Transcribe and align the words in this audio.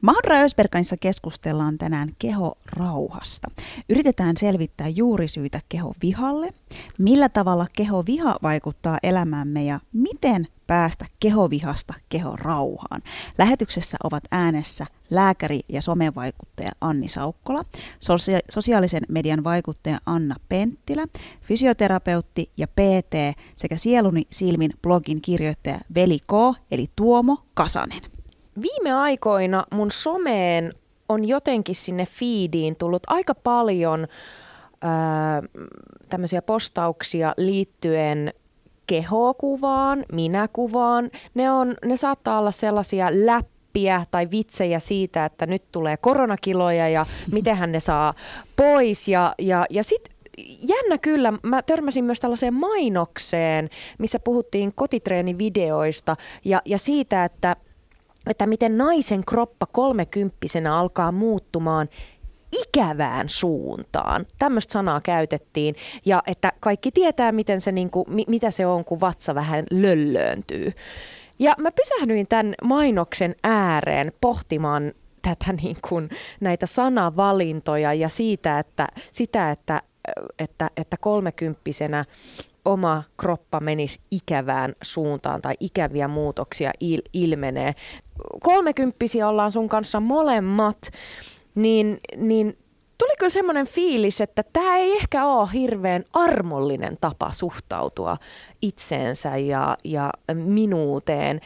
Puhe. 0.00 0.06
Mahadra 0.06 0.36
Ösberganissa 0.36 0.96
keskustellaan 0.96 1.78
tänään 1.78 2.08
keho-rauhasta. 2.18 3.48
Yritetään 3.88 4.36
selvittää 4.36 4.88
juurisyitä 4.88 5.60
keho-vihalle, 5.68 6.50
millä 6.98 7.28
tavalla 7.28 7.66
keho-viha 7.76 8.36
vaikuttaa 8.42 8.98
elämäämme 9.02 9.64
ja 9.64 9.80
miten 9.92 10.46
päästä 10.66 11.06
kehovihasta 11.20 11.94
kehorauhaan. 12.08 13.02
Lähetyksessä 13.38 13.96
ovat 14.04 14.24
äänessä 14.30 14.86
lääkäri 15.10 15.60
ja 15.68 15.82
somevaikuttaja 15.82 16.70
Anni 16.80 17.08
Saukkola, 17.08 17.64
sosiaalisen 18.48 19.02
median 19.08 19.44
vaikuttaja 19.44 19.98
Anna 20.06 20.34
Penttilä, 20.48 21.06
fysioterapeutti 21.42 22.50
ja 22.56 22.68
PT 22.68 23.38
sekä 23.56 23.76
Sieluni 23.76 24.22
silmin 24.30 24.70
blogin 24.82 25.20
kirjoittaja 25.22 25.78
Veli 25.94 26.18
K. 26.18 26.32
eli 26.70 26.86
Tuomo 26.96 27.38
Kasanen. 27.54 28.15
Viime 28.62 28.92
aikoina 28.92 29.64
mun 29.72 29.90
someen 29.90 30.72
on 31.08 31.28
jotenkin 31.28 31.74
sinne 31.74 32.06
feediin 32.06 32.76
tullut 32.76 33.02
aika 33.06 33.34
paljon 33.34 34.06
ää, 34.82 35.42
tämmöisiä 36.08 36.42
postauksia 36.42 37.34
liittyen 37.36 38.34
kehokuvaan, 38.86 40.04
minäkuvaan. 40.12 41.10
Ne, 41.34 41.50
on, 41.50 41.74
ne 41.84 41.96
saattaa 41.96 42.38
olla 42.38 42.50
sellaisia 42.50 43.08
läppiä 43.12 44.06
tai 44.10 44.30
vitsejä 44.30 44.78
siitä, 44.78 45.24
että 45.24 45.46
nyt 45.46 45.62
tulee 45.72 45.96
koronakiloja 45.96 46.88
ja 46.88 47.06
miten 47.32 47.72
ne 47.72 47.80
saa 47.80 48.14
pois. 48.56 49.08
Ja, 49.08 49.34
ja, 49.38 49.66
ja 49.70 49.84
sitten 49.84 50.16
jännä 50.68 50.98
kyllä, 50.98 51.32
mä 51.42 51.62
törmäsin 51.62 52.04
myös 52.04 52.20
tällaiseen 52.20 52.54
mainokseen, 52.54 53.70
missä 53.98 54.18
puhuttiin 54.18 54.72
kotitreenivideoista 54.74 56.16
ja, 56.44 56.62
ja 56.64 56.78
siitä, 56.78 57.24
että, 57.24 57.56
että 58.26 58.46
miten 58.46 58.78
naisen 58.78 59.24
kroppa 59.24 59.66
kolmekymppisenä 59.66 60.78
alkaa 60.78 61.12
muuttumaan 61.12 61.88
ikävään 62.62 63.28
suuntaan. 63.28 64.26
Tämmöistä 64.38 64.72
sanaa 64.72 65.00
käytettiin 65.00 65.74
ja 66.04 66.22
että 66.26 66.52
kaikki 66.60 66.90
tietää, 66.90 67.32
miten 67.32 67.60
se, 67.60 67.72
niin 67.72 67.90
kuin, 67.90 68.06
mitä 68.28 68.50
se 68.50 68.66
on, 68.66 68.84
kun 68.84 69.00
vatsa 69.00 69.34
vähän 69.34 69.64
löllööntyy. 69.70 70.72
Ja 71.38 71.54
mä 71.58 71.70
pysähdyin 71.72 72.26
tämän 72.26 72.54
mainoksen 72.64 73.34
ääreen 73.44 74.12
pohtimaan 74.20 74.92
tätä 75.22 75.52
niin 75.62 75.76
kuin, 75.88 76.10
näitä 76.40 76.66
sanavalintoja 76.66 77.94
ja 77.94 78.08
siitä, 78.08 78.58
että, 78.58 78.88
sitä, 79.12 79.50
että, 79.50 79.82
että, 80.38 80.70
että 80.76 80.96
kolmekymppisenä 81.00 82.04
oma 82.66 83.02
kroppa 83.16 83.60
menisi 83.60 84.00
ikävään 84.10 84.74
suuntaan 84.82 85.42
tai 85.42 85.54
ikäviä 85.60 86.08
muutoksia 86.08 86.70
il, 86.80 87.02
ilmenee. 87.12 87.74
Kolmekymppisiä 88.42 89.28
ollaan 89.28 89.52
sun 89.52 89.68
kanssa 89.68 90.00
molemmat 90.00 90.78
niin, 91.54 92.00
niin 92.16 92.58
tuli 92.98 93.12
kyllä 93.18 93.30
semmoinen 93.30 93.66
fiilis, 93.66 94.20
että 94.20 94.42
tämä 94.52 94.76
ei 94.76 94.96
ehkä 94.96 95.24
ole 95.24 95.48
hirveän 95.52 96.04
armollinen 96.12 96.96
tapa 97.00 97.32
suhtautua 97.32 98.16
itseensä 98.62 99.36
ja, 99.36 99.76
ja 99.84 100.10
minuuteen. 100.34 101.40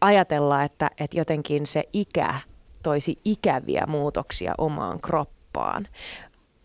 Ajatella, 0.00 0.62
että, 0.62 0.90
että 0.98 1.18
jotenkin 1.18 1.66
se 1.66 1.84
ikä 1.92 2.34
toisi 2.82 3.18
ikäviä 3.24 3.84
muutoksia 3.88 4.54
omaan 4.58 5.00
kroppaan. 5.00 5.88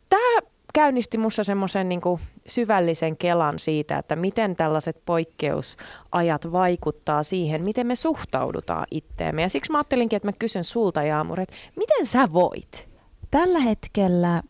Tämä 0.09 0.39
käynnisti 0.73 1.17
minussa 1.17 1.43
semmoisen 1.43 1.89
niin 1.89 2.01
syvällisen 2.47 3.17
kelan 3.17 3.59
siitä, 3.59 3.97
että 3.97 4.15
miten 4.15 4.55
tällaiset 4.55 5.01
poikkeusajat 5.05 6.51
vaikuttaa 6.51 7.23
siihen, 7.23 7.63
miten 7.63 7.87
me 7.87 7.95
suhtaudutaan 7.95 8.87
itteemme. 8.91 9.41
Ja 9.41 9.49
siksi 9.49 9.71
mä 9.71 9.77
ajattelinkin, 9.77 10.17
että 10.17 10.27
mä 10.27 10.33
kysyn 10.39 10.63
sulta 10.63 11.03
Jaamur, 11.03 11.39
että 11.39 11.55
miten 11.75 12.05
sä 12.05 12.33
voit? 12.33 12.89
Tällä 13.31 13.59
hetkellä 13.59 14.43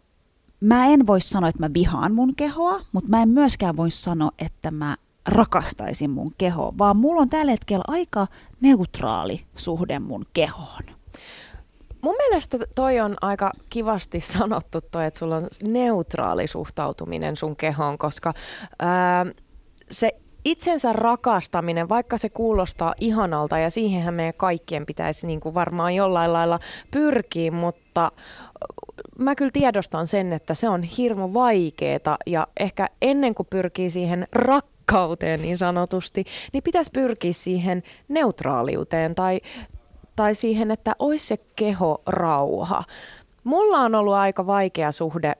mä 0.59 0.85
en 0.85 1.07
voi 1.07 1.21
sanoa, 1.21 1.49
että 1.49 1.63
mä 1.63 1.73
vihaan 1.73 2.13
mun 2.13 2.35
kehoa, 2.35 2.81
mutta 2.91 3.09
mä 3.09 3.21
en 3.21 3.29
myöskään 3.29 3.77
voi 3.77 3.91
sanoa, 3.91 4.31
että 4.39 4.71
mä 4.71 4.97
rakastaisin 5.25 6.09
mun 6.09 6.33
kehoa, 6.37 6.73
vaan 6.77 6.97
mulla 6.97 7.21
on 7.21 7.29
tällä 7.29 7.51
hetkellä 7.51 7.83
aika 7.87 8.27
neutraali 8.61 9.41
suhde 9.55 9.99
mun 9.99 10.25
kehoon. 10.33 10.83
Mun 12.01 12.15
mielestä 12.15 12.57
toi 12.75 12.99
on 12.99 13.15
aika 13.21 13.51
kivasti 13.69 14.19
sanottu 14.19 14.79
toi, 14.91 15.05
että 15.05 15.19
sulla 15.19 15.35
on 15.35 15.47
neutraali 15.63 16.47
suhtautuminen 16.47 17.35
sun 17.35 17.55
kehoon, 17.55 17.97
koska 17.97 18.33
ää, 18.79 19.25
se 19.91 20.15
itsensä 20.45 20.93
rakastaminen, 20.93 21.89
vaikka 21.89 22.17
se 22.17 22.29
kuulostaa 22.29 22.93
ihanalta 22.99 23.57
ja 23.57 23.69
siihenhän 23.69 24.13
meidän 24.13 24.33
kaikkien 24.37 24.85
pitäisi 24.85 25.27
niin 25.27 25.39
kuin 25.39 25.55
varmaan 25.55 25.95
jollain 25.95 26.33
lailla 26.33 26.59
pyrkiä, 26.91 27.51
mutta 27.51 28.11
mä 29.19 29.35
kyllä 29.35 29.51
tiedostan 29.53 30.07
sen, 30.07 30.33
että 30.33 30.53
se 30.53 30.69
on 30.69 30.83
hirmu 30.83 31.33
vaikeeta 31.33 32.17
ja 32.25 32.47
ehkä 32.59 32.87
ennen 33.01 33.35
kuin 33.35 33.47
pyrkii 33.49 33.89
siihen 33.89 34.27
rakkauteen 34.31 35.41
niin 35.41 35.57
sanotusti, 35.57 36.23
niin 36.53 36.63
pitäisi 36.63 36.91
pyrkiä 36.93 37.33
siihen 37.33 37.83
neutraaliuteen 38.07 39.15
tai 39.15 39.41
tai 40.19 40.35
siihen, 40.35 40.71
että 40.71 40.95
olisi 40.99 41.27
se 41.27 41.37
keho 41.55 42.01
rauha. 42.07 42.83
Mulla 43.43 43.79
on 43.79 43.95
ollut 43.95 44.13
aika 44.13 44.47
vaikea 44.47 44.91
suhde 44.91 45.33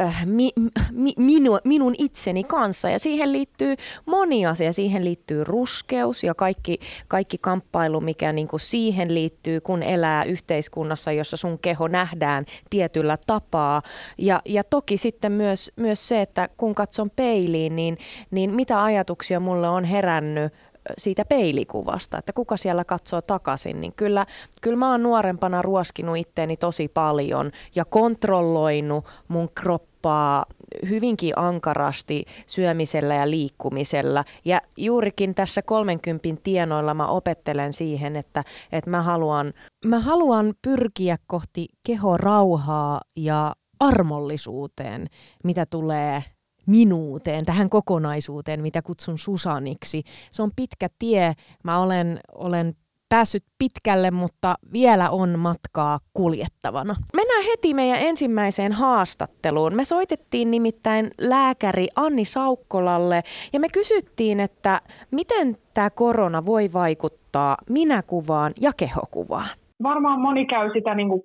äh, 0.00 0.26
mi, 0.26 0.52
mi, 0.92 1.12
minu, 1.16 1.58
minun 1.64 1.94
itseni 1.98 2.44
kanssa 2.44 2.90
ja 2.90 2.98
siihen 2.98 3.32
liittyy 3.32 3.76
moni 4.06 4.46
asia. 4.46 4.72
Siihen 4.72 5.04
liittyy 5.04 5.44
ruskeus 5.44 6.24
ja 6.24 6.34
kaikki, 6.34 6.78
kaikki 7.08 7.38
kamppailu, 7.38 8.00
mikä 8.00 8.32
niin 8.32 8.48
kuin 8.48 8.60
siihen 8.60 9.14
liittyy, 9.14 9.60
kun 9.60 9.82
elää 9.82 10.24
yhteiskunnassa, 10.24 11.12
jossa 11.12 11.36
sun 11.36 11.58
keho 11.58 11.88
nähdään 11.88 12.44
tietyllä 12.70 13.18
tapaa. 13.26 13.82
Ja, 14.18 14.40
ja 14.44 14.64
toki 14.64 14.96
sitten 14.96 15.32
myös, 15.32 15.72
myös 15.76 16.08
se, 16.08 16.20
että 16.22 16.48
kun 16.56 16.74
katson 16.74 17.10
peiliin, 17.10 17.76
niin, 17.76 17.98
niin 18.30 18.54
mitä 18.54 18.84
ajatuksia 18.84 19.40
mulle 19.40 19.68
on 19.68 19.84
herännyt 19.84 20.52
siitä 20.98 21.24
peilikuvasta, 21.24 22.18
että 22.18 22.32
kuka 22.32 22.56
siellä 22.56 22.84
katsoo 22.84 23.20
takaisin, 23.22 23.80
niin 23.80 23.92
kyllä, 23.92 24.26
kyllä 24.60 24.76
mä 24.76 24.90
oon 24.90 25.02
nuorempana 25.02 25.62
ruoskinut 25.62 26.16
itteeni 26.16 26.56
tosi 26.56 26.88
paljon 26.88 27.50
ja 27.74 27.84
kontrolloinut 27.84 29.04
mun 29.28 29.48
kroppaa 29.54 30.46
hyvinkin 30.88 31.38
ankarasti 31.38 32.24
syömisellä 32.46 33.14
ja 33.14 33.30
liikkumisella. 33.30 34.24
Ja 34.44 34.60
juurikin 34.76 35.34
tässä 35.34 35.62
30 35.62 36.28
tienoilla 36.42 36.94
mä 36.94 37.06
opettelen 37.06 37.72
siihen, 37.72 38.16
että, 38.16 38.44
että 38.72 38.90
mä, 38.90 39.02
haluan, 39.02 39.52
mä 39.84 40.00
haluan 40.00 40.54
pyrkiä 40.62 41.16
kohti 41.26 41.66
kehorauhaa 41.86 43.00
ja 43.16 43.54
armollisuuteen, 43.80 45.06
mitä 45.44 45.66
tulee 45.66 46.24
minuuteen, 46.66 47.44
tähän 47.44 47.70
kokonaisuuteen, 47.70 48.62
mitä 48.62 48.82
kutsun 48.82 49.18
Susaniksi. 49.18 50.02
Se 50.30 50.42
on 50.42 50.50
pitkä 50.56 50.88
tie. 50.98 51.32
Mä 51.64 51.78
olen, 51.78 52.20
olen 52.34 52.74
päässyt 53.08 53.44
pitkälle, 53.58 54.10
mutta 54.10 54.54
vielä 54.72 55.10
on 55.10 55.38
matkaa 55.38 55.98
kuljettavana. 56.14 56.96
Mennään 57.16 57.44
heti 57.44 57.74
meidän 57.74 58.00
ensimmäiseen 58.00 58.72
haastatteluun. 58.72 59.74
Me 59.74 59.84
soitettiin 59.84 60.50
nimittäin 60.50 61.10
lääkäri 61.20 61.88
Anni 61.96 62.24
Saukkolalle 62.24 63.22
ja 63.52 63.60
me 63.60 63.68
kysyttiin, 63.68 64.40
että 64.40 64.80
miten 65.10 65.56
tämä 65.74 65.90
korona 65.90 66.46
voi 66.46 66.72
vaikuttaa 66.72 67.56
minäkuvaan 67.68 68.52
ja 68.60 68.72
kehokuvaan. 68.76 69.48
Varmaan 69.82 70.20
moni 70.20 70.46
käy 70.46 70.70
sitä 70.72 70.94
niin 70.94 71.08
kuin 71.08 71.22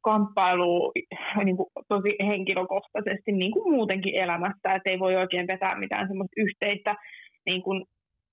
kamppailua 0.00 0.92
niin 1.44 1.56
kuin 1.56 1.70
tosi 1.88 2.16
henkilökohtaisesti 2.26 3.32
niin 3.32 3.52
kuin 3.52 3.74
muutenkin 3.74 4.22
elämässä, 4.22 4.74
että 4.74 4.90
ei 4.90 4.98
voi 4.98 5.16
oikein 5.16 5.46
vetää 5.46 5.78
mitään 5.78 6.08
semmoista 6.08 6.40
yhteistä, 6.42 6.94
niin 7.46 7.62
kuin, 7.62 7.84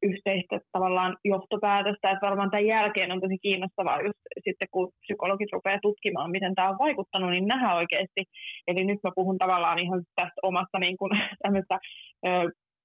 yhteistä 0.03 0.59
tavallaan 0.71 1.17
johtopäätöstä, 1.25 2.11
että 2.11 2.27
varmaan 2.27 2.51
tämän 2.51 2.65
jälkeen 2.65 3.11
on 3.11 3.21
tosi 3.21 3.37
kiinnostavaa 3.41 4.01
just 4.01 4.19
sitten, 4.43 4.67
kun 4.71 4.91
psykologit 5.01 5.51
rupeaa 5.51 5.79
tutkimaan, 5.81 6.31
miten 6.31 6.55
tämä 6.55 6.69
on 6.69 6.79
vaikuttanut, 6.79 7.29
niin 7.31 7.47
nähdään 7.47 7.77
oikeasti, 7.77 8.21
eli 8.67 8.83
nyt 8.83 8.99
mä 9.03 9.11
puhun 9.15 9.37
tavallaan 9.37 9.79
ihan 9.79 10.03
tästä 10.15 10.39
omasta 10.43 10.79
niin 10.79 10.97
kuin, 10.97 11.11
tämmöistä, 11.43 11.79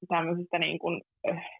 tämmöisestä 0.08 0.58
niin 0.58 0.78
kuin, 0.78 1.00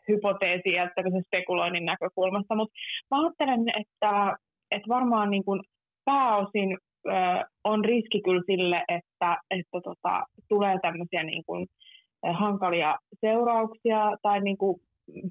hypoteesia 0.08 0.82
ja 0.82 0.90
spekuloinnin 1.26 1.84
näkökulmasta, 1.84 2.54
mutta 2.54 2.74
mä 3.10 3.22
ajattelen, 3.22 3.60
että, 3.80 4.36
että 4.70 4.88
varmaan 4.88 5.30
niin 5.30 5.44
kuin, 5.44 5.60
pääosin 6.06 6.78
ö, 7.06 7.10
on 7.64 7.84
riski 7.84 8.20
kyllä 8.22 8.42
sille, 8.46 8.84
että, 8.88 9.38
että 9.50 9.80
tota, 9.84 10.24
tulee 10.48 10.78
tämmöisiä 10.82 11.22
niin 11.22 11.42
kuin, 11.46 11.66
hankalia 12.32 12.98
seurauksia 13.20 14.12
tai 14.22 14.40
niin 14.40 14.56
kuin, 14.58 14.80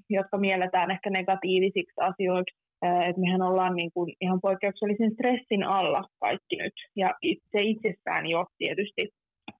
jotka 0.09 0.37
mielletään 0.37 0.91
ehkä 0.91 1.09
negatiivisiksi 1.09 2.01
asioiksi. 2.01 2.55
Että 2.81 3.21
mehän 3.21 3.41
ollaan 3.41 3.75
niin 3.75 3.91
kuin 3.93 4.13
ihan 4.21 4.41
poikkeuksellisen 4.41 5.11
stressin 5.13 5.63
alla 5.63 6.03
kaikki 6.19 6.55
nyt. 6.55 6.73
Ja 6.95 7.13
se 7.51 7.61
itsessään 7.61 8.25
jo 8.27 8.45
tietysti 8.57 9.09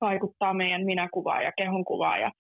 vaikuttaa 0.01 0.53
meidän 0.53 0.85
minäkuvaan 0.85 1.43
ja 1.43 1.51
kehonkuvaan. 1.57 2.21
Ja 2.21 2.31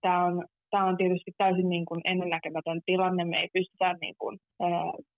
tämä 0.00 0.24
on, 0.24 0.44
tämä 0.72 0.88
on 0.90 0.96
tietysti 0.96 1.32
täysin 1.38 1.68
niin 1.68 1.84
kuin 1.84 2.00
ennennäkemätön 2.04 2.80
tilanne. 2.86 3.24
Me 3.24 3.36
ei 3.40 3.48
pystytä, 3.52 3.94
niin 4.00 4.14
kuin, 4.18 4.38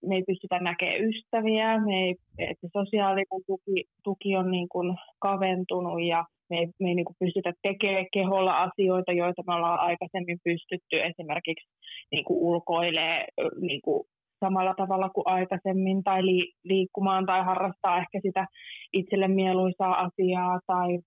me 0.08 0.14
ei 0.14 0.22
pystytä 0.26 0.58
näkemään 0.58 1.04
ystäviä, 1.08 1.80
me 1.86 1.94
ei, 2.04 2.14
että 2.38 2.66
sosiaalinen 2.78 3.42
tuki, 3.46 3.76
tuki 4.04 4.36
on 4.36 4.50
niin 4.50 4.68
kuin 4.68 4.96
kaventunut 5.18 6.02
ja 6.02 6.24
me 6.50 6.56
ei, 6.58 6.66
me 6.80 6.88
ei 6.88 6.94
niin 6.94 7.04
kuin 7.04 7.16
pystytä 7.20 7.52
tekemään 7.62 8.06
keholla 8.12 8.62
asioita, 8.62 9.12
joita 9.12 9.42
me 9.46 9.54
ollaan 9.54 9.80
aikaisemmin 9.80 10.38
pystytty 10.44 10.96
esimerkiksi 11.10 11.68
niin 12.12 12.24
kuin 12.24 12.38
ulkoilee 12.38 13.26
niin 13.60 13.80
kuin 13.84 14.04
samalla 14.44 14.74
tavalla 14.76 15.08
kuin 15.08 15.28
aikaisemmin 15.28 16.02
tai 16.04 16.26
li, 16.26 16.52
liikkumaan 16.64 17.26
tai 17.26 17.44
harrastaa 17.44 17.98
ehkä 17.98 18.20
sitä 18.22 18.46
itselle 18.92 19.28
mieluisaa 19.28 20.00
asiaa 20.00 20.60
tai, 20.66 20.98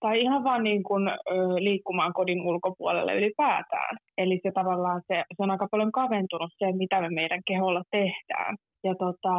tai 0.00 0.20
ihan 0.20 0.44
vaan 0.44 0.62
niin 0.62 0.82
kuin, 0.82 1.08
ö, 1.08 1.14
liikkumaan 1.58 2.12
kodin 2.12 2.42
ulkopuolelle 2.42 3.14
ylipäätään. 3.14 3.96
Eli 4.18 4.40
se 4.42 4.50
tavallaan 4.54 5.02
se, 5.06 5.14
se 5.36 5.42
on 5.42 5.50
aika 5.50 5.68
paljon 5.70 5.92
kaventunut 5.92 6.50
se, 6.58 6.72
mitä 6.72 7.00
me 7.00 7.08
meidän 7.10 7.40
keholla 7.46 7.82
tehdään. 7.90 8.56
Ja 8.84 8.94
tota, 8.94 9.34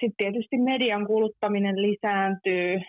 sitten 0.00 0.16
tietysti 0.16 0.58
median 0.58 1.06
kuluttaminen 1.06 1.82
lisääntyy, 1.82 2.80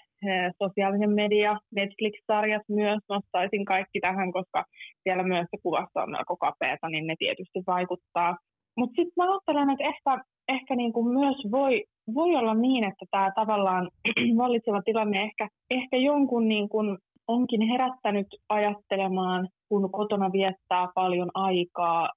sosiaalinen 0.64 1.10
media, 1.10 1.58
Netflix-sarjat 1.76 2.62
myös 2.70 3.00
nostaisin 3.10 3.66
kaikki 3.66 4.00
tähän, 4.00 4.32
koska 4.32 4.66
siellä 5.04 5.24
myös 5.24 5.48
se 5.52 5.58
kuvassa 5.64 6.04
on 6.04 6.12
melko 6.12 6.38
kapeata, 6.38 6.90
niin 6.90 7.08
ne 7.08 7.16
tietysti 7.20 7.60
vaikuttaa. 7.68 8.38
Mutta 8.78 8.96
sitten 8.96 9.14
mä 9.18 9.32
ajattelen, 9.32 9.70
että 9.70 9.84
ehkä, 9.84 10.24
ehkä 10.48 10.76
niinku 10.76 11.04
myös 11.04 11.38
voi, 11.52 11.84
voi 12.14 12.36
olla 12.36 12.54
niin, 12.54 12.84
että 12.84 13.06
tämä 13.12 13.32
tavallaan 13.36 13.90
vallitseva 14.42 14.82
tilanne 14.82 15.22
ehkä, 15.22 15.48
ehkä 15.70 15.98
jonkun 15.98 16.48
niinku 16.48 16.78
onkin 17.28 17.62
herättänyt 17.62 18.28
ajattelemaan, 18.50 19.50
kun 19.70 19.92
kotona 19.92 20.32
viettää 20.32 20.88
paljon 20.96 21.30
aikaa 21.34 22.10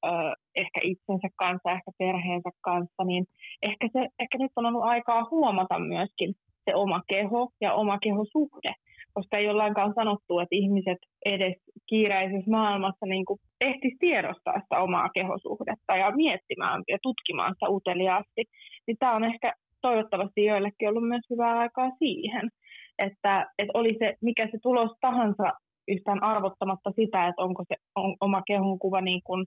ehkä 0.57 0.81
itsensä 0.83 1.29
kanssa, 1.39 1.73
ehkä 1.73 1.91
perheensä 1.99 2.51
kanssa, 2.61 3.05
niin 3.05 3.25
ehkä, 3.63 3.89
se, 3.93 3.99
ehkä 3.99 4.39
nyt 4.39 4.53
on 4.57 4.67
ollut 4.67 4.85
aikaa 4.85 5.29
huomata 5.31 5.79
myöskin 5.79 6.35
se 6.65 6.75
oma 6.75 7.01
keho 7.09 7.49
ja 7.61 7.75
oma 7.75 7.99
kehosuhde, 7.99 8.73
koska 9.15 9.39
ei 9.39 9.49
ole 9.49 9.57
lainkaan 9.57 9.93
sanottu, 9.95 10.39
että 10.39 10.57
ihmiset 10.57 10.99
edes 11.25 11.55
kiireisessä 11.89 12.51
maailmassa 12.51 13.07
niin 13.07 13.25
kuin 13.25 13.39
ehtisi 13.61 13.97
tiedostaa 14.01 14.61
sitä 14.61 14.79
omaa 14.79 15.09
kehosuhdetta 15.15 15.97
ja 15.97 16.11
miettimään 16.11 16.83
ja 16.89 16.99
tutkimaan 17.03 17.55
sitä 17.55 17.71
uteliaasti. 17.71 18.43
Niin 18.87 18.97
tämä 18.99 19.17
on 19.17 19.25
ehkä 19.25 19.53
toivottavasti 19.81 20.45
joillekin 20.45 20.89
ollut 20.89 21.09
myös 21.09 21.23
hyvää 21.31 21.59
aikaa 21.59 21.91
siihen, 21.99 22.51
että, 22.99 23.47
että 23.59 23.73
oli 23.75 23.97
se, 23.99 24.15
mikä 24.21 24.49
se 24.53 24.59
tulos 24.63 24.91
tahansa 25.01 25.53
yhtään 25.89 26.23
arvottamatta 26.23 26.91
sitä, 26.97 27.29
että 27.29 27.43
onko 27.43 27.65
se 27.69 27.75
on, 27.97 28.17
oma 28.21 28.43
kehonkuva 28.47 29.01
niin 29.01 29.21
kuin 29.25 29.47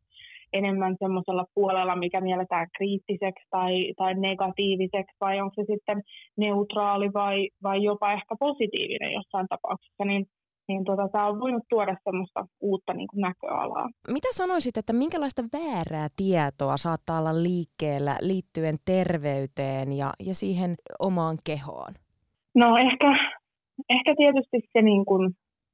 enemmän 0.54 0.96
semmoisella 1.00 1.46
puolella, 1.56 1.96
mikä 1.96 2.22
mielletään 2.22 2.68
kriittiseksi 2.78 3.48
tai, 3.50 3.94
tai 3.98 4.14
negatiiviseksi, 4.14 5.18
vai 5.22 5.42
onko 5.42 5.54
se 5.56 5.74
sitten 5.74 6.02
neutraali 6.38 7.14
vai, 7.14 7.50
vai 7.64 7.84
jopa 7.84 8.12
ehkä 8.12 8.36
positiivinen 8.40 9.14
jossain 9.14 9.48
tapauksessa, 9.50 10.06
niin 10.06 10.26
niin 10.70 10.84
tota, 10.86 11.08
tämä 11.12 11.28
on 11.28 11.40
voinut 11.40 11.64
tuoda 11.70 11.96
semmoista 12.04 12.46
uutta 12.62 12.94
niin 12.94 13.08
kuin 13.08 13.22
näköalaa. 13.22 13.90
Mitä 14.08 14.28
sanoisit, 14.32 14.78
että 14.78 14.94
minkälaista 14.94 15.44
väärää 15.54 16.08
tietoa 16.16 16.78
saattaa 16.78 17.20
olla 17.20 17.44
liikkeellä 17.44 18.18
liittyen 18.22 18.78
terveyteen 18.86 19.92
ja, 19.94 20.14
ja 20.28 20.34
siihen 20.36 20.76
omaan 21.00 21.38
kehoon? 21.44 21.94
No 22.56 22.78
ehkä, 22.78 23.10
ehkä 23.90 24.14
tietysti 24.18 24.70
se 24.74 24.82
niin 24.82 25.06
kuin 25.06 25.32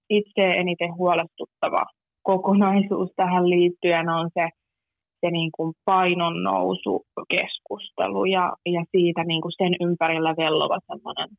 itse 0.09 0.51
eniten 0.61 0.95
huolestuttava 0.95 1.83
kokonaisuus 2.23 3.09
tähän 3.15 3.49
liittyen 3.49 4.09
on 4.09 4.29
se 4.33 4.49
se 5.21 5.31
niin 5.31 5.51
kuin 5.55 5.73
painon 5.85 6.43
nousu 6.43 7.05
keskustelu 7.29 8.25
ja, 8.25 8.53
ja 8.65 8.83
siitä 8.91 9.23
niin 9.23 9.41
kuin 9.41 9.51
sen 9.57 9.73
ympärillä 9.81 10.33
vellova 10.37 10.79
semmoinen 10.87 11.29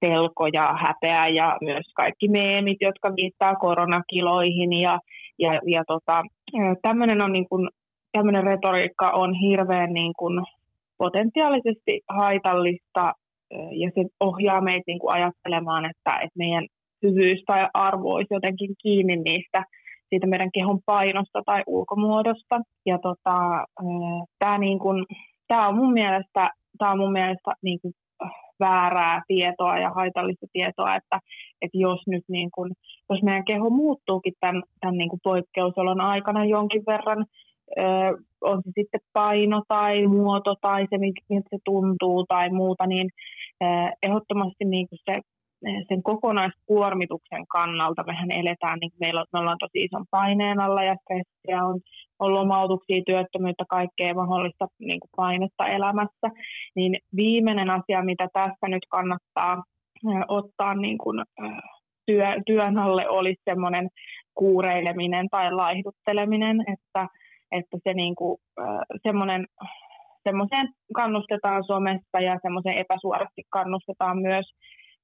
pelko 0.00 0.46
ja 0.46 0.76
häpeä 0.80 1.28
ja 1.28 1.58
myös 1.60 1.92
kaikki 1.94 2.28
meemit, 2.28 2.76
jotka 2.80 3.12
viittaa 3.16 3.54
koronakiloihin 3.54 4.72
ja, 4.72 4.98
ja, 5.38 5.60
ja 5.66 5.84
tota, 5.86 6.22
tämmöinen 6.82 7.22
on 7.22 7.32
niin 7.32 7.48
kuin, 7.48 7.68
tämmöinen 8.12 8.44
retoriikka 8.44 9.10
on 9.10 9.34
hirveän 9.34 9.92
niin 9.92 10.12
kuin 10.18 10.44
potentiaalisesti 10.98 12.00
haitallista 12.08 13.12
ja 13.72 13.90
se 13.94 14.04
ohjaa 14.20 14.60
meitä 14.60 14.84
niin 14.86 14.98
kuin 14.98 15.12
ajattelemaan, 15.12 15.84
että, 15.84 16.14
että 16.14 16.38
meidän 16.38 16.66
hyvyys 17.02 17.42
tai 17.46 17.68
arvo 17.74 18.14
olisi 18.14 18.34
jotenkin 18.34 18.74
kiinni 18.82 19.16
niistä 19.16 19.64
siitä 20.08 20.26
meidän 20.26 20.52
kehon 20.52 20.80
painosta 20.86 21.42
tai 21.46 21.62
ulkomuodosta. 21.66 22.60
Ja 22.86 22.98
tota, 22.98 23.64
tämä 24.38 24.58
niin 24.58 24.78
kun, 24.78 25.06
tää 25.48 25.68
on 25.68 25.76
mun 25.76 25.92
mielestä, 25.92 26.50
tää 26.78 26.90
on 26.90 26.98
mun 26.98 27.12
mielestä 27.12 27.54
niin 27.62 27.78
kun, 27.82 27.92
väärää 28.60 29.22
tietoa 29.28 29.78
ja 29.78 29.90
haitallista 29.90 30.46
tietoa, 30.52 30.96
että, 30.96 31.18
että 31.62 31.78
jos 31.78 32.00
nyt 32.06 32.24
niin 32.28 32.50
kun, 32.54 32.70
jos 33.10 33.22
meidän 33.22 33.44
keho 33.44 33.70
muuttuukin 33.70 34.34
tämän, 34.40 34.62
tämän 34.80 34.98
niin 34.98 35.10
poikkeusolon 35.22 36.00
aikana 36.00 36.44
jonkin 36.44 36.82
verran, 36.86 37.26
ö, 37.78 37.82
on 38.40 38.62
se 38.64 38.70
sitten 38.74 39.00
paino 39.12 39.62
tai 39.68 40.06
muoto 40.06 40.54
tai 40.60 40.86
se, 40.90 40.98
miltä 40.98 41.48
se 41.50 41.58
tuntuu 41.64 42.24
tai 42.28 42.50
muuta, 42.50 42.86
niin 42.86 43.10
ö, 43.62 43.66
ehdottomasti 44.02 44.64
niin 44.64 44.88
se 45.04 45.20
sen 45.88 46.02
kokonaiskuormituksen 46.02 47.46
kannalta 47.46 48.04
mehän 48.06 48.30
eletään, 48.30 48.78
niin 48.80 48.92
meillä 49.00 49.20
on, 49.20 49.26
me 49.32 49.38
ollaan 49.38 49.58
tosi 49.60 49.84
ison 49.84 50.04
paineen 50.10 50.60
alla 50.60 50.82
ja 50.82 50.96
stressiä 51.02 51.64
on, 51.64 51.80
on 52.18 52.34
lomautuksia, 52.34 53.02
työttömyyttä, 53.06 53.64
kaikkea 53.68 54.14
mahdollista 54.14 54.66
niin 54.78 55.00
kuin 55.00 55.10
painetta 55.16 55.66
elämässä, 55.66 56.28
niin 56.74 56.96
viimeinen 57.16 57.70
asia, 57.70 58.04
mitä 58.04 58.28
tässä 58.32 58.68
nyt 58.68 58.82
kannattaa 58.88 59.62
ottaa 60.28 60.74
niin 60.74 60.98
kuin, 60.98 61.24
työ, 62.06 62.26
työn 62.46 62.78
alle, 62.78 63.08
olisi 63.08 63.42
semmoinen 63.44 63.88
kuureileminen 64.34 65.28
tai 65.30 65.52
laihdutteleminen, 65.52 66.60
että, 66.60 67.08
että 67.52 67.78
se 67.84 67.94
niin 67.94 68.14
kuin, 68.14 68.38
semmoinen 69.02 69.46
semmoiseen 70.28 70.68
kannustetaan 70.94 71.64
somessa 71.64 72.20
ja 72.20 72.38
semmoiseen 72.42 72.78
epäsuorasti 72.78 73.42
kannustetaan 73.50 74.18
myös 74.18 74.46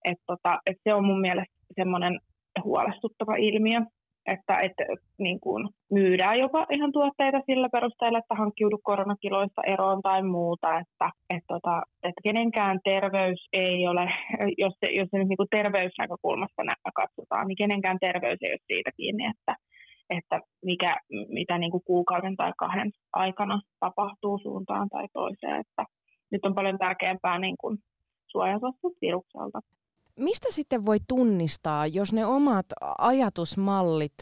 et 0.05 0.19
tota, 0.27 0.61
et 0.67 0.77
se 0.85 0.95
on 0.95 1.05
mun 1.05 1.21
mielestä 1.21 1.55
semmoinen 1.77 2.21
huolestuttava 2.65 3.37
ilmiö, 3.37 3.81
että 4.27 4.59
et, 4.59 4.73
niin 5.19 5.41
kuin 5.41 5.69
myydään 5.91 6.39
jopa 6.39 6.67
ihan 6.71 6.93
tuotteita 6.93 7.41
sillä 7.47 7.69
perusteella, 7.73 8.19
että 8.19 8.35
hankkiudu 8.35 8.79
koronakiloista 8.83 9.63
eroon 9.67 10.03
tai 10.03 10.23
muuta, 10.23 10.79
että 10.79 11.11
et 11.31 11.45
tota, 11.49 11.83
et 12.03 12.15
kenenkään 12.23 12.81
terveys 12.85 13.49
ei 13.53 13.89
ole, 13.89 14.11
jos 14.59 14.75
se, 14.81 14.87
jos 14.99 15.09
se 15.11 15.19
nyt 15.19 15.29
niin 15.29 15.49
terveysnäkökulmasta 15.51 16.63
katsotaan, 16.95 17.47
niin 17.47 17.57
kenenkään 17.57 17.99
terveys 18.01 18.39
ei 18.43 18.53
ole 18.53 18.59
siitä 18.67 18.91
kiinni, 18.97 19.25
että, 19.27 19.57
että 20.11 20.41
mikä, 20.65 20.97
mitä 21.29 21.59
niin 21.59 21.71
kuin 21.71 21.85
kuukauden 21.87 22.37
tai 22.37 22.53
kahden 22.59 22.91
aikana 23.13 23.61
tapahtuu 23.81 24.39
suuntaan 24.39 24.89
tai 24.89 25.07
toiseen, 25.13 25.61
että 25.61 25.85
nyt 26.31 26.45
on 26.45 26.55
paljon 26.55 26.79
tärkeämpää 26.79 27.39
niin 27.39 27.57
suojata 28.27 28.67
virukselta. 29.01 29.61
Mistä 30.19 30.49
sitten 30.51 30.87
voi 30.87 30.97
tunnistaa, 31.09 31.87
jos 31.87 32.13
ne 32.13 32.27
omat 32.27 32.67
ajatusmallit 32.99 34.13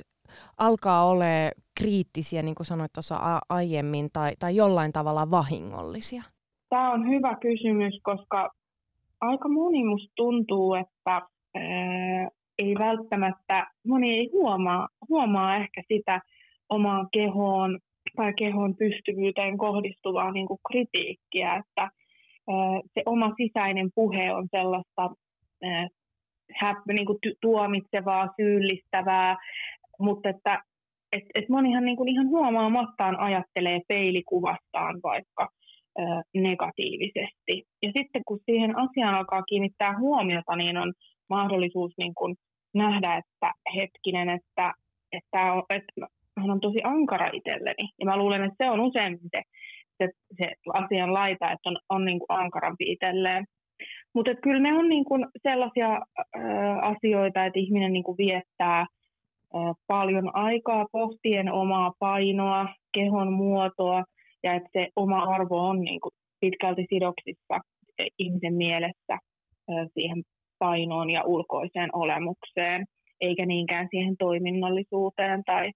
alkaa 0.59 1.07
olla 1.07 1.25
kriittisiä, 1.81 2.43
niin 2.43 2.55
kuin 2.55 2.67
sanoit 2.67 2.93
tuossa 2.93 3.41
aiemmin, 3.49 4.09
tai, 4.13 4.33
tai 4.39 4.57
jollain 4.57 4.93
tavalla 4.93 5.31
vahingollisia? 5.31 6.23
Tämä 6.69 6.93
on 6.93 7.09
hyvä 7.09 7.37
kysymys, 7.41 8.01
koska 8.03 8.51
aika 9.21 9.49
moni 9.49 9.85
musta 9.85 10.13
tuntuu, 10.17 10.75
että 10.75 11.23
ää, 11.55 12.29
ei 12.59 12.75
välttämättä, 12.79 13.67
moni 13.87 14.15
ei 14.15 14.31
huomaa, 14.33 14.89
huomaa 15.09 15.57
ehkä 15.57 15.83
sitä 15.89 16.21
omaan 16.69 17.09
kehoon 17.13 17.79
tai 18.17 18.33
kehon 18.35 18.77
pystyvyyteen 18.77 19.59
kohdistuvaa 19.59 20.33
niin 20.33 20.47
kuin 20.47 20.61
kritiikkiä, 20.71 21.55
että 21.57 21.83
ää, 21.83 22.81
se 22.95 23.03
oma 23.07 23.33
sisäinen 23.37 23.91
puhe 23.95 24.33
on 24.33 24.49
sellaista 24.51 25.11
hä, 26.61 26.83
niin 26.89 27.07
kuin 27.07 27.19
tuomitsevaa, 27.41 28.29
syyllistävää, 28.37 29.37
mutta 29.99 30.29
että 30.29 30.63
et, 31.13 31.25
et 31.35 31.49
monihan 31.49 31.85
niin 31.85 31.97
kuin 31.97 32.09
ihan 32.09 32.29
huomaamattaan 32.29 33.21
ajattelee 33.21 33.81
peilikuvastaan 33.89 35.01
vaikka 35.03 35.49
ö, 35.99 36.03
negatiivisesti. 36.35 37.65
Ja 37.83 37.93
sitten 37.97 38.23
kun 38.27 38.41
siihen 38.45 38.79
asiaan 38.79 39.15
alkaa 39.15 39.43
kiinnittää 39.43 39.99
huomiota, 39.99 40.57
niin 40.57 40.77
on 40.77 40.93
mahdollisuus 41.31 41.93
niin 41.99 42.15
kuin 42.15 42.37
nähdä, 42.75 43.17
että 43.17 43.53
hetkinen, 43.77 44.29
että, 44.29 44.73
että, 45.13 45.41
että 45.71 46.07
hän 46.41 46.51
on 46.51 46.61
tosi 46.61 46.79
ankara 46.85 47.31
itselleni. 47.33 47.89
Ja 48.01 48.07
mä 48.07 48.17
luulen, 48.17 48.45
että 48.45 48.65
se 48.65 48.71
on 48.71 48.81
usein 48.81 49.19
se, 49.19 49.43
se, 49.99 50.09
se 50.39 50.53
asian 50.75 51.15
laita, 51.15 51.53
että 51.53 51.69
on, 51.71 51.79
on 51.89 52.05
niin 52.05 52.19
kuin 52.19 52.39
ankarampi 52.39 52.85
itselleen. 52.93 53.45
Mutta 54.15 54.35
kyllä 54.35 54.61
ne 54.61 54.79
on 54.79 54.89
niin 54.89 55.05
kuin 55.05 55.27
sellaisia 55.43 56.01
ö, 56.19 56.41
asioita, 56.83 57.45
että 57.45 57.59
ihminen 57.59 57.93
niin 57.93 58.05
kuin 58.05 58.19
viettää 58.19 58.87
ö, 59.55 59.59
paljon 59.87 60.37
aikaa 60.37 60.87
pohtien 60.93 61.53
omaa 61.53 61.93
painoa, 61.99 62.69
kehon 62.95 63.33
muotoa 63.33 64.05
ja 64.43 64.55
että 64.55 64.69
se 64.73 64.89
oma 64.97 65.23
arvo 65.23 65.69
on 65.69 65.81
niin 65.81 66.01
kuin 66.01 66.13
pitkälti 66.41 66.87
sidoksissa 66.89 67.59
ihmisen 68.19 68.55
mielessä 68.55 69.19
ö, 69.71 69.73
siihen 69.95 70.23
painoon 70.59 71.11
ja 71.11 71.25
ulkoiseen 71.25 71.91
olemukseen, 71.93 72.85
eikä 73.21 73.47
niinkään 73.47 73.89
siihen 73.91 74.17
toiminnallisuuteen 74.19 75.43
tai, 75.45 75.71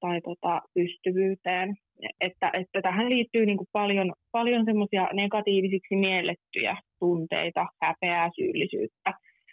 tai 0.00 0.20
tota, 0.20 0.60
pystyvyyteen. 0.74 1.74
Että, 2.20 2.50
että 2.52 2.82
tähän 2.82 3.10
liittyy 3.10 3.46
niin 3.46 3.56
kuin 3.56 3.68
paljon, 3.72 4.12
paljon 4.32 4.64
semmoisia 4.64 5.08
negatiivisiksi 5.12 5.96
miellettyjä 5.96 6.76
tunteita, 7.04 7.66
häpeää, 7.82 8.30
syyllisyyttä, 8.36 9.10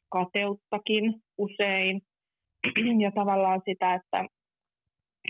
kateuttakin 0.09 1.03
usein. 1.37 2.01
Ja 3.03 3.11
tavallaan 3.11 3.61
sitä, 3.69 3.93
että, 3.93 4.19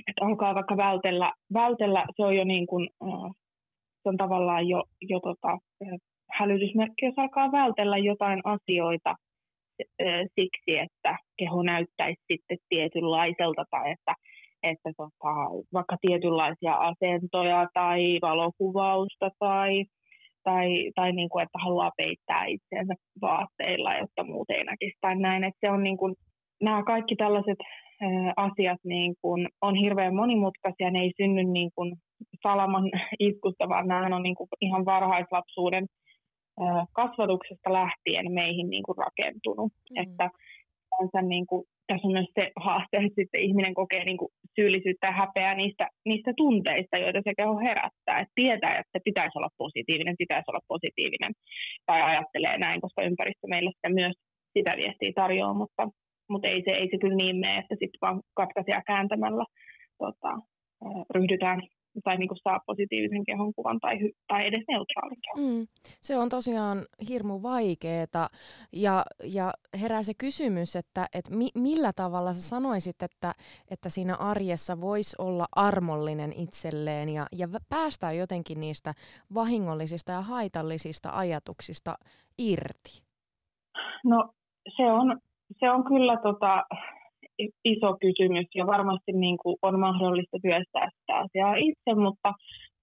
että 0.07 0.25
alkaa 0.25 0.55
vaikka 0.55 0.77
vältellä, 0.77 1.33
vältellä 1.53 2.05
se 2.15 2.25
on 2.25 2.35
jo 2.35 2.43
niin 2.43 2.67
kuin, 2.67 2.89
se 4.01 4.09
on 4.09 4.17
tavallaan 4.17 4.67
jo, 4.67 4.83
jo 5.01 5.19
tota, 5.19 5.57
hälytysmerkki, 6.39 7.05
jos 7.05 7.13
alkaa 7.17 7.51
vältellä 7.51 7.97
jotain 7.97 8.41
asioita 8.43 9.15
siksi, 10.35 10.77
että 10.77 11.17
keho 11.37 11.63
näyttäisi 11.63 12.21
sitten 12.31 12.57
tietynlaiselta 12.69 13.63
tai 13.69 13.91
että, 13.91 14.13
että 14.63 14.89
tota, 14.97 15.33
vaikka 15.73 15.97
tietynlaisia 16.01 16.73
asentoja 16.73 17.67
tai 17.73 18.17
valokuvausta 18.21 19.29
tai, 19.39 19.85
tai, 20.43 20.91
tai 20.95 21.11
niin 21.11 21.29
kuin, 21.29 21.43
että 21.43 21.59
haluaa 21.63 21.91
peittää 21.97 22.45
itseensä 22.45 22.93
vaatteilla, 23.21 23.95
jotta 23.95 24.23
muut 24.23 24.49
ei 24.49 24.63
näkisi 24.63 24.97
tai 25.01 25.15
näin. 25.15 25.43
Että 25.43 25.67
se 25.67 25.71
on 25.71 25.83
niin 25.83 25.97
kuin, 25.97 26.15
nämä 26.61 26.83
kaikki 26.83 27.15
tällaiset 27.15 27.59
asiat 28.35 28.79
niin 28.83 29.13
kuin, 29.21 29.47
on 29.61 29.75
hirveän 29.75 30.15
monimutkaisia, 30.15 30.91
ne 30.91 30.99
ei 30.99 31.11
synny 31.17 31.43
niin 31.43 31.69
kuin 31.75 31.95
salaman 32.43 32.83
iskusta, 33.29 33.69
vaan 33.69 33.87
nämä 33.87 34.15
on 34.15 34.23
niin 34.23 34.35
kuin 34.35 34.47
ihan 34.61 34.85
varhaislapsuuden 34.85 35.85
kasvatuksesta 36.93 37.73
lähtien 37.73 38.31
meihin 38.31 38.69
niin 38.69 38.83
kuin 38.83 38.97
rakentunut. 38.97 39.71
Mm. 39.89 40.03
Että 40.03 40.29
niin 41.21 41.47
kuin, 41.47 41.63
tässä 41.87 42.07
on 42.07 42.13
myös 42.17 42.31
se 42.39 42.51
haaste, 42.65 42.97
että 42.97 43.19
sitten 43.21 43.41
ihminen 43.47 43.73
kokee 43.73 44.03
niin 44.05 44.17
kuin 44.17 44.31
syyllisyyttä 44.55 45.07
ja 45.07 45.19
häpeää 45.21 45.55
niistä, 45.55 45.85
niistä 46.05 46.31
tunteista, 46.37 46.97
joita 46.97 47.19
se 47.23 47.31
keho 47.37 47.55
herättää. 47.67 48.17
Että 48.21 48.35
tietää, 48.35 48.73
että 48.81 48.99
pitäisi 49.07 49.37
olla 49.37 49.57
positiivinen, 49.57 50.21
pitäisi 50.23 50.49
olla 50.51 50.69
positiivinen 50.73 51.33
tai 51.85 52.01
ajattelee 52.01 52.57
näin, 52.57 52.81
koska 52.81 53.07
ympäristö 53.09 53.47
meille 53.47 53.71
sitä 53.75 53.89
myös 53.89 54.15
sitä 54.57 54.71
viestiä 54.77 55.11
tarjoaa, 55.15 55.53
mutta, 55.53 55.83
mutta 56.29 56.47
ei, 56.47 56.61
se, 56.65 56.71
ei 56.71 56.87
se 56.91 56.97
kyllä 57.01 57.15
niin 57.15 57.37
mene, 57.39 57.57
että 57.57 57.75
sitten 57.81 58.01
vaan 58.01 58.21
katkaisia 58.33 58.81
kääntämällä 58.87 59.45
tota, 59.97 60.31
ryhdytään 61.15 61.61
tai 62.03 62.17
niin 62.17 62.27
kuin 62.27 62.37
saa 62.43 62.59
positiivisen 62.65 63.23
kehon 63.25 63.53
kuvan 63.53 63.79
tai, 63.79 63.97
tai 64.27 64.47
edes 64.47 64.63
neutraalin 64.67 65.17
kehon. 65.21 65.51
Mm. 65.51 65.67
Se 66.01 66.17
on 66.17 66.29
tosiaan 66.29 66.77
hirmu 67.09 67.41
vaikeeta 67.43 68.27
ja, 68.73 69.05
ja 69.23 69.53
herää 69.81 70.03
se 70.03 70.13
kysymys, 70.13 70.75
että, 70.75 71.07
että 71.13 71.35
mi, 71.35 71.47
millä 71.57 71.93
tavalla 71.95 72.33
sä 72.33 72.41
sanoisit, 72.41 73.03
että, 73.03 73.33
että 73.71 73.89
siinä 73.89 74.15
arjessa 74.15 74.81
voisi 74.81 75.15
olla 75.19 75.45
armollinen 75.55 76.33
itselleen 76.37 77.09
ja, 77.09 77.25
ja 77.31 77.47
päästää 77.69 78.11
jotenkin 78.11 78.59
niistä 78.59 78.93
vahingollisista 79.33 80.11
ja 80.11 80.21
haitallisista 80.21 81.09
ajatuksista 81.13 81.95
irti? 82.37 83.01
No 84.03 84.33
se 84.77 84.83
on, 84.83 85.19
se 85.59 85.71
on 85.71 85.83
kyllä 85.83 86.17
tota, 86.17 86.63
iso 87.65 87.97
kysymys 88.01 88.47
ja 88.55 88.67
varmasti 88.67 89.11
niin 89.11 89.37
kuin 89.37 89.55
on 89.61 89.79
mahdollista 89.79 90.37
työstää 90.41 90.89
sitä 90.89 91.17
asiaa 91.17 91.55
itse, 91.55 91.93
mutta, 91.95 92.33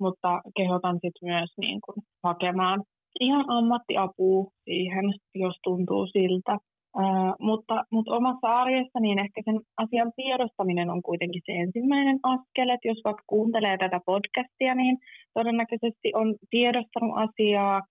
mutta 0.01 0.41
kehotan 0.57 0.95
sitten 0.95 1.29
myös 1.29 1.51
niin 1.59 1.81
kuin 1.85 1.97
hakemaan 2.23 2.83
ihan 3.21 3.45
ammattiapua 3.49 4.51
siihen, 4.65 5.05
jos 5.35 5.55
tuntuu 5.65 6.07
siltä. 6.07 6.59
Uh, 6.97 7.35
mutta, 7.41 7.85
mutta 7.93 8.15
omassa 8.15 8.49
arjessa 8.49 9.01
niin 9.01 9.19
ehkä 9.19 9.43
sen 9.45 9.61
asian 9.77 10.13
tiedostaminen 10.17 10.91
on 10.91 11.03
kuitenkin 11.03 11.43
se 11.47 11.53
ensimmäinen 11.53 12.19
askel, 12.23 12.69
että 12.69 12.89
jos 12.89 13.01
vaikka 13.05 13.23
kuuntelee 13.27 13.79
tätä 13.79 14.01
podcastia, 14.07 14.75
niin 14.75 14.99
todennäköisesti 15.35 16.13
on 16.15 16.35
tiedostanut 16.51 17.15
asiaa 17.17 17.83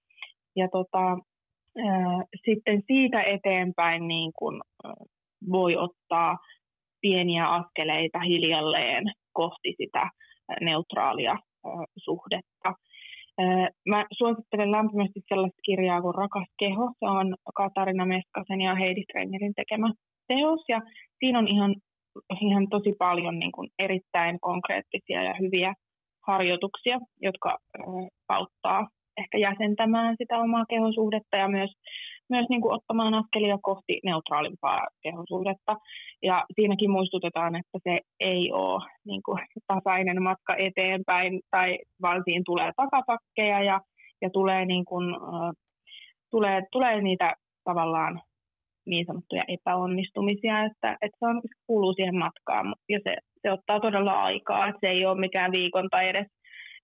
ja 0.55 0.67
tota, 0.71 1.13
uh, 1.79 2.23
sitten 2.45 2.83
siitä 2.87 3.21
eteenpäin 3.21 4.07
niin 4.07 4.31
uh, 4.41 4.57
voi 5.51 5.75
ottaa 5.75 6.37
pieniä 7.07 7.45
askeleita 7.47 8.19
hiljalleen 8.19 9.03
kohti 9.33 9.73
sitä 9.81 10.09
neutraalia 10.61 11.35
suhdetta. 11.97 12.69
Mä 13.89 14.05
suosittelen 14.17 14.71
lämpimästi 14.71 15.19
sellaista 15.27 15.61
kirjaa 15.65 16.01
kuin 16.01 16.15
Rakas 16.15 16.49
keho. 16.59 16.85
Se 16.99 17.05
on 17.19 17.35
Katarina 17.55 18.05
Meskasen 18.05 18.61
ja 18.61 18.75
Heidi 18.75 19.03
Strengerin 19.03 19.53
tekemä 19.55 19.89
teos. 20.27 20.61
Ja 20.69 20.79
siinä 21.19 21.39
on 21.39 21.47
ihan, 21.47 21.75
ihan 22.41 22.69
tosi 22.69 22.93
paljon 22.99 23.39
niin 23.39 23.51
kuin 23.51 23.69
erittäin 23.79 24.39
konkreettisia 24.39 25.23
ja 25.23 25.33
hyviä 25.41 25.73
harjoituksia, 26.27 26.97
jotka 27.21 27.57
auttaa 28.29 28.87
ehkä 29.21 29.37
jäsentämään 29.37 30.15
sitä 30.17 30.35
omaa 30.37 30.65
kehosuhdetta 30.69 31.37
ja 31.37 31.47
myös 31.47 31.71
myös 32.29 32.45
niin 32.49 32.61
kuin 32.61 32.73
ottamaan 32.73 33.13
askelia 33.13 33.57
kohti 33.61 33.99
neutraalimpaa 34.03 34.87
kehosuhdetta. 35.03 35.75
Ja 36.23 36.45
siinäkin 36.55 36.91
muistutetaan, 36.91 37.55
että 37.55 37.79
se 37.83 37.99
ei 38.19 38.51
ole 38.51 38.83
niin 39.05 39.23
kuin 39.23 39.39
tasainen 39.67 40.23
matka 40.23 40.55
eteenpäin, 40.57 41.41
tai 41.51 41.79
vaan 42.01 42.21
siinä 42.25 42.43
tulee 42.45 42.71
takapakkeja 42.75 43.63
ja, 43.63 43.81
ja 44.21 44.29
tulee, 44.29 44.65
niin 44.65 44.85
kuin, 44.85 45.15
uh, 45.15 45.53
tulee, 46.31 46.61
tulee 46.71 47.01
niitä 47.01 47.33
tavallaan 47.63 48.21
niin 48.85 49.05
sanottuja 49.05 49.43
epäonnistumisia, 49.47 50.63
että, 50.63 50.97
että 51.01 51.17
se, 51.19 51.25
on, 51.25 51.41
kuuluu 51.67 51.93
siihen 51.93 52.17
matkaan 52.17 52.75
ja 52.89 52.99
se, 53.03 53.15
se 53.41 53.51
ottaa 53.51 53.79
todella 53.79 54.23
aikaa, 54.23 54.67
että 54.67 54.79
se 54.81 54.87
ei 54.87 55.05
ole 55.05 55.19
mikään 55.19 55.51
viikon 55.51 55.87
tai 55.91 56.09
edes, 56.09 56.27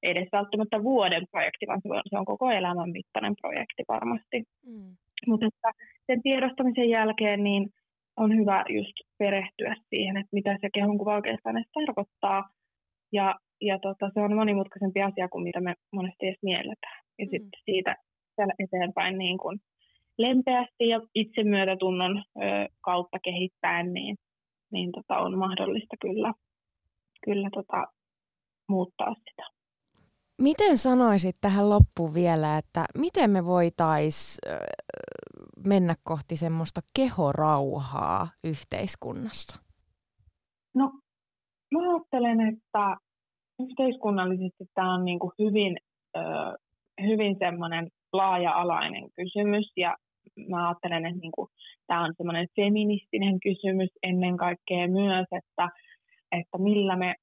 edes 0.03 0.27
välttämättä 0.31 0.83
vuoden 0.83 1.23
projekti, 1.31 1.65
vaan 1.67 1.81
se 1.81 1.89
on, 1.93 2.01
se 2.09 2.17
on 2.17 2.25
koko 2.25 2.50
elämän 2.50 2.91
mittainen 2.91 3.35
projekti 3.41 3.83
varmasti. 3.88 4.43
Mm. 4.65 4.95
Mutta 5.27 5.46
että 5.46 5.72
sen 6.08 6.22
tiedostamisen 6.22 6.89
jälkeen 6.89 7.44
niin 7.44 7.70
on 8.18 8.38
hyvä 8.38 8.65
just 8.70 8.94
perehtyä 9.18 9.75
siihen, 9.89 10.18
että 10.18 10.30
mitä 10.32 10.58
se 10.62 10.70
kehonkuva 10.74 11.15
oikeastaan 11.15 11.58
edes 11.58 11.72
tarkoittaa. 11.74 12.50
Ja, 13.12 13.36
ja 13.62 13.80
tota, 13.80 14.12
se 14.13 14.20
on 14.20 14.36
monimutkaisempi 14.36 15.01
asia 15.01 15.30
kuin 15.30 15.44
mitä 15.44 15.62
me 15.62 15.75
monesti 15.92 16.27
edes 16.27 16.39
mielletään. 16.42 17.03
Ja 17.20 17.25
mm. 17.25 17.30
sitten 17.30 17.62
siitä 17.65 17.96
eteenpäin 18.60 19.18
niin 19.18 19.38
kuin 19.38 19.60
lempeästi 20.18 20.88
ja 20.88 21.01
itsemyötätunnon 21.15 22.18
ö, 22.18 22.68
kautta 22.82 23.18
kehittäen, 23.24 23.94
niin, 23.94 24.15
niin 24.72 24.92
tota, 24.92 25.20
on 25.20 25.38
mahdollista 25.38 25.96
kyllä, 26.01 26.34
kyllä 27.25 27.50
tota, 27.53 27.88
muuttaa 28.70 29.15
sitä. 29.30 29.52
Miten 30.41 30.77
sanoisit 30.77 31.35
tähän 31.41 31.69
loppuun 31.69 32.13
vielä, 32.13 32.57
että 32.57 32.85
miten 32.97 33.29
me 33.29 33.45
voitaisiin 33.45 34.39
mennä 35.65 35.95
kohti 36.03 36.35
semmoista 36.35 36.81
kehorauhaa 36.95 38.27
yhteiskunnassa? 38.43 39.59
No, 40.75 40.91
mä 41.71 41.79
ajattelen, 41.91 42.41
että 42.41 42.97
yhteiskunnallisesti 43.59 44.65
tämä 44.73 44.93
on 44.93 45.05
niin 45.05 45.19
kuin 45.19 45.31
hyvin, 45.39 45.77
hyvin 47.01 47.35
semmoinen 47.39 47.87
laaja-alainen 48.13 49.03
kysymys 49.15 49.71
ja 49.77 49.97
mä 50.49 50.67
ajattelen, 50.67 51.05
että 51.05 51.19
niin 51.19 51.31
kuin, 51.31 51.49
tämä 51.87 52.03
on 52.03 52.13
semmoinen 52.17 52.47
feministinen 52.55 53.39
kysymys 53.39 53.89
ennen 54.03 54.37
kaikkea 54.37 54.87
myös, 54.87 55.27
että, 55.31 55.69
että 56.31 56.57
millä, 56.57 56.95
me, 56.95 57.15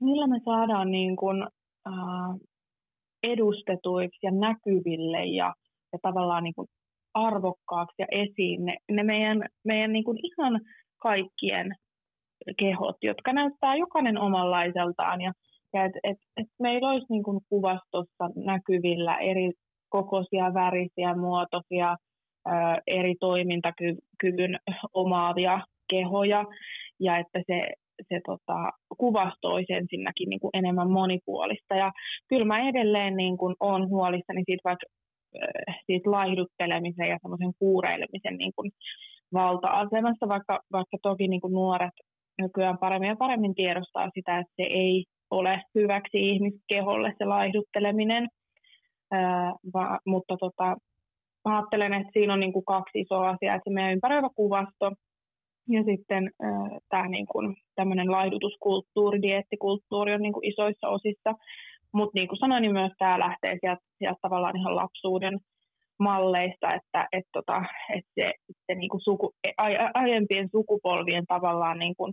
millä 0.00 0.26
me 0.26 0.40
saadaan 0.44 0.90
niin 0.90 1.16
kuin, 1.16 1.46
edustetuiksi 3.22 4.18
ja 4.22 4.30
näkyville 4.30 5.24
ja, 5.24 5.54
ja 5.92 5.98
tavallaan 6.02 6.44
niin 6.44 6.54
kuin 6.54 6.68
arvokkaaksi 7.14 7.94
ja 7.98 8.06
esiin 8.10 8.64
ne, 8.64 8.76
ne 8.90 9.02
meidän, 9.02 9.42
meidän 9.64 9.92
niin 9.92 10.04
kuin 10.04 10.18
ihan 10.22 10.60
kaikkien 11.02 11.74
kehot, 12.58 12.96
jotka 13.02 13.32
näyttää 13.32 13.76
jokainen 13.76 14.18
omanlaiseltaan. 14.18 15.20
Ja, 15.20 15.32
ja 15.74 15.84
et, 15.84 15.92
et, 16.04 16.16
et 16.36 16.46
meillä 16.58 16.90
olisi 16.90 17.06
niin 17.10 17.22
kuin 17.22 17.40
kuvastossa 17.48 18.30
näkyvillä 18.36 19.16
eri 19.16 19.52
kokoisia, 19.88 20.54
värisiä, 20.54 21.14
muotoisia, 21.14 21.96
ää, 22.46 22.78
eri 22.86 23.14
toimintakyvyn 23.20 24.58
omaavia 24.94 25.60
kehoja. 25.90 26.44
Ja 27.00 27.18
että 27.18 27.42
se, 27.46 27.68
se 28.08 28.20
tota, 28.26 28.70
kuvasto 28.98 29.48
olisi 29.48 29.72
ensinnäkin 29.72 30.28
niin 30.28 30.40
kuin 30.40 30.50
enemmän 30.54 30.90
monipuolista. 30.90 31.74
Ja 31.74 31.92
kyllä 32.28 32.44
mä 32.44 32.68
edelleen 32.68 33.16
niin 33.16 33.36
kuin 33.38 33.56
olen 33.60 33.88
huolissani 33.88 34.42
siitä 34.46 34.62
vaikka 34.64 34.86
siitä 35.86 36.10
laihduttelemisen 36.10 37.08
ja 37.08 37.18
semmoisen 37.22 37.52
kuureilemisen 37.58 38.36
niin 38.36 38.52
kuin 38.56 38.70
valta-asemassa, 39.32 40.28
vaikka, 40.28 40.60
vaikka 40.72 40.96
toki 41.02 41.28
niin 41.28 41.40
kuin 41.40 41.52
nuoret 41.52 41.94
nykyään 42.38 42.78
paremmin 42.78 43.08
ja 43.08 43.16
paremmin 43.16 43.54
tiedostaa 43.54 44.10
sitä, 44.14 44.38
että 44.38 44.52
se 44.56 44.62
ei 44.62 45.04
ole 45.30 45.62
hyväksi 45.74 46.30
ihmiskeholle 46.30 47.12
se 47.18 47.24
laihdutteleminen. 47.24 48.28
Ää, 49.10 49.52
va, 49.74 49.98
mutta 50.06 50.36
tota, 50.36 50.76
ajattelen, 51.44 51.94
että 51.94 52.12
siinä 52.12 52.32
on 52.32 52.40
niin 52.40 52.52
kuin 52.52 52.64
kaksi 52.64 53.00
isoa 53.00 53.28
asiaa, 53.28 53.54
että 53.54 53.70
se 53.70 53.74
meidän 53.74 53.92
ympäröivä 53.92 54.28
kuvasto 54.36 54.92
ja 55.68 55.82
sitten 55.84 56.30
äh, 56.44 56.78
tämä 56.88 57.08
niin 57.08 57.26
kuin, 57.26 57.56
tämmöinen 57.74 58.10
laihdutuskulttuuri, 58.10 59.22
diettikulttuuri 59.22 60.14
on 60.14 60.22
niin 60.22 60.32
kuin 60.32 60.48
isoissa 60.48 60.88
osissa. 60.88 61.34
Mutta 61.92 62.18
niin 62.18 62.28
kuin 62.28 62.38
sanoin, 62.38 62.62
niin 62.62 62.72
myös 62.72 62.92
tämä 62.98 63.18
lähtee 63.18 63.56
sieltä, 63.60 63.82
sieltä 63.98 64.18
tavallaan 64.22 64.56
ihan 64.56 64.76
lapsuuden 64.76 65.38
malleista, 65.98 66.74
että 66.74 67.08
et 67.12 67.24
tota, 67.32 67.62
et 67.96 68.04
se, 68.14 68.32
se 68.66 68.74
niin 68.74 68.88
kuin 68.88 69.00
suku, 69.00 69.34
aiempien 69.94 70.48
sukupolvien 70.50 71.26
tavallaan 71.26 71.78
niin 71.78 71.94
kuin, 71.96 72.12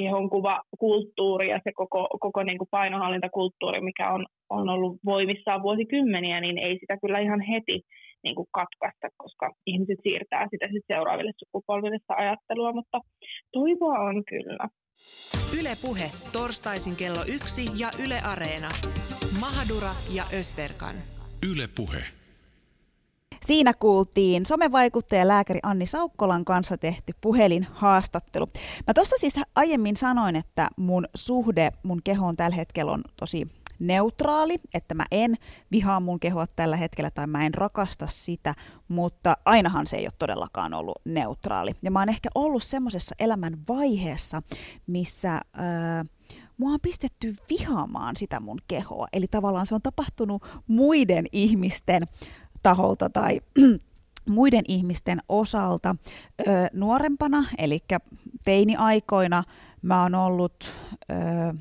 kehonkuvakulttuuri 0.00 1.48
ja 1.50 1.60
se 1.64 1.72
koko, 1.72 2.08
koko 2.20 2.42
niin 2.42 2.58
kuin 2.58 2.68
painohallintakulttuuri, 2.70 3.80
mikä 3.80 4.12
on, 4.12 4.26
on 4.50 4.68
ollut 4.68 4.96
voimissaan 5.04 5.62
vuosikymmeniä, 5.62 6.40
niin 6.40 6.58
ei 6.58 6.78
sitä 6.80 6.96
kyllä 7.02 7.18
ihan 7.18 7.40
heti 7.40 7.82
niin 8.24 8.34
kuin 8.34 8.48
katkaista, 8.50 9.08
koska 9.16 9.50
ihmiset 9.66 9.98
siirtää 10.02 10.48
sitä 10.50 10.66
sitten 10.66 10.96
seuraaville 10.96 11.32
sukupolville 11.36 11.98
sitä 11.98 12.14
ajattelua, 12.16 12.72
mutta 12.72 12.98
toivoa 13.52 13.98
on 13.98 14.24
kyllä. 14.24 14.68
Yle 15.60 15.72
Puhe, 15.82 16.10
torstaisin 16.32 16.96
kello 16.96 17.22
yksi 17.36 17.62
ja 17.82 17.90
Yle 18.04 18.18
Areena. 18.32 18.70
Mahadura 19.40 19.92
ja 20.16 20.24
Ösberkan. 20.40 20.96
Yle 21.50 21.68
Puhe. 21.76 22.19
Siinä 23.46 23.74
kuultiin 23.74 24.46
somevaikuttaja 24.46 25.28
lääkäri 25.28 25.60
Anni 25.62 25.86
Saukkolan 25.86 26.44
kanssa 26.44 26.78
tehty 26.78 27.12
puhelinhaastattelu. 27.20 28.46
Mä 28.86 28.94
tuossa 28.94 29.16
siis 29.18 29.34
aiemmin 29.54 29.96
sanoin, 29.96 30.36
että 30.36 30.68
mun 30.76 31.06
suhde 31.14 31.72
mun 31.82 32.00
kehoon 32.04 32.36
tällä 32.36 32.56
hetkellä 32.56 32.92
on 32.92 33.04
tosi 33.16 33.46
neutraali, 33.78 34.58
että 34.74 34.94
mä 34.94 35.04
en 35.10 35.36
vihaa 35.70 36.00
mun 36.00 36.20
kehoa 36.20 36.46
tällä 36.46 36.76
hetkellä 36.76 37.10
tai 37.10 37.26
mä 37.26 37.46
en 37.46 37.54
rakasta 37.54 38.06
sitä, 38.06 38.54
mutta 38.88 39.36
ainahan 39.44 39.86
se 39.86 39.96
ei 39.96 40.06
ole 40.06 40.12
todellakaan 40.18 40.74
ollut 40.74 41.00
neutraali. 41.04 41.70
Ja 41.82 41.90
mä 41.90 41.98
oon 41.98 42.08
ehkä 42.08 42.28
ollut 42.34 42.62
semmoisessa 42.62 43.14
elämän 43.18 43.58
vaiheessa, 43.68 44.42
missä... 44.86 45.40
Öö, 45.56 46.04
mua 46.56 46.70
on 46.70 46.78
pistetty 46.82 47.36
vihaamaan 47.50 48.16
sitä 48.16 48.40
mun 48.40 48.58
kehoa. 48.68 49.08
Eli 49.12 49.26
tavallaan 49.30 49.66
se 49.66 49.74
on 49.74 49.82
tapahtunut 49.82 50.42
muiden 50.66 51.26
ihmisten 51.32 52.02
taholta 52.62 53.10
tai 53.10 53.40
muiden 54.28 54.64
ihmisten 54.68 55.22
osalta. 55.28 55.96
Öö, 56.48 56.66
nuorempana, 56.72 57.44
eli 57.58 57.78
teiniaikoina, 58.44 59.42
mä 59.82 60.02
oon 60.02 60.14
ollut 60.14 60.72
öö, 61.10 61.52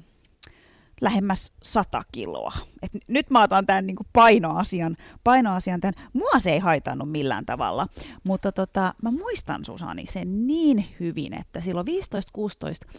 lähemmäs 1.01 1.51
100 1.63 2.01
kiloa. 2.11 2.53
Et 2.81 2.91
nyt 3.07 3.29
mä 3.29 3.43
otan 3.43 3.65
tämän 3.65 3.87
niin 3.87 3.97
painoasian, 4.13 4.97
painoasian 5.23 5.81
tämän. 5.81 5.93
Mua 6.13 6.39
se 6.39 6.51
ei 6.51 6.59
haitannut 6.59 7.11
millään 7.11 7.45
tavalla, 7.45 7.87
mutta 8.23 8.51
tota, 8.51 8.93
mä 9.01 9.11
muistan 9.11 9.65
Susani 9.65 10.05
sen 10.05 10.47
niin 10.47 10.85
hyvin, 10.99 11.33
että 11.33 11.61
silloin 11.61 11.87
15-16 12.87 12.91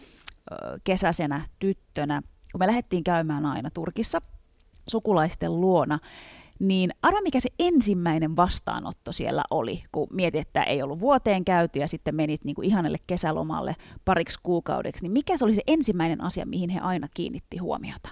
kesäisenä 0.84 1.40
tyttönä, 1.58 2.22
kun 2.52 2.58
me 2.58 2.66
lähdettiin 2.66 3.04
käymään 3.04 3.46
aina 3.46 3.70
Turkissa 3.70 4.22
sukulaisten 4.88 5.60
luona, 5.60 5.98
niin 6.60 6.90
arva 7.02 7.20
mikä 7.20 7.40
se 7.40 7.48
ensimmäinen 7.58 8.36
vastaanotto 8.36 9.12
siellä 9.12 9.44
oli, 9.50 9.82
kun 9.92 10.08
mietit, 10.12 10.40
että 10.40 10.62
ei 10.62 10.82
ollut 10.82 11.00
vuoteen 11.00 11.44
käyty 11.44 11.78
ja 11.78 11.88
sitten 11.88 12.14
menit 12.14 12.44
niin 12.44 12.54
kuin 12.54 12.68
ihanelle 12.68 12.98
kesälomalle 13.06 13.76
pariksi 14.04 14.38
kuukaudeksi, 14.42 15.04
niin 15.04 15.12
mikä 15.12 15.36
se 15.36 15.44
oli 15.44 15.54
se 15.54 15.62
ensimmäinen 15.66 16.20
asia, 16.20 16.46
mihin 16.46 16.70
he 16.70 16.80
aina 16.80 17.08
kiinnitti 17.14 17.56
huomiota? 17.56 18.08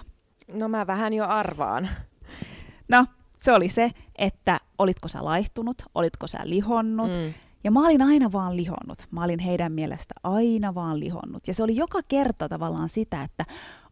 No 0.53 0.69
mä 0.69 0.87
vähän 0.87 1.13
jo 1.13 1.25
arvaan. 1.27 1.89
No, 2.87 3.05
se 3.37 3.51
oli 3.51 3.69
se, 3.69 3.91
että 4.15 4.59
olitko 4.77 5.07
sä 5.07 5.25
laihtunut, 5.25 5.81
olitko 5.95 6.27
sä 6.27 6.39
lihonnut, 6.43 7.11
mm. 7.11 7.33
Ja 7.63 7.71
mä 7.71 7.85
olin 7.85 8.01
aina 8.01 8.31
vaan 8.31 8.57
lihonnut. 8.57 9.07
Mä 9.11 9.23
olin 9.23 9.39
heidän 9.39 9.71
mielestä 9.71 10.13
aina 10.23 10.75
vaan 10.75 10.99
lihonnut. 10.99 11.47
Ja 11.47 11.53
se 11.53 11.63
oli 11.63 11.75
joka 11.75 11.99
kerta 12.07 12.49
tavallaan 12.49 12.89
sitä, 12.89 13.23
että 13.23 13.45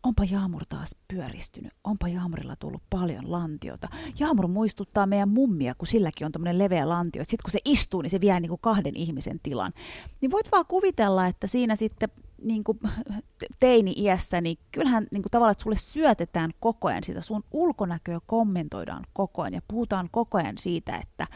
onpa 0.07 0.23
Jaamur 0.31 0.65
taas 0.69 0.95
pyöristynyt, 1.07 1.73
onpa 1.83 2.07
Jaamurilla 2.07 2.55
tullut 2.55 2.83
paljon 2.89 3.31
lantiota. 3.31 3.87
Jaamur 4.19 4.47
muistuttaa 4.47 5.05
meidän 5.05 5.29
mummia, 5.29 5.75
kun 5.75 5.87
silläkin 5.87 6.25
on 6.25 6.31
tämmöinen 6.31 6.57
leveä 6.57 6.89
lantio. 6.89 7.23
Sitten 7.23 7.43
kun 7.43 7.51
se 7.51 7.59
istuu, 7.65 8.01
niin 8.01 8.09
se 8.09 8.21
vie 8.21 8.39
niin 8.39 8.49
kuin 8.49 8.61
kahden 8.61 8.95
ihmisen 8.95 9.39
tilan. 9.43 9.73
Niin 10.21 10.31
voit 10.31 10.51
vaan 10.51 10.65
kuvitella, 10.67 11.27
että 11.27 11.47
siinä 11.47 11.75
sitten 11.75 12.09
niin 12.41 12.63
kuin 12.63 12.79
teini-iässä, 13.59 14.41
niin 14.41 14.57
kyllähän 14.71 15.07
niin 15.11 15.21
kuin 15.23 15.31
tavallaan, 15.31 15.51
että 15.51 15.63
sulle 15.63 15.77
syötetään 15.77 16.51
koko 16.59 16.87
ajan 16.87 17.03
sitä, 17.03 17.21
sun 17.21 17.43
ulkonäköä 17.51 18.19
kommentoidaan 18.25 19.03
koko 19.13 19.41
ajan 19.41 19.53
ja 19.53 19.61
puhutaan 19.67 20.09
koko 20.11 20.37
ajan 20.37 20.57
siitä, 20.57 20.97
että 20.97 21.27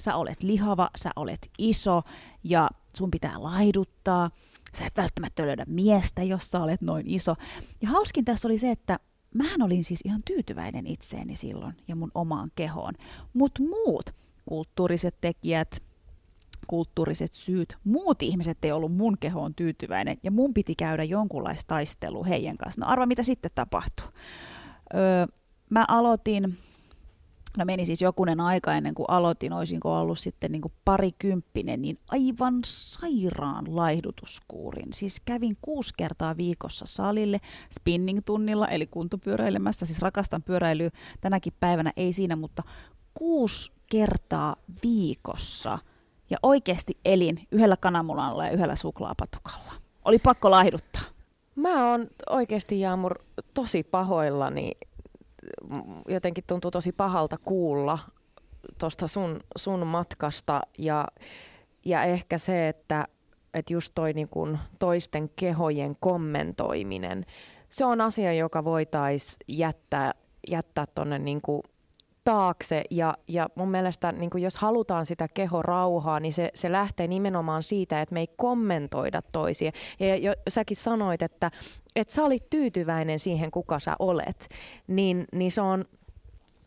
sä 0.00 0.16
olet 0.16 0.42
lihava, 0.42 0.90
sä 0.96 1.10
olet 1.16 1.50
iso 1.58 2.02
ja 2.44 2.70
sun 2.96 3.10
pitää 3.10 3.42
laiduttaa. 3.42 4.30
Sä 4.78 4.86
et 4.86 4.96
välttämättä 4.96 5.46
löydä 5.46 5.64
miestä, 5.68 6.22
jos 6.22 6.48
sä 6.48 6.60
olet 6.60 6.80
noin 6.80 7.06
iso. 7.06 7.34
Ja 7.82 7.88
hauskin 7.88 8.24
tässä 8.24 8.48
oli 8.48 8.58
se, 8.58 8.70
että 8.70 8.98
mähän 9.34 9.62
olin 9.62 9.84
siis 9.84 10.00
ihan 10.04 10.22
tyytyväinen 10.24 10.86
itseeni 10.86 11.36
silloin 11.36 11.74
ja 11.88 11.96
mun 11.96 12.10
omaan 12.14 12.50
kehoon. 12.54 12.94
Mutta 13.32 13.62
muut 13.62 14.10
kulttuuriset 14.48 15.16
tekijät, 15.20 15.82
kulttuuriset 16.66 17.32
syyt, 17.32 17.76
muut 17.84 18.22
ihmiset 18.22 18.64
ei 18.64 18.72
ollut 18.72 18.96
mun 18.96 19.18
kehoon 19.20 19.54
tyytyväinen 19.54 20.18
ja 20.22 20.30
mun 20.30 20.54
piti 20.54 20.74
käydä 20.74 21.04
jonkunlaista 21.04 21.68
taistelua 21.68 22.24
heidän 22.24 22.56
kanssa. 22.56 22.80
No 22.80 22.86
arva 22.86 23.06
mitä 23.06 23.22
sitten 23.22 23.50
tapahtui. 23.54 24.06
Öö, 24.94 25.26
mä 25.70 25.84
aloitin 25.88 26.58
No 27.58 27.64
meni 27.64 27.86
siis 27.86 28.02
jokunen 28.02 28.40
aika 28.40 28.74
ennen 28.74 28.94
kuin 28.94 29.10
aloitin, 29.10 29.52
olisinko 29.52 30.00
ollut 30.00 30.18
sitten 30.18 30.52
niin 30.52 30.62
kuin 30.62 30.72
parikymppinen, 30.84 31.82
niin 31.82 31.96
aivan 32.08 32.54
sairaan 32.64 33.76
laihdutuskuurin. 33.76 34.92
Siis 34.92 35.20
kävin 35.24 35.56
kuusi 35.62 35.94
kertaa 35.96 36.36
viikossa 36.36 36.86
salille 36.88 37.38
spinning-tunnilla, 37.70 38.68
eli 38.68 38.86
kuntopyöräilemässä. 38.86 39.86
Siis 39.86 40.02
rakastan 40.02 40.42
pyöräilyä 40.42 40.90
tänäkin 41.20 41.52
päivänä, 41.60 41.92
ei 41.96 42.12
siinä, 42.12 42.36
mutta 42.36 42.62
kuusi 43.14 43.72
kertaa 43.90 44.56
viikossa. 44.82 45.78
Ja 46.30 46.38
oikeasti 46.42 46.96
elin 47.04 47.46
yhdellä 47.50 47.76
kananmunalla 47.76 48.44
ja 48.44 48.50
yhdellä 48.50 48.76
suklaapatukalla. 48.76 49.72
Oli 50.04 50.18
pakko 50.18 50.50
laihduttaa. 50.50 51.02
Mä 51.56 51.90
oon 51.90 52.08
oikeasti 52.30 52.80
Jaamur 52.80 53.14
tosi 53.54 53.82
pahoillani 53.82 54.72
jotenkin 56.08 56.44
tuntuu 56.46 56.70
tosi 56.70 56.92
pahalta 56.92 57.36
kuulla 57.44 57.98
tuosta 58.78 59.08
sun, 59.08 59.40
sun 59.58 59.86
matkasta. 59.86 60.60
Ja, 60.78 61.08
ja 61.84 62.02
ehkä 62.02 62.38
se, 62.38 62.68
että 62.68 63.06
et 63.54 63.70
just 63.70 63.92
toi 63.94 64.12
niin 64.12 64.28
kun 64.28 64.58
toisten 64.78 65.30
kehojen 65.36 65.96
kommentoiminen, 66.00 67.26
se 67.68 67.84
on 67.84 68.00
asia, 68.00 68.32
joka 68.32 68.64
voitaisiin 68.64 69.38
jättää, 69.48 70.14
jättää 70.48 70.86
tuonne 70.94 71.18
niin 71.18 71.40
taakse 72.28 72.82
ja, 72.90 73.16
ja 73.28 73.48
mun 73.54 73.70
mielestä 73.70 74.12
niin 74.12 74.30
jos 74.34 74.56
halutaan 74.56 75.06
sitä 75.06 75.28
kehorauhaa, 75.34 76.20
niin 76.20 76.32
se, 76.32 76.50
se 76.54 76.72
lähtee 76.72 77.06
nimenomaan 77.06 77.62
siitä, 77.62 78.00
että 78.00 78.12
me 78.12 78.20
ei 78.20 78.26
kommentoida 78.36 79.22
toisia. 79.32 79.72
Ja 80.00 80.16
jo, 80.16 80.32
säkin 80.48 80.76
sanoit, 80.76 81.22
että, 81.22 81.50
että 81.96 82.14
sä 82.14 82.24
olit 82.24 82.50
tyytyväinen 82.50 83.18
siihen, 83.18 83.50
kuka 83.50 83.78
sä 83.78 83.96
olet, 83.98 84.48
niin, 84.86 85.24
niin 85.32 85.50
se 85.50 85.60
on 85.60 85.84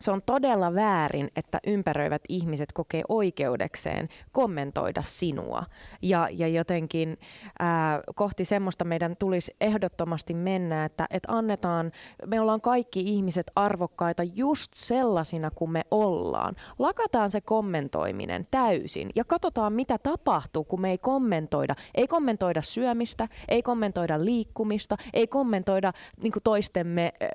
se 0.02 0.10
on 0.10 0.22
todella 0.26 0.74
väärin, 0.74 1.30
että 1.36 1.60
ympäröivät 1.66 2.22
ihmiset 2.28 2.72
kokee 2.72 3.02
oikeudekseen 3.08 4.08
kommentoida 4.32 5.02
sinua. 5.04 5.64
Ja, 6.02 6.28
ja 6.32 6.48
jotenkin 6.48 7.18
ää, 7.58 8.00
kohti 8.14 8.44
semmoista 8.44 8.84
meidän 8.84 9.16
tulisi 9.18 9.56
ehdottomasti 9.60 10.34
mennä, 10.34 10.84
että, 10.84 11.06
että 11.10 11.32
annetaan, 11.32 11.92
me 12.26 12.40
ollaan 12.40 12.60
kaikki 12.60 13.00
ihmiset 13.00 13.50
arvokkaita 13.56 14.22
just 14.22 14.74
sellaisina 14.74 15.50
kuin 15.50 15.70
me 15.70 15.82
ollaan. 15.90 16.56
Lakataan 16.78 17.30
se 17.30 17.40
kommentoiminen 17.40 18.48
täysin 18.50 19.10
ja 19.14 19.24
katsotaan 19.24 19.72
mitä 19.72 19.98
tapahtuu, 19.98 20.64
kun 20.64 20.80
me 20.80 20.90
ei 20.90 20.98
kommentoida. 20.98 21.74
Ei 21.94 22.08
kommentoida 22.08 22.62
syömistä, 22.62 23.28
ei 23.48 23.62
kommentoida 23.62 24.24
liikkumista, 24.24 24.96
ei 25.14 25.26
kommentoida 25.26 25.92
niin 26.22 26.32
toistemme 26.44 27.12
äh, 27.22 27.28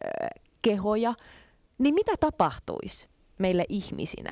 kehoja, 0.62 1.14
niin 1.78 1.94
mitä 1.94 2.12
tapahtuisi 2.20 3.10
meille 3.40 3.66
ihmisinä? 3.70 4.32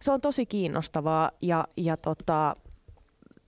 Se 0.00 0.12
on 0.12 0.20
tosi 0.20 0.46
kiinnostavaa 0.46 1.30
ja, 1.42 1.64
ja 1.76 1.96
tota, 1.96 2.54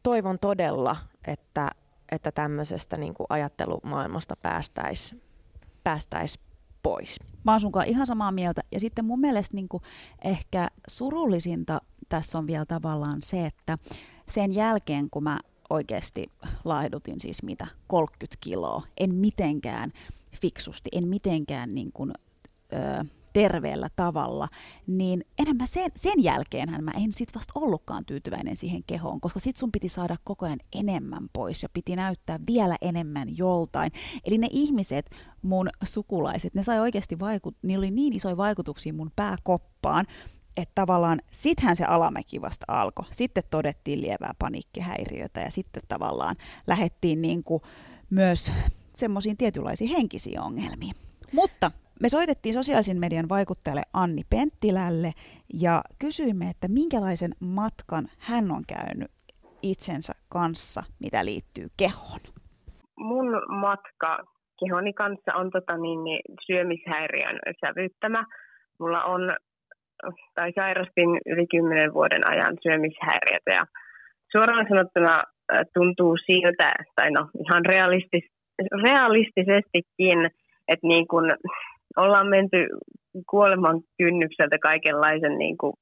toivon 0.02 0.38
todella, 0.38 0.96
että, 1.26 1.70
että 2.12 2.32
tämmöisestä 2.32 2.96
niin 2.96 3.14
kuin 3.14 3.26
ajattelumaailmasta 3.28 4.34
päästäisiin 4.42 5.22
päästäis 5.84 6.38
pois. 6.82 7.16
Mä 7.44 7.52
oon 7.52 7.60
sunkaan 7.60 7.86
ihan 7.86 8.06
samaa 8.06 8.32
mieltä. 8.32 8.60
Ja 8.72 8.80
sitten 8.80 9.04
mun 9.04 9.20
mielestä 9.20 9.54
niin 9.56 9.68
kuin 9.68 9.82
ehkä 10.24 10.68
surullisinta 10.88 11.80
tässä 12.08 12.38
on 12.38 12.46
vielä 12.46 12.64
tavallaan 12.64 13.18
se, 13.22 13.46
että 13.46 13.78
sen 14.28 14.52
jälkeen 14.52 15.10
kun 15.10 15.22
mä 15.22 15.40
oikeasti 15.70 16.26
laihdutin 16.64 17.20
siis 17.20 17.42
mitä 17.42 17.66
30 17.86 18.36
kiloa, 18.40 18.82
en 19.00 19.14
mitenkään 19.14 19.92
fiksusti, 20.40 20.90
en 20.92 21.08
mitenkään 21.08 21.74
niin 21.74 21.92
kuin, 21.92 22.12
ö, 22.72 23.04
terveellä 23.32 23.88
tavalla, 23.96 24.48
niin 24.86 25.24
enemmän 25.38 25.66
sen, 25.66 25.90
sen 25.96 26.22
jälkeenhän 26.22 26.84
mä 26.84 26.90
en 26.90 27.12
sit 27.12 27.28
vasta 27.34 27.52
ollutkaan 27.54 28.04
tyytyväinen 28.04 28.56
siihen 28.56 28.82
kehoon, 28.86 29.20
koska 29.20 29.40
sit 29.40 29.56
sun 29.56 29.72
piti 29.72 29.88
saada 29.88 30.16
koko 30.24 30.46
ajan 30.46 30.60
enemmän 30.72 31.28
pois 31.32 31.62
ja 31.62 31.68
piti 31.72 31.96
näyttää 31.96 32.38
vielä 32.46 32.76
enemmän 32.80 33.28
joltain. 33.36 33.92
Eli 34.24 34.38
ne 34.38 34.48
ihmiset, 34.50 35.10
mun 35.42 35.68
sukulaiset, 35.84 36.54
ne 36.54 36.62
sai 36.62 36.80
oikeasti 36.80 37.18
vaikut, 37.18 37.56
niillä 37.62 37.82
oli 37.82 37.90
niin 37.90 38.16
isoja 38.16 38.36
vaikutuksia 38.36 38.92
mun 38.92 39.10
pääkoppaan, 39.16 40.06
että 40.56 40.72
tavallaan 40.74 41.20
sittenhän 41.30 41.76
se 41.76 41.84
alamäki 41.84 42.40
vasta 42.40 42.64
alkoi. 42.68 43.04
Sitten 43.10 43.42
todettiin 43.50 44.00
lievää 44.00 44.34
paniikkihäiriötä 44.38 45.40
ja 45.40 45.50
sitten 45.50 45.82
tavallaan 45.88 46.36
lähettiin 46.66 47.22
niin 47.22 47.44
myös 48.10 48.52
semmoisiin 48.96 49.36
tietynlaisiin 49.36 49.90
henkisiin 49.90 50.40
ongelmiin. 50.40 50.94
Mutta 51.32 51.70
me 52.00 52.08
soitettiin 52.08 52.54
sosiaalisen 52.54 53.00
median 53.00 53.28
vaikuttajalle 53.28 53.82
Anni 53.92 54.22
Penttilälle 54.30 55.10
ja 55.62 55.82
kysyimme, 55.98 56.44
että 56.50 56.68
minkälaisen 56.68 57.32
matkan 57.40 58.04
hän 58.18 58.44
on 58.56 58.62
käynyt 58.68 59.10
itsensä 59.62 60.12
kanssa, 60.28 60.82
mitä 61.00 61.24
liittyy 61.24 61.66
kehoon. 61.76 62.20
Mun 62.96 63.28
matka 63.48 64.18
kehoni 64.60 64.92
kanssa 64.92 65.30
on 65.34 65.50
tota 65.50 65.76
niin, 65.76 66.04
niin, 66.04 66.22
syömishäiriön 66.46 67.38
sävyttämä. 67.66 68.24
Mulla 68.80 69.04
on, 69.04 69.22
tai 70.34 70.52
sairastin 70.52 71.10
yli 71.26 71.46
10 71.46 71.94
vuoden 71.94 72.30
ajan 72.30 72.56
syömishäiriötä 72.62 73.50
ja 73.50 73.64
suoraan 74.32 74.66
sanottuna 74.68 75.22
tuntuu 75.74 76.16
siltä, 76.26 76.72
tai 76.96 77.10
no 77.10 77.28
ihan 77.44 77.64
realistis, 77.64 78.24
realistisestikin, 78.82 80.30
että 80.68 80.86
niin 80.86 81.08
kun 81.08 81.30
ollaan 81.96 82.26
menty 82.26 82.66
kuoleman 83.30 83.80
kynnykseltä 83.98 84.58
kaikenlaisen 84.58 85.38
niin 85.38 85.58
kuin 85.58 85.72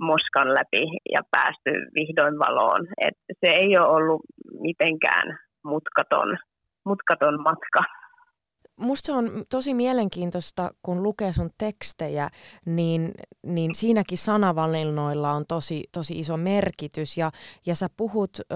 moskan 0.00 0.54
läpi 0.54 0.86
ja 1.12 1.20
päästy 1.30 1.70
vihdoin 1.94 2.38
valoon. 2.38 2.86
Et 3.06 3.14
se 3.40 3.50
ei 3.50 3.78
ole 3.78 3.88
ollut 3.88 4.22
mitenkään 4.60 5.38
mutkaton, 5.64 6.38
mutkaton 6.84 7.42
matka. 7.42 7.84
Musta 8.80 9.06
se 9.06 9.12
on 9.12 9.30
tosi 9.50 9.74
mielenkiintoista, 9.74 10.70
kun 10.82 11.02
lukee 11.02 11.32
sun 11.32 11.50
tekstejä, 11.58 12.28
niin, 12.66 13.10
niin 13.46 13.74
siinäkin 13.74 14.18
sanavalinnoilla 14.18 15.32
on 15.32 15.44
tosi, 15.48 15.82
tosi 15.92 16.18
iso 16.18 16.36
merkitys. 16.36 17.18
Ja, 17.18 17.30
ja 17.66 17.74
sä 17.74 17.88
puhut 17.96 18.30
ö, 18.40 18.54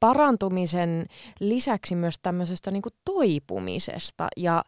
parantumisen 0.00 1.06
lisäksi 1.40 1.94
myös 1.94 2.14
tämmöisestä 2.22 2.70
niin 2.70 2.82
kuin 2.82 2.94
toipumisesta. 3.04 4.28
Ja 4.36 4.64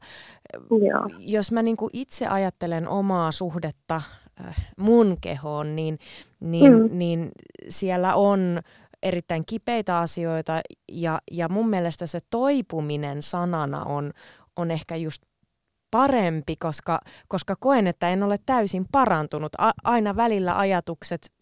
Joo. 0.70 1.10
jos 1.18 1.52
mä 1.52 1.62
niin 1.62 1.76
kuin 1.76 1.90
itse 1.92 2.26
ajattelen 2.26 2.88
omaa 2.88 3.32
suhdetta 3.32 4.00
äh, 4.46 4.56
mun 4.78 5.16
kehoon, 5.20 5.76
niin, 5.76 5.98
niin, 6.40 6.72
mm. 6.72 6.98
niin 6.98 7.30
siellä 7.68 8.14
on 8.14 8.60
erittäin 9.02 9.42
kipeitä 9.46 9.98
asioita 9.98 10.60
ja, 10.92 11.20
ja 11.30 11.48
mun 11.48 11.68
mielestä 11.68 12.06
se 12.06 12.18
toipuminen 12.30 13.22
sanana 13.22 13.84
on, 13.84 14.12
on 14.56 14.70
ehkä 14.70 14.96
just 14.96 15.22
parempi, 15.90 16.56
koska, 16.56 17.00
koska 17.28 17.56
koen, 17.56 17.86
että 17.86 18.08
en 18.08 18.22
ole 18.22 18.38
täysin 18.46 18.86
parantunut. 18.92 19.52
A, 19.58 19.72
aina 19.84 20.16
välillä 20.16 20.58
ajatukset 20.58 21.32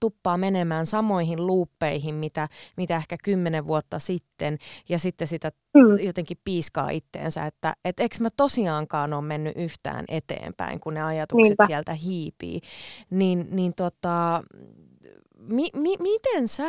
tuppaa 0.00 0.36
menemään 0.36 0.86
samoihin 0.86 1.46
luuppeihin, 1.46 2.14
mitä, 2.14 2.48
mitä 2.76 2.96
ehkä 2.96 3.16
kymmenen 3.24 3.66
vuotta 3.66 3.98
sitten, 3.98 4.58
ja 4.88 4.98
sitten 4.98 5.28
sitä 5.28 5.52
mm. 5.74 5.98
jotenkin 6.06 6.36
piiskaa 6.44 6.90
itteensä, 6.90 7.46
että 7.46 7.74
et 7.84 8.00
eikö 8.00 8.16
mä 8.20 8.28
tosiaankaan 8.36 9.12
ole 9.12 9.24
mennyt 9.24 9.56
yhtään 9.56 10.04
eteenpäin, 10.08 10.80
kun 10.80 10.94
ne 10.94 11.02
ajatukset 11.02 11.48
Niinpä. 11.48 11.66
sieltä 11.66 11.92
hiipii. 11.94 12.60
Niin, 13.10 13.46
niin 13.50 13.72
tota, 13.76 14.42
mi, 15.48 15.66
mi, 15.74 15.96
miten 16.00 16.48
sä 16.48 16.68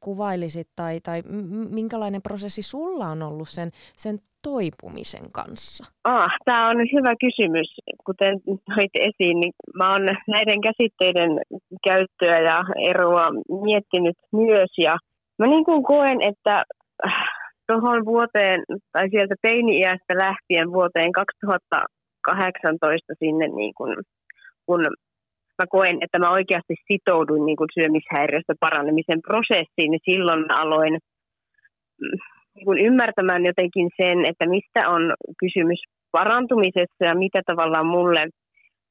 kuvailisit 0.00 0.68
tai, 0.76 1.00
tai 1.00 1.22
minkälainen 1.70 2.22
prosessi 2.22 2.62
sulla 2.62 3.06
on 3.06 3.22
ollut 3.22 3.48
sen, 3.48 3.70
sen 3.96 4.18
toipumisen 4.42 5.32
kanssa? 5.32 5.84
Ah, 6.04 6.30
tämä 6.44 6.68
on 6.68 6.76
hyvä 6.76 7.14
kysymys. 7.20 7.76
Kuten 8.06 8.40
toit 8.44 8.90
esiin, 8.94 9.40
niin 9.40 9.52
mä 9.74 9.92
oon 9.92 10.06
näiden 10.28 10.60
käsitteiden 10.60 11.30
käyttöä 11.84 12.40
ja 12.40 12.64
eroa 12.90 13.28
miettinyt 13.62 14.16
myös. 14.32 14.70
Ja 14.78 14.98
mä 15.38 15.46
niin 15.46 15.64
kuin 15.64 15.82
koen, 15.82 16.22
että 16.22 16.64
äh, 17.06 17.12
tuohon 17.66 18.04
vuoteen 18.04 18.64
tai 18.92 19.10
sieltä 19.10 19.34
teini-iästä 19.42 20.14
lähtien 20.14 20.72
vuoteen 20.72 21.12
2018 21.12 23.14
sinne 23.18 23.48
niin 23.48 23.74
kuin, 23.74 23.96
kun 24.66 24.84
mä 25.60 25.66
koen, 25.76 25.96
että 26.04 26.18
mä 26.18 26.36
oikeasti 26.38 26.74
sitouduin 26.88 27.44
niin 27.46 27.58
kuin 27.60 27.74
syömishäiriöstä 27.76 28.54
paranemisen 28.64 29.20
prosessiin, 29.28 29.90
niin 29.90 30.06
silloin 30.10 30.40
mä 30.40 30.54
aloin 30.64 30.94
mm, 32.02 32.18
niin 32.54 32.66
kuin 32.68 32.78
ymmärtämään 32.88 33.44
jotenkin 33.50 33.88
sen, 34.00 34.18
että 34.30 34.44
mistä 34.54 34.80
on 34.94 35.02
kysymys 35.42 35.80
parantumisessa 36.12 37.02
ja 37.10 37.14
mitä 37.14 37.40
tavallaan 37.46 37.86
mulle 37.86 38.22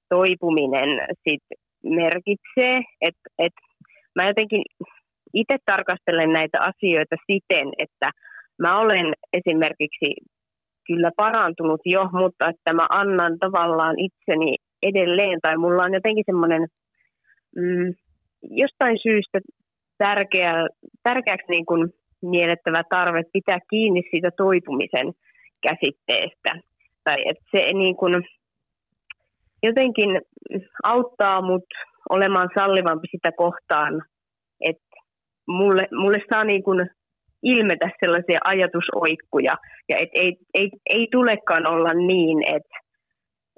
toipuminen 0.10 0.90
sit 1.24 1.46
merkitsee. 1.84 2.76
Että 3.08 3.26
et 3.46 3.58
mä 4.16 4.28
jotenkin 4.28 4.64
itse 5.34 5.58
tarkastelen 5.66 6.34
näitä 6.34 6.58
asioita 6.60 7.16
siten, 7.32 7.68
että 7.78 8.08
mä 8.64 8.80
olen 8.80 9.14
esimerkiksi 9.34 10.10
kyllä 10.88 11.12
parantunut 11.18 11.82
jo, 11.86 12.10
mutta 12.14 12.50
että 12.50 12.74
mä 12.74 12.86
annan 12.90 13.40
tavallaan 13.40 13.96
itseni 14.00 14.56
edelleen, 14.84 15.40
tai 15.42 15.58
mulla 15.58 15.84
on 15.84 15.94
jotenkin 15.94 16.24
semmoinen 16.26 16.68
mm, 17.56 17.94
jostain 18.42 18.98
syystä 19.02 19.40
tärkeä, 19.98 20.52
tärkeäksi 21.04 21.52
niin 21.52 21.66
kuin 21.66 21.94
miellettävä 22.22 22.84
tarve 22.90 23.24
pitää 23.34 23.60
kiinni 23.70 24.02
siitä 24.12 24.30
toipumisen 24.38 25.14
käsitteestä. 25.68 26.52
Tai 27.04 27.18
että 27.30 27.44
se 27.52 27.74
niin 27.74 27.96
kuin 27.96 28.24
jotenkin 29.64 30.22
auttaa 30.84 31.42
mut 31.42 31.66
olemaan 32.10 32.50
sallivampi 32.60 33.08
sitä 33.12 33.32
kohtaan, 33.32 34.02
että 34.62 34.96
mulle, 35.48 35.88
mulle 35.92 36.22
saa 36.30 36.44
niin 36.44 36.64
kuin 36.64 36.90
ilmetä 37.44 37.90
sellaisia 38.00 38.40
ajatusoikkuja, 38.44 39.58
ja 39.90 39.98
et 39.98 40.10
ei, 40.14 40.38
ei, 40.54 40.70
ei 40.86 41.08
tulekaan 41.12 41.68
olla 41.68 41.94
niin, 41.94 42.56
että 42.56 42.78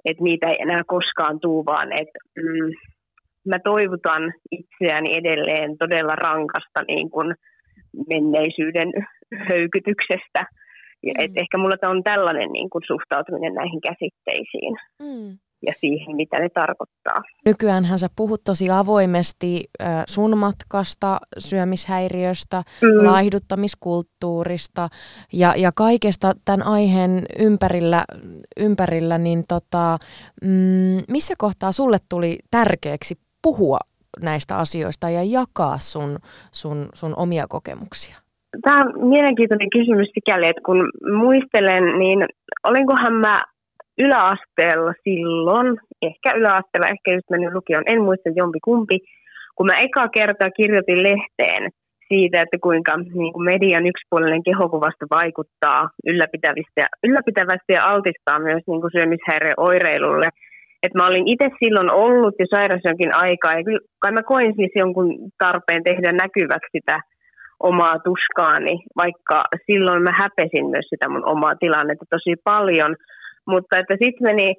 että 0.04 0.24
niitä 0.24 0.48
ei 0.48 0.56
enää 0.58 0.82
koskaan 0.86 1.40
tuu, 1.40 1.64
vaan 1.64 1.92
että 1.92 2.18
mm, 2.36 2.70
mä 3.50 3.58
toivotan 3.64 4.32
itseäni 4.50 5.10
edelleen 5.20 5.78
todella 5.78 6.14
rankasta 6.14 6.80
niin 6.88 7.10
kuin 7.10 7.34
menneisyyden 8.12 8.90
höykytyksestä. 9.48 10.40
Mm. 11.02 11.12
Et 11.18 11.32
ehkä 11.42 11.58
mulla 11.58 11.90
on 11.90 12.02
tällainen 12.02 12.50
niin 12.52 12.70
kuin 12.70 12.82
suhtautuminen 12.86 13.54
näihin 13.54 13.80
käsitteisiin. 13.80 14.74
Mm 15.02 15.38
ja 15.66 15.72
siihen, 15.80 16.16
mitä 16.16 16.38
ne 16.38 16.48
tarkoittaa. 16.48 17.22
Nykyäänhän 17.44 17.98
sä 17.98 18.08
puhut 18.16 18.44
tosi 18.44 18.70
avoimesti 18.70 19.64
sun 20.08 20.38
matkasta, 20.38 21.20
syömishäiriöstä, 21.38 22.62
mm. 22.82 23.06
laihduttamiskulttuurista 23.06 24.88
ja, 25.32 25.54
ja 25.56 25.70
kaikesta 25.76 26.32
tämän 26.44 26.66
aiheen 26.66 27.22
ympärillä, 27.38 28.04
ympärillä 28.60 29.18
niin 29.18 29.42
tota, 29.48 29.98
mm, 30.42 31.02
missä 31.08 31.34
kohtaa 31.38 31.72
sulle 31.72 31.98
tuli 32.08 32.38
tärkeäksi 32.50 33.14
puhua 33.42 33.78
näistä 34.22 34.56
asioista 34.56 35.10
ja 35.10 35.22
jakaa 35.24 35.78
sun, 35.78 36.18
sun, 36.52 36.88
sun 36.94 37.14
omia 37.16 37.46
kokemuksia? 37.48 38.16
Tämä 38.62 38.80
on 38.80 39.08
mielenkiintoinen 39.08 39.70
kysymys 39.70 40.08
sikäli, 40.14 40.46
että 40.46 40.62
kun 40.66 40.90
muistelen, 41.18 41.98
niin 41.98 42.26
olinkohan 42.64 43.12
mä 43.12 43.42
yläasteella 43.98 44.92
silloin, 45.04 45.78
ehkä 46.02 46.28
yläasteella, 46.36 46.92
ehkä 46.94 47.12
just 47.12 47.30
mennyt 47.30 47.52
lukioon, 47.52 47.84
en 47.86 48.02
muista 48.02 48.28
jompi 48.36 48.58
kumpi, 48.64 48.98
kun 49.56 49.66
mä 49.66 49.76
eka 49.86 50.08
kertaa 50.08 50.50
kirjoitin 50.50 51.02
lehteen 51.02 51.70
siitä, 52.08 52.42
että 52.42 52.58
kuinka 52.66 52.96
niin 52.96 53.32
kuin 53.32 53.44
median 53.52 53.86
yksipuolinen 53.86 54.42
kehokuvasta 54.48 55.04
vaikuttaa 55.18 55.80
ylläpitävästi 56.06 56.78
ja, 56.84 56.86
ylläpitävästi 57.06 57.72
ja 57.72 57.86
altistaa 57.92 58.38
myös 58.48 58.62
niin 58.66 58.80
kuin 58.80 58.94
syömishäiriöoireilulle. 58.96 60.28
Et 60.84 60.94
mä 60.94 61.06
olin 61.06 61.28
itse 61.28 61.48
silloin 61.64 61.92
ollut 61.92 62.34
jo 62.38 62.46
sairas 62.54 62.80
jonkin 62.84 63.12
aikaa 63.24 63.52
ja 63.54 63.64
kyllä 63.64 63.82
kai 64.02 64.12
mä 64.12 64.22
koin 64.22 64.52
siis 64.56 64.72
jonkun 64.82 65.08
tarpeen 65.38 65.82
tehdä 65.84 66.12
näkyväksi 66.12 66.72
sitä 66.76 66.96
omaa 67.70 67.96
tuskaani, 68.08 68.74
vaikka 69.02 69.38
silloin 69.66 70.02
mä 70.02 70.12
häpesin 70.22 70.66
myös 70.74 70.86
sitä 70.88 71.08
mun 71.08 71.26
omaa 71.34 71.54
tilannetta 71.60 72.04
tosi 72.10 72.32
paljon. 72.44 72.96
Mutta 73.46 73.78
että 73.78 73.94
sitten 74.02 74.26
meni 74.30 74.54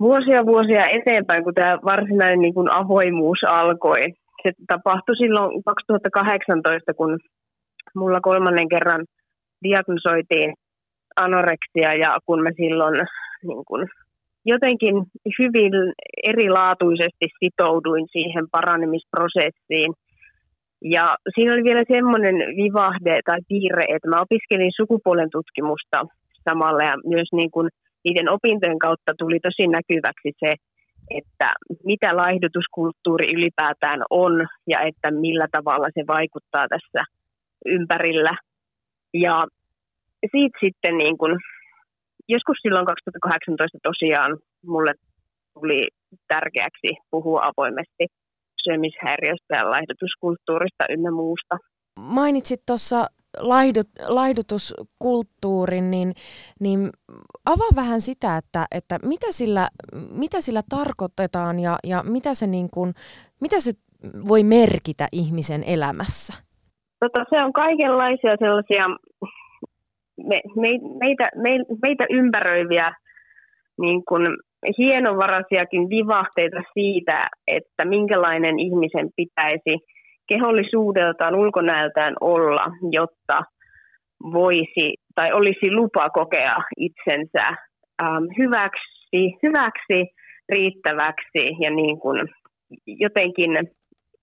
vuosia 0.00 0.46
vuosia 0.46 0.84
eteenpäin, 0.92 1.44
kun 1.44 1.54
tämä 1.54 1.78
varsinainen 1.84 2.38
niin 2.38 2.54
kuin 2.54 2.76
avoimuus 2.76 3.38
alkoi. 3.48 4.02
Se 4.42 4.52
tapahtui 4.66 5.16
silloin 5.16 5.64
2018, 5.64 6.94
kun 6.94 7.18
mulla 7.94 8.20
kolmannen 8.20 8.68
kerran 8.68 9.04
diagnosoitiin 9.64 10.54
anoreksia 11.16 11.94
ja 11.94 12.18
kun 12.26 12.42
mä 12.42 12.50
silloin 12.56 13.00
niin 13.42 13.64
kuin, 13.68 13.88
jotenkin 14.44 14.94
hyvin 15.38 15.72
erilaatuisesti 16.26 17.26
sitouduin 17.38 18.06
siihen 18.12 18.44
paranemisprosessiin. 18.50 19.92
Ja 20.84 21.16
siinä 21.34 21.52
oli 21.52 21.64
vielä 21.64 21.84
semmoinen 21.92 22.34
vivahde 22.34 23.20
tai 23.24 23.38
piirre, 23.48 23.84
että 23.88 24.08
mä 24.08 24.20
opiskelin 24.20 24.72
sukupuolen 24.76 25.30
tutkimusta 25.32 25.98
samalla 26.48 26.82
ja 26.82 26.94
myös 27.04 27.28
niin 27.32 27.50
kuin 27.50 27.68
niiden 28.04 28.28
opintojen 28.28 28.78
kautta 28.78 29.12
tuli 29.18 29.40
tosi 29.40 29.66
näkyväksi 29.66 30.30
se, 30.40 30.52
että 31.10 31.48
mitä 31.84 32.16
laihdutuskulttuuri 32.16 33.26
ylipäätään 33.36 34.00
on 34.10 34.46
ja 34.66 34.78
että 34.80 35.10
millä 35.10 35.46
tavalla 35.52 35.88
se 35.94 36.02
vaikuttaa 36.06 36.66
tässä 36.68 37.02
ympärillä. 37.66 38.34
Ja 39.14 39.44
siitä 40.30 40.58
sitten 40.64 40.96
niin 40.96 41.18
kun, 41.18 41.40
joskus 42.28 42.56
silloin 42.62 42.86
2018 42.86 43.78
tosiaan 43.82 44.38
mulle 44.66 44.92
tuli 45.54 45.88
tärkeäksi 46.28 46.90
puhua 47.10 47.40
avoimesti 47.42 48.06
syömishäiriöstä 48.64 49.52
ja 49.56 49.70
laihdutuskulttuurista 49.70 50.84
ynnä 50.90 51.10
muusta. 51.10 51.54
Mainitsit 51.96 52.60
tuossa 52.66 53.06
laihdut, 53.38 53.88
laihdutuskulttuurin, 54.08 55.90
niin, 55.90 56.12
niin 56.60 56.90
avaa 57.46 57.76
vähän 57.76 58.00
sitä, 58.00 58.36
että, 58.36 58.66
että 58.74 58.98
mitä, 59.02 59.26
sillä, 59.30 59.68
mitä 60.10 60.40
sillä 60.40 60.62
tarkoitetaan 60.68 61.58
ja, 61.58 61.76
ja 61.84 62.02
mitä, 62.02 62.34
se 62.34 62.46
niin 62.46 62.70
kuin, 62.70 62.92
mitä 63.40 63.60
se 63.60 63.72
voi 64.28 64.42
merkitä 64.42 65.08
ihmisen 65.12 65.64
elämässä? 65.66 66.34
Tota, 67.00 67.24
se 67.30 67.44
on 67.44 67.52
kaikenlaisia 67.52 68.36
sellaisia 68.38 68.84
me, 70.16 70.40
me, 70.56 70.68
meitä, 71.00 71.28
me, 71.36 71.50
meitä 71.86 72.04
ympäröiviä 72.10 72.92
niin 73.80 74.02
kuin 74.08 74.26
hienovaraisiakin 74.78 75.90
vivahteita 75.90 76.62
siitä, 76.74 77.28
että 77.46 77.84
minkälainen 77.84 78.58
ihmisen 78.58 79.10
pitäisi 79.16 79.84
kehollisuudeltaan, 80.26 81.34
ulkonäöltään 81.34 82.14
olla, 82.20 82.64
jotta 82.92 83.42
voisi 84.32 84.94
tai 85.14 85.32
olisi 85.32 85.70
lupa 85.70 86.10
kokea 86.10 86.56
itsensä 86.76 87.46
ähm, 88.02 88.24
hyväksi, 88.38 89.38
hyväksi, 89.42 90.14
riittäväksi 90.48 91.42
ja 91.60 91.70
niin 91.70 92.00
kuin 92.00 92.28
jotenkin 92.86 93.50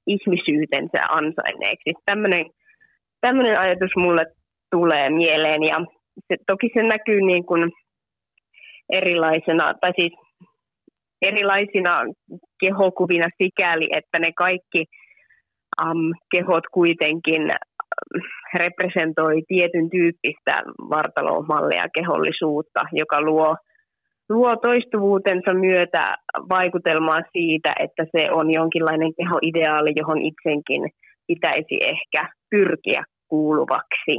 ihmisyytensä 0.07 1.01
ansainneeksi. 1.09 1.93
Tämmöinen, 2.05 2.45
tämmöinen 3.21 3.59
ajatus 3.59 3.91
mulle 3.97 4.25
tulee 4.71 5.09
mieleen 5.09 5.63
ja 5.63 5.77
se, 6.27 6.35
toki 6.47 6.69
se 6.73 6.83
näkyy 6.83 7.21
niin 7.21 7.45
kuin 7.45 7.71
erilaisena, 8.89 9.73
tai 9.81 9.91
siis 9.99 10.13
erilaisina 11.21 12.01
kehokuvina 12.59 13.27
sikäli, 13.43 13.87
että 13.91 14.19
ne 14.19 14.31
kaikki 14.35 14.85
kehot 16.31 16.63
kuitenkin 16.71 17.51
representoi 18.55 19.41
tietyn 19.47 19.89
tyyppistä 19.89 20.63
vartalomallia 20.89 21.85
kehollisuutta, 21.95 22.79
joka 22.91 23.21
luo, 23.21 23.55
luo 24.29 24.55
toistuvuutensa 24.55 25.53
myötä 25.53 26.15
vaikutelmaa 26.49 27.21
siitä, 27.31 27.73
että 27.79 28.05
se 28.17 28.31
on 28.31 28.53
jonkinlainen 28.53 29.13
kehoideaali, 29.15 29.93
johon 29.95 30.21
itsenkin 30.21 30.83
pitäisi 31.27 31.77
ehkä 31.85 32.29
pyrkiä 32.49 33.03
kuuluvaksi. 33.27 34.15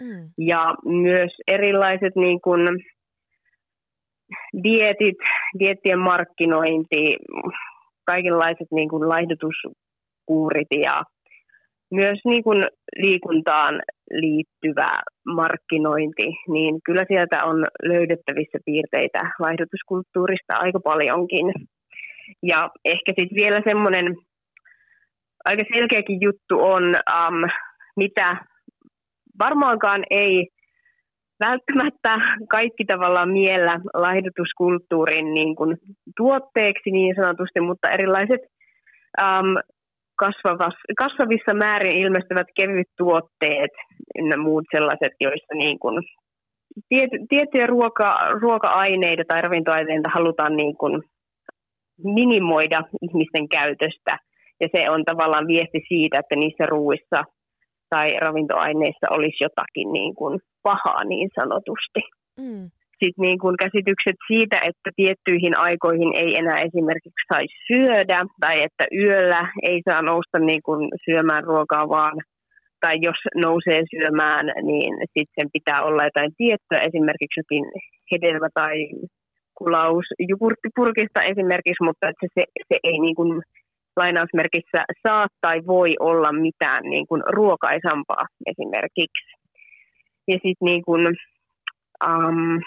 Mm. 0.00 0.30
Ja 0.38 0.74
myös 0.84 1.32
erilaiset 1.48 2.16
niin 2.16 2.40
kuin, 2.40 2.68
dietit, 4.62 5.16
diettien 5.58 5.98
markkinointi, 5.98 7.16
kaikenlaiset 8.06 8.68
niin 8.70 8.88
kuin 8.88 9.08
laihdutuskuurit 10.28 10.68
ja 10.84 11.02
myös 11.90 12.18
niin 12.24 12.44
kuin 12.44 12.64
liikuntaan 12.96 13.82
liittyvä 14.10 14.90
markkinointi, 15.26 16.26
niin 16.48 16.80
kyllä 16.84 17.04
sieltä 17.08 17.44
on 17.44 17.64
löydettävissä 17.82 18.58
piirteitä 18.64 19.18
laihdutuskulttuurista 19.38 20.54
aika 20.58 20.80
paljonkin. 20.80 21.52
Ja 22.42 22.70
ehkä 22.84 23.12
sitten 23.18 23.36
vielä 23.40 23.62
semmoinen 23.64 24.16
aika 25.44 25.62
selkeäkin 25.74 26.20
juttu 26.20 26.54
on, 26.60 26.82
um, 26.84 27.50
mitä 27.96 28.36
varmaankaan 29.38 30.04
ei 30.10 30.48
välttämättä 31.40 32.18
kaikki 32.48 32.84
tavallaan 32.84 33.30
miellä 33.30 33.80
laihdutuskulttuurin 33.94 35.34
niin 35.34 35.56
kuin 35.56 35.76
tuotteeksi 36.16 36.90
niin 36.90 37.14
sanotusti, 37.14 37.60
mutta 37.60 37.90
erilaiset 37.90 38.40
um, 39.22 39.73
kasvavissa 40.98 41.54
määrin 41.54 41.96
ilmestyvät 41.96 42.46
kevyt 42.56 42.88
tuotteet 42.98 43.70
ja 44.30 44.38
muut 44.38 44.64
sellaiset, 44.74 45.12
joissa 45.20 45.54
niin 45.54 45.78
kuin 45.78 46.02
tiety, 46.88 47.16
tiettyjä 47.28 47.66
ruoka, 47.66 48.16
ruoka-aineita 48.40 49.22
tai 49.28 49.42
ravintoaineita 49.42 50.10
halutaan 50.14 50.56
niin 50.56 50.76
kuin 50.76 51.02
minimoida 52.02 52.82
ihmisten 53.02 53.48
käytöstä. 53.48 54.18
Ja 54.60 54.68
se 54.76 54.90
on 54.90 55.04
tavallaan 55.04 55.46
viesti 55.46 55.80
siitä, 55.88 56.18
että 56.18 56.36
niissä 56.36 56.66
ruuissa 56.66 57.24
tai 57.90 58.08
ravintoaineissa 58.20 59.06
olisi 59.10 59.44
jotakin 59.44 59.92
niin 59.92 60.14
kuin 60.14 60.40
pahaa 60.62 61.04
niin 61.04 61.30
sanotusti. 61.40 62.00
Mm. 62.40 62.70
Sitten 63.04 63.26
niin 63.28 63.38
kuin 63.38 63.56
käsitykset 63.64 64.18
siitä, 64.30 64.56
että 64.70 64.90
tiettyihin 64.96 65.58
aikoihin 65.58 66.12
ei 66.22 66.30
enää 66.40 66.58
esimerkiksi 66.68 67.28
saisi 67.32 67.56
syödä 67.70 68.18
tai 68.40 68.56
että 68.66 68.84
yöllä 69.02 69.42
ei 69.62 69.78
saa 69.88 70.02
nousta 70.02 70.38
niin 70.38 70.62
kuin 70.62 70.88
syömään 71.04 71.44
ruokaa 71.44 71.88
vaan 71.88 72.16
tai 72.80 72.96
jos 73.08 73.20
nousee 73.44 73.82
syömään, 73.92 74.46
niin 74.70 74.94
sitten 75.18 75.46
pitää 75.52 75.80
olla 75.82 76.04
jotain 76.04 76.32
tiettyä, 76.36 76.86
esimerkiksi 76.88 77.40
jokin 77.40 77.64
hedelmä 78.12 78.48
tai 78.54 78.76
kulaus 79.58 80.06
jogurttipurkista 80.30 81.20
esimerkiksi, 81.22 81.84
mutta 81.88 82.08
että 82.08 82.26
se, 82.34 82.44
se 82.68 82.76
ei 82.84 82.98
niin 82.98 83.14
kuin 83.14 83.42
lainausmerkissä 83.96 84.80
saa 85.08 85.26
tai 85.40 85.58
voi 85.66 85.90
olla 86.00 86.32
mitään 86.32 86.82
niin 86.82 87.06
kuin 87.06 87.22
ruokaisampaa 87.36 88.24
esimerkiksi. 88.46 89.28
Ja 90.28 90.34
sitten 90.34 90.66
niin 90.70 90.82
kuin, 90.84 91.06
um, 92.08 92.60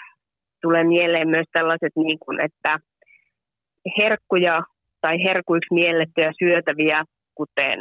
tulee 0.62 0.84
mieleen 0.84 1.28
myös 1.28 1.46
tällaiset, 1.52 1.92
niin 1.96 2.18
kuin, 2.18 2.40
että 2.40 2.78
herkkuja 3.98 4.62
tai 5.00 5.16
herkuiksi 5.24 5.74
miellettyjä 5.74 6.32
syötäviä, 6.38 7.04
kuten 7.34 7.78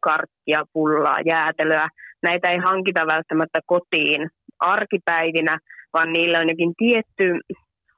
karkkia, 0.00 0.64
pullaa, 0.72 1.20
jäätelöä, 1.26 1.88
näitä 2.22 2.50
ei 2.50 2.58
hankita 2.58 3.06
välttämättä 3.06 3.60
kotiin 3.66 4.30
arkipäivinä, 4.58 5.58
vaan 5.92 6.12
niillä 6.12 6.38
on 6.38 6.48
jokin 6.48 6.72
tietty 6.78 7.40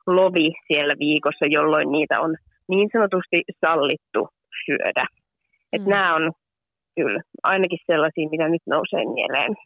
lovi 0.07 0.53
siellä 0.67 0.95
viikossa, 0.99 1.47
jolloin 1.47 1.93
niitä 1.93 2.21
on 2.21 2.37
niin 2.69 2.89
sanotusti 2.93 3.43
sallittu 3.65 4.29
syödä. 4.67 5.05
Et 5.73 5.83
mm. 5.83 5.91
Nämä 5.91 6.15
on 6.15 6.33
kyllä 6.97 7.21
ainakin 7.43 7.79
sellaisia, 7.87 8.29
mitä 8.31 8.49
nyt 8.49 8.63
nousee 8.67 9.05
mieleen. 9.15 9.57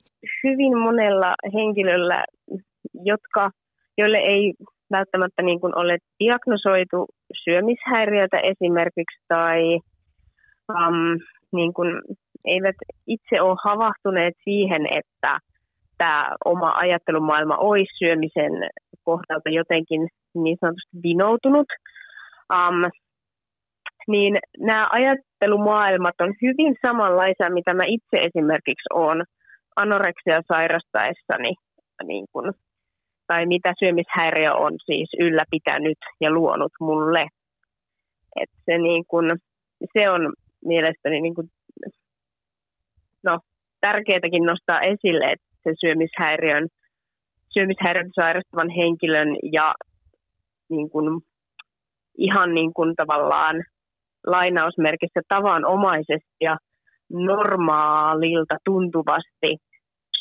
Hyvin 0.44 0.78
monella 0.78 1.34
henkilöllä, 1.54 2.24
jotka, 3.04 3.50
joille 3.98 4.18
ei 4.18 4.54
välttämättä 4.90 5.42
niin 5.42 5.60
kuin 5.60 5.78
ole 5.78 5.98
diagnosoitu 6.24 7.06
syömishäiriötä 7.44 8.38
esimerkiksi 8.38 9.18
tai 9.28 9.78
um, 10.68 11.18
niin 11.52 11.72
kuin 11.74 12.02
eivät 12.44 12.76
itse 13.06 13.42
ole 13.42 13.56
havahtuneet 13.64 14.34
siihen, 14.44 14.86
että 14.90 15.38
tämä 15.98 16.36
oma 16.44 16.72
ajattelumaailma 16.76 17.56
olisi 17.56 17.92
syömisen 17.98 18.52
kohdalta 19.04 19.50
jotenkin 19.50 20.08
niin 20.34 20.56
sanotusti 20.60 20.96
vinoutunut. 21.02 21.66
Um, 22.52 22.84
niin 24.08 24.38
nämä 24.58 24.86
ajattelumaailmat 24.90 26.14
on 26.20 26.34
hyvin 26.42 26.76
samanlaisia, 26.86 27.54
mitä 27.54 27.74
mä 27.74 27.82
itse 27.86 28.16
esimerkiksi 28.28 28.88
olen 28.94 29.24
anoreksia 29.76 30.40
sairastaessani, 30.52 31.54
niin 32.04 32.26
kun, 32.32 32.52
tai 33.30 33.46
mitä 33.46 33.72
syömishäiriö 33.78 34.52
on 34.54 34.72
siis 34.86 35.08
ylläpitänyt 35.20 35.98
ja 36.20 36.30
luonut 36.30 36.72
mulle. 36.80 37.26
Et 38.40 38.50
se, 38.64 38.78
niin 38.78 39.04
kun, 39.08 39.30
se 39.98 40.10
on 40.10 40.32
mielestäni, 40.64 41.20
niin 41.20 41.34
kun, 41.34 41.48
no, 43.22 43.38
tärkeääkin 43.80 44.44
nostaa 44.44 44.80
esille, 44.80 45.24
että 45.24 45.48
se 45.62 45.70
syömishäiriön, 45.80 46.68
syömishäiriön 47.54 48.10
sairastavan 48.20 48.70
henkilön 48.70 49.36
ja 49.52 49.74
niin 50.70 50.90
kuin, 50.90 51.20
ihan 52.18 52.54
niin 52.54 52.72
kuin 52.74 52.96
tavallaan 52.96 53.56
lainausmerkissä 54.26 55.20
tavanomaisesti 55.28 56.36
ja 56.40 56.56
normaalilta 57.10 58.56
tuntuvasti 58.64 59.50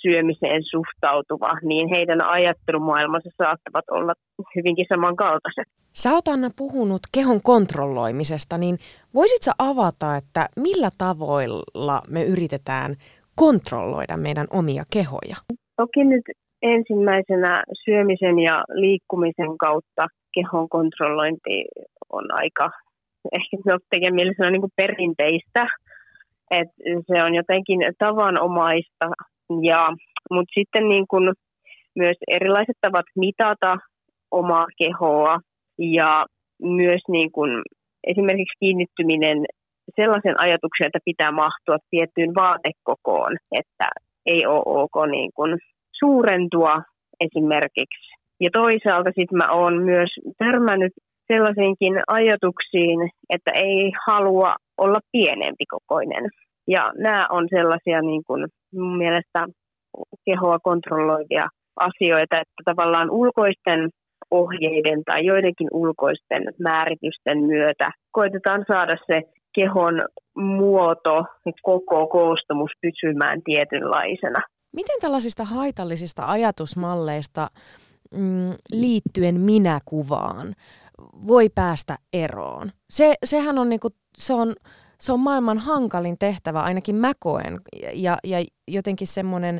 syömiseen 0.01 0.63
suhtautuva, 0.71 1.51
niin 1.63 1.89
heidän 1.95 2.23
ajattelumaailmansa 2.25 3.29
saattavat 3.37 3.85
olla 3.91 4.13
hyvinkin 4.55 4.85
samankaltaiset. 4.89 5.67
Sä 5.93 6.09
oot 6.13 6.27
Anna 6.27 6.49
puhunut 6.57 7.01
kehon 7.13 7.41
kontrolloimisesta, 7.43 8.57
niin 8.57 8.77
voisit 9.13 9.41
sä 9.41 9.51
avata, 9.59 10.15
että 10.15 10.49
millä 10.55 10.89
tavoilla 10.97 12.01
me 12.09 12.23
yritetään 12.23 12.95
kontrolloida 13.35 14.17
meidän 14.17 14.47
omia 14.51 14.83
kehoja? 14.93 15.35
Toki 15.77 16.03
nyt 16.03 16.25
ensimmäisenä 16.61 17.63
syömisen 17.85 18.39
ja 18.39 18.63
liikkumisen 18.73 19.57
kautta 19.57 20.07
kehon 20.33 20.69
kontrollointi 20.69 21.65
on 22.09 22.25
aika 22.31 22.69
ehkä 23.31 23.57
jotenkin 23.65 24.15
mielestäni 24.15 24.51
niin 24.51 24.61
kuin 24.61 24.77
perinteistä, 24.81 25.67
että 26.51 26.73
se 27.07 27.23
on 27.23 27.35
jotenkin 27.35 27.79
tavanomaista, 27.97 29.05
ja, 29.63 29.81
mutta 30.31 30.53
sitten 30.59 30.89
niin 30.89 31.05
kuin 31.07 31.33
myös 31.95 32.17
erilaiset 32.27 32.77
tavat 32.81 33.05
mitata 33.15 33.77
omaa 34.31 34.65
kehoa 34.77 35.39
ja 35.77 36.25
myös 36.61 37.01
niin 37.07 37.31
kuin 37.31 37.61
esimerkiksi 38.07 38.59
kiinnittyminen 38.59 39.37
sellaisen 39.95 40.35
ajatuksen, 40.41 40.87
että 40.87 40.99
pitää 41.05 41.31
mahtua 41.31 41.77
tiettyyn 41.89 42.35
vaatekokoon, 42.35 43.37
että 43.51 43.87
ei 44.25 44.45
ole 44.45 44.63
ok 44.65 44.95
niin 45.11 45.31
kuin 45.35 45.57
suurentua 45.99 46.81
esimerkiksi. 47.19 48.09
Ja 48.39 48.49
toisaalta 48.53 49.09
sitten 49.15 49.37
mä 49.37 49.51
oon 49.51 49.83
myös 49.83 50.09
törmännyt 50.37 50.93
sellaisenkin 51.33 51.93
ajatuksiin, 52.07 53.09
että 53.29 53.51
ei 53.51 53.91
halua 54.07 54.55
olla 54.77 54.99
pienempi 55.11 55.65
kokoinen. 55.65 56.29
Ja 56.69 56.91
nämä 56.97 57.25
on 57.29 57.47
sellaisia 57.49 58.01
niin 58.01 58.23
kuin 58.27 58.47
mun 58.73 58.97
mielestä 58.97 59.47
kehoa 60.25 60.59
kontrolloivia 60.59 61.45
asioita, 61.75 62.41
että 62.41 62.61
tavallaan 62.65 63.09
ulkoisten 63.09 63.89
ohjeiden 64.31 65.03
tai 65.05 65.25
joidenkin 65.25 65.67
ulkoisten 65.73 66.43
määritysten 66.59 67.37
myötä 67.37 67.91
koitetaan 68.11 68.65
saada 68.71 68.97
se 69.07 69.21
kehon 69.55 70.05
muoto, 70.35 71.25
koko 71.61 72.07
koostumus 72.07 72.71
pysymään 72.81 73.41
tietynlaisena. 73.45 74.39
Miten 74.75 74.99
tällaisista 75.01 75.43
haitallisista 75.43 76.25
ajatusmalleista 76.25 77.47
mm, 78.11 78.53
liittyen 78.71 79.39
minäkuvaan 79.41 80.53
voi 81.27 81.49
päästä 81.55 81.95
eroon? 82.13 82.71
Se, 82.89 83.15
sehän 83.23 83.57
on, 83.57 83.69
niinku, 83.69 83.89
se 84.17 84.33
on, 84.33 84.55
se 85.01 85.13
on 85.13 85.19
maailman 85.19 85.57
hankalin 85.57 86.17
tehtävä, 86.17 86.61
ainakin 86.61 86.95
mä 86.95 87.11
koen. 87.19 87.61
Ja, 87.93 88.17
ja 88.23 88.45
jotenkin 88.67 89.07
semmoinen 89.07 89.59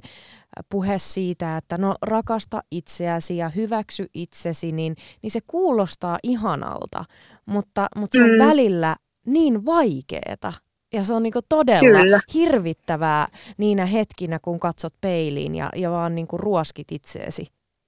puhe 0.69 0.97
siitä, 0.97 1.57
että 1.57 1.77
no 1.77 1.95
rakasta 2.01 2.63
itseäsi 2.71 3.37
ja 3.37 3.49
hyväksy 3.49 4.05
itsesi, 4.13 4.71
niin, 4.71 4.95
niin 5.21 5.31
se 5.31 5.39
kuulostaa 5.47 6.17
ihanalta, 6.23 7.05
mutta, 7.45 7.87
mutta 7.95 8.17
se 8.17 8.23
on 8.23 8.29
mm. 8.29 8.45
välillä 8.45 8.95
niin 9.25 9.65
vaikeeta. 9.65 10.53
Ja 10.93 11.03
se 11.03 11.13
on 11.13 11.23
niinku 11.23 11.39
todella 11.49 12.01
Kyllä. 12.01 12.19
hirvittävää 12.33 13.27
niinä 13.57 13.85
hetkinä, 13.85 14.39
kun 14.41 14.59
katsot 14.59 14.93
peiliin 15.01 15.55
ja, 15.55 15.69
ja 15.75 15.91
vaan 15.91 16.15
niinku 16.15 16.37
ruoskit 16.37 16.91
itseesi 16.91 17.47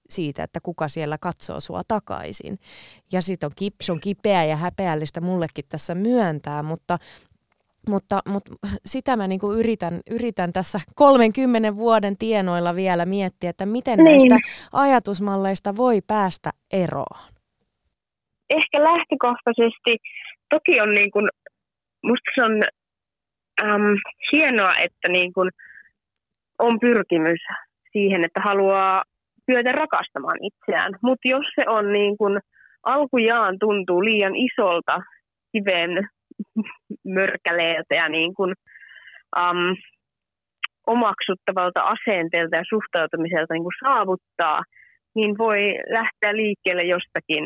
siitä, 0.10 0.44
että 0.44 0.60
kuka 0.64 0.88
siellä 0.88 1.18
katsoo 1.18 1.60
sua 1.60 1.82
takaisin. 1.88 2.60
Ja 3.12 3.22
sitten 3.22 3.48
on, 3.48 3.52
kip, 3.56 3.76
se 3.82 3.92
on 3.92 4.00
kipeä 4.00 4.44
ja 4.44 4.56
häpeällistä 4.56 5.22
mullekin 5.22 5.66
tässä 5.70 5.96
myöntää, 5.96 6.64
mutta 6.64 6.98
mutta, 7.90 8.20
mutta 8.28 8.52
sitä 8.86 9.16
mä 9.16 9.28
niinku 9.28 9.54
yritän, 9.54 10.00
yritän 10.12 10.54
tässä 10.54 10.80
30 10.96 11.76
vuoden 11.76 12.18
tienoilla 12.18 12.76
vielä 12.76 13.06
miettiä, 13.06 13.50
että 13.50 13.66
miten 13.66 13.98
niin. 13.98 14.06
näistä 14.06 14.36
ajatusmalleista 14.74 15.76
voi 15.78 16.02
päästä 16.08 16.50
eroon. 16.74 17.20
Ehkä 18.50 18.84
lähtökohtaisesti, 18.84 19.98
toki 20.50 20.82
on 20.82 20.92
niin 20.92 21.12
kuin, 21.12 21.30
musta 22.04 22.32
se 22.36 22.44
on 22.44 22.62
äm, 23.64 23.96
hienoa, 24.32 24.76
että 24.76 25.10
niin 25.10 25.34
kuin 25.34 25.50
on 26.60 26.80
pyrkimys 26.80 27.40
siihen, 27.92 28.26
että 28.26 28.42
haluaa 28.44 29.04
kyetä 29.46 29.72
rakastamaan 29.72 30.38
itseään. 30.42 30.94
Mutta 31.02 31.28
jos 31.30 31.46
se 31.56 31.64
on 31.68 31.94
niin 31.94 32.18
kuin, 32.18 32.40
alkujaan 32.84 33.60
tuntuu 33.60 34.04
liian 34.04 34.36
isolta 34.36 35.00
kiven 35.52 36.10
mörkäleeltä 37.06 37.96
ja 37.96 38.10
niin 38.10 38.34
kuin, 38.34 38.54
um, 39.40 39.76
omaksuttavalta 40.88 41.82
asenteelta 41.96 42.58
ja 42.58 42.72
suhtautumiselta 42.74 43.54
niin 43.54 43.68
kuin 43.68 43.82
saavuttaa, 43.86 44.60
niin 45.16 45.38
voi 45.38 45.62
lähteä 46.00 46.32
liikkeelle 46.42 46.86
jostakin 46.96 47.46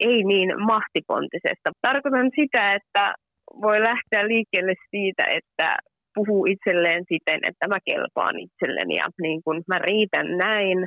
ei 0.00 0.24
niin 0.24 0.50
mahtipontisesta. 0.72 1.68
Tarkoitan 1.82 2.30
sitä, 2.40 2.74
että 2.74 3.14
voi 3.62 3.80
lähteä 3.80 4.28
liikkeelle 4.28 4.74
siitä, 4.90 5.24
että 5.38 5.76
puhuu 6.14 6.46
itselleen 6.54 7.04
siten, 7.12 7.40
että 7.48 7.68
mä 7.68 7.78
kelpaan 7.90 8.38
itselleni 8.38 8.94
ja 8.96 9.06
niin 9.22 9.40
kun 9.44 9.62
mä 9.68 9.78
riitän 9.78 10.28
näin, 10.36 10.78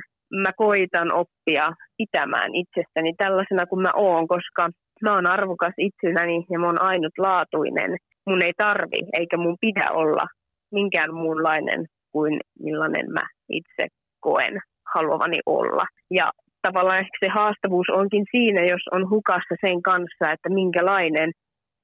mä 0.42 0.50
koitan 0.56 1.10
oppia 1.12 1.66
pitämään 1.98 2.50
itsestäni 2.54 3.12
tällaisena 3.16 3.66
kuin 3.66 3.82
mä 3.82 3.92
oon, 3.96 4.28
koska 4.28 4.68
mä 5.04 5.14
oon 5.14 5.26
arvokas 5.26 5.74
itsenäni 5.78 6.46
ja 6.50 6.58
mä 6.58 6.66
oon 6.66 6.82
ainutlaatuinen. 6.82 7.90
Mun 8.26 8.44
ei 8.44 8.52
tarvi 8.56 9.00
eikä 9.18 9.36
mun 9.36 9.56
pidä 9.60 9.86
olla 9.92 10.26
minkään 10.72 11.14
muunlainen 11.14 11.86
kuin 12.12 12.40
millainen 12.64 13.12
mä 13.12 13.24
itse 13.48 13.84
koen 14.20 14.60
haluavani 14.94 15.38
olla. 15.46 15.84
Ja 16.10 16.30
tavallaan 16.62 16.98
ehkä 16.98 17.18
se 17.24 17.28
haastavuus 17.28 17.86
onkin 17.90 18.24
siinä, 18.30 18.60
jos 18.62 18.84
on 18.92 19.10
hukassa 19.10 19.54
sen 19.66 19.82
kanssa, 19.82 20.24
että 20.32 20.48
minkälainen 20.48 21.30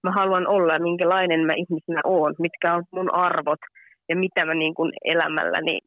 mä 0.05 0.11
haluan 0.19 0.47
olla 0.49 0.73
ja 0.73 0.87
minkälainen 0.91 1.47
mä 1.47 1.53
ihmisenä 1.57 2.01
oon, 2.05 2.35
mitkä 2.39 2.75
on 2.75 2.85
mun 2.93 3.15
arvot 3.15 3.63
ja 4.09 4.17
mitä 4.17 4.45
mä 4.45 4.55
niin 4.55 4.75
kuin 4.75 4.93
elämälläni 5.05 5.79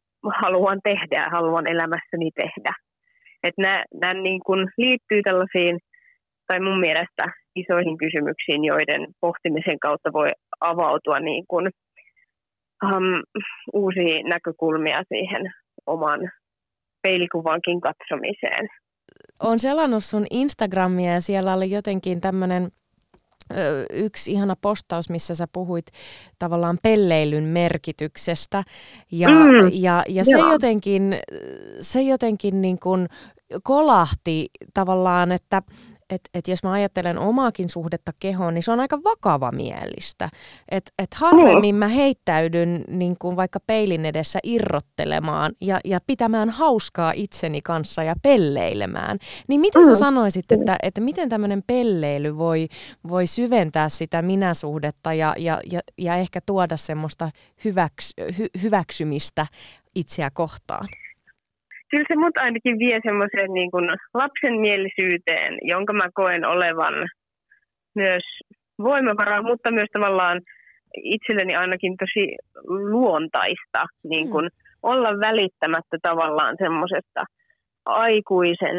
haluan 0.42 0.80
tehdä 0.84 1.16
ja 1.22 1.30
haluan 1.32 1.66
elämässäni 1.74 2.30
tehdä. 2.42 2.72
Että 3.42 3.62
nämä, 3.62 3.84
nämä 4.00 4.14
niin 4.14 4.40
kuin 4.46 4.68
liittyy 4.76 5.22
tällaisiin, 5.22 5.78
tai 6.46 6.60
mun 6.60 6.80
mielestä 6.80 7.24
isoihin 7.56 7.98
kysymyksiin, 7.98 8.64
joiden 8.64 9.06
pohtimisen 9.20 9.78
kautta 9.78 10.12
voi 10.12 10.28
avautua 10.60 11.20
niin 11.20 11.44
kuin, 11.48 11.70
um, 12.84 13.22
uusia 13.72 14.28
näkökulmia 14.28 15.02
siihen 15.08 15.52
oman 15.86 16.20
peilikuvankin 17.02 17.80
katsomiseen. 17.80 18.68
Olen 19.42 19.58
selannut 19.58 20.04
sun 20.04 20.26
Instagramia 20.30 21.12
ja 21.12 21.20
siellä 21.20 21.54
oli 21.54 21.70
jotenkin 21.70 22.20
tämmöinen 22.20 22.68
yksi 23.92 24.32
ihana 24.32 24.56
postaus, 24.60 25.10
missä 25.10 25.34
sä 25.34 25.46
puhuit 25.52 25.86
tavallaan 26.38 26.78
pelleilyn 26.82 27.44
merkityksestä. 27.44 28.62
Ja, 29.12 29.28
mm, 29.28 29.70
ja, 29.72 30.02
ja 30.08 30.24
se 30.24 30.38
jotenkin, 30.38 31.16
se 31.80 32.02
jotenkin 32.02 32.62
niin 32.62 32.78
kuin 32.78 33.08
kolahti 33.62 34.46
tavallaan, 34.74 35.32
että 35.32 35.62
että 36.10 36.30
et 36.34 36.48
jos 36.48 36.62
mä 36.62 36.72
ajattelen 36.72 37.18
omaakin 37.18 37.70
suhdetta 37.70 38.12
kehoon, 38.20 38.54
niin 38.54 38.62
se 38.62 38.72
on 38.72 38.80
aika 38.80 38.98
vakava 39.04 39.52
mielistä. 39.52 40.28
Että 40.68 40.90
et 40.98 41.14
harvemmin 41.14 41.74
mä 41.74 41.88
heittäydyn 41.88 42.84
niin 42.88 43.16
kuin 43.18 43.36
vaikka 43.36 43.60
peilin 43.66 44.06
edessä 44.06 44.38
irrottelemaan 44.42 45.52
ja, 45.60 45.80
ja 45.84 46.00
pitämään 46.06 46.50
hauskaa 46.50 47.12
itseni 47.16 47.60
kanssa 47.62 48.02
ja 48.02 48.14
pelleilemään. 48.22 49.18
Niin 49.48 49.60
mitä 49.60 49.82
sä 49.84 49.90
mm. 49.90 49.96
sanoisit, 49.96 50.52
että, 50.52 50.76
että 50.82 51.00
miten 51.00 51.28
tämmöinen 51.28 51.62
pelleily 51.66 52.38
voi, 52.38 52.68
voi 53.08 53.26
syventää 53.26 53.88
sitä 53.88 54.22
minäsuhdetta 54.22 55.14
ja, 55.14 55.34
ja, 55.38 55.60
ja, 55.72 55.80
ja 55.98 56.16
ehkä 56.16 56.40
tuoda 56.46 56.76
semmoista 56.76 57.30
hyväks, 57.64 58.12
hy, 58.38 58.46
hyväksymistä 58.62 59.46
itseä 59.94 60.30
kohtaan? 60.30 60.88
Kyllä 61.94 62.06
se 62.08 62.16
mut 62.16 62.36
ainakin 62.36 62.78
vie 62.78 63.00
semmoiseen 63.06 63.52
niin 63.52 63.70
kuin 63.70 63.86
lapsenmielisyyteen, 64.14 65.58
jonka 65.62 65.92
mä 65.92 66.08
koen 66.14 66.44
olevan 66.44 66.94
myös 67.94 68.24
voimavaraa, 68.78 69.42
mutta 69.42 69.70
myös 69.70 69.88
tavallaan 69.92 70.40
itselleni 71.02 71.54
ainakin 71.56 71.96
tosi 71.96 72.36
luontaista 72.92 73.80
niin 74.04 74.30
kuin 74.30 74.44
mm. 74.44 74.58
olla 74.82 75.10
välittämättä 75.28 75.96
tavallaan 76.02 76.56
semmoisesta 76.58 77.24
aikuisen 77.84 78.78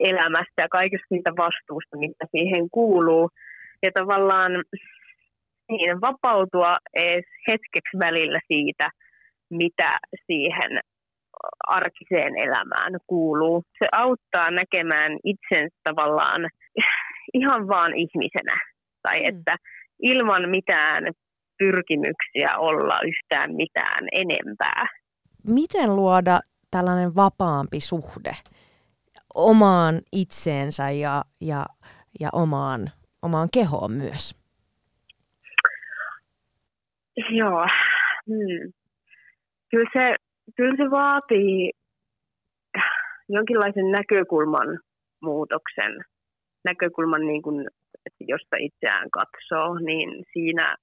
elämästä 0.00 0.62
ja 0.62 0.68
kaikesta 0.68 1.06
siitä 1.08 1.30
vastuusta, 1.30 1.96
mitä 1.98 2.24
siihen 2.30 2.70
kuuluu. 2.70 3.30
Ja 3.82 3.90
tavallaan 3.94 4.52
niin, 5.68 6.00
vapautua 6.00 6.76
edes 6.94 7.24
hetkeksi 7.48 7.98
välillä 7.98 8.40
siitä, 8.48 8.90
mitä 9.50 9.98
siihen 10.26 10.80
arkiseen 11.66 12.36
elämään 12.38 12.92
kuuluu. 13.06 13.62
Se 13.78 13.88
auttaa 13.92 14.50
näkemään 14.50 15.12
itsensä 15.24 15.76
tavallaan 15.84 16.50
ihan 17.34 17.68
vaan 17.68 17.94
ihmisenä. 17.94 18.56
Tai 19.02 19.20
mm. 19.20 19.28
että 19.28 19.56
ilman 20.02 20.48
mitään 20.48 21.04
pyrkimyksiä 21.58 22.58
olla 22.58 22.98
yhtään 23.08 23.54
mitään 23.54 24.08
enempää. 24.12 24.86
Miten 25.46 25.96
luoda 25.96 26.40
tällainen 26.70 27.14
vapaampi 27.16 27.80
suhde 27.80 28.32
omaan 29.36 30.00
itseensä 30.12 30.90
ja, 30.90 31.24
ja, 31.40 31.66
ja 32.20 32.28
omaan, 32.32 32.90
omaan 33.22 33.48
kehoon 33.52 33.92
myös? 33.92 34.36
Joo. 37.30 37.66
Hmm. 38.26 38.72
Kyllä, 39.70 39.90
se, 39.92 40.16
kyllä 40.56 40.76
se 40.76 40.90
vaatii 40.90 41.70
jonkinlaisen 43.28 43.90
näkökulman 43.90 44.78
muutoksen. 45.22 45.92
Näkökulman, 46.64 47.26
niin 47.26 47.42
kuin, 47.42 47.66
että 48.06 48.24
josta 48.28 48.56
itseään 48.60 49.10
katsoo, 49.10 49.78
niin 49.78 50.24
siinä 50.32 50.76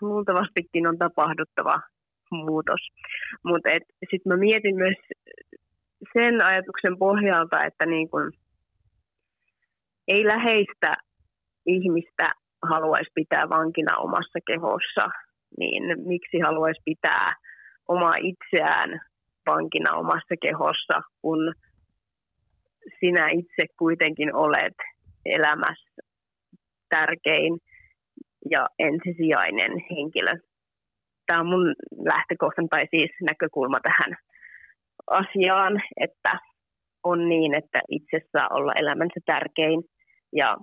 luultavastikin 0.00 0.86
on 0.86 0.98
tapahduttava 0.98 1.80
muutos. 2.30 2.80
Mutta 3.44 3.70
sitten 4.10 4.32
mä 4.32 4.36
mietin 4.36 4.76
myös 4.76 4.96
sen 6.12 6.44
ajatuksen 6.44 6.98
pohjalta, 6.98 7.64
että 7.64 7.86
niin 7.86 8.10
kun 8.10 8.32
ei 10.08 10.24
läheistä 10.24 10.92
ihmistä 11.66 12.32
haluaisi 12.62 13.10
pitää 13.14 13.48
vankina 13.48 13.96
omassa 13.96 14.38
kehossa, 14.46 15.04
niin 15.58 15.82
miksi 16.08 16.38
haluaisi 16.38 16.82
pitää 16.84 17.34
omaa 17.88 18.14
itseään 18.18 19.00
vankina 19.46 19.96
omassa 19.96 20.34
kehossa, 20.42 21.02
kun 21.22 21.54
sinä 23.00 23.28
itse 23.28 23.66
kuitenkin 23.78 24.34
olet 24.34 24.76
elämässä 25.24 26.02
tärkein 26.88 27.58
ja 28.50 28.68
ensisijainen 28.78 29.72
henkilö. 29.90 30.38
Tämä 31.26 31.40
on 31.40 31.46
mun 31.46 31.74
lähtökohtan 32.12 32.68
tai 32.68 32.86
siis 32.90 33.10
näkökulma 33.20 33.78
tähän 33.82 34.16
asiaan, 35.10 35.82
että 36.00 36.38
on 37.04 37.28
niin, 37.28 37.58
että 37.58 37.80
itse 37.88 38.20
saa 38.32 38.48
olla 38.50 38.72
elämänsä 38.80 39.20
tärkein 39.26 39.82
ja 40.32 40.56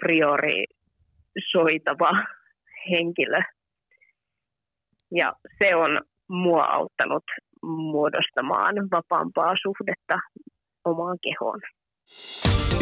priorisoitava 0.00 2.24
henkilö. 2.90 3.40
Ja 5.10 5.32
se 5.58 5.76
on 5.76 6.00
mua 6.28 6.62
auttanut 6.62 7.24
muodostamaan 7.62 8.74
vapaampaa 8.90 9.54
suhdetta 9.62 10.18
omaan 10.84 11.18
kehoon. 11.22 11.60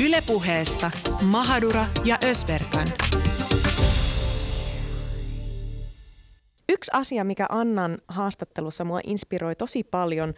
Ylepuheessa 0.07 0.91
Mahadura 1.33 1.85
ja 2.05 2.17
Ösberkan. 2.25 2.89
Yksi 6.69 6.91
asia, 6.95 7.25
mikä 7.25 7.47
Annan 7.49 7.99
haastattelussa 8.09 8.85
mua 8.85 9.01
inspiroi 9.07 9.55
tosi 9.55 9.85
paljon, 9.85 10.35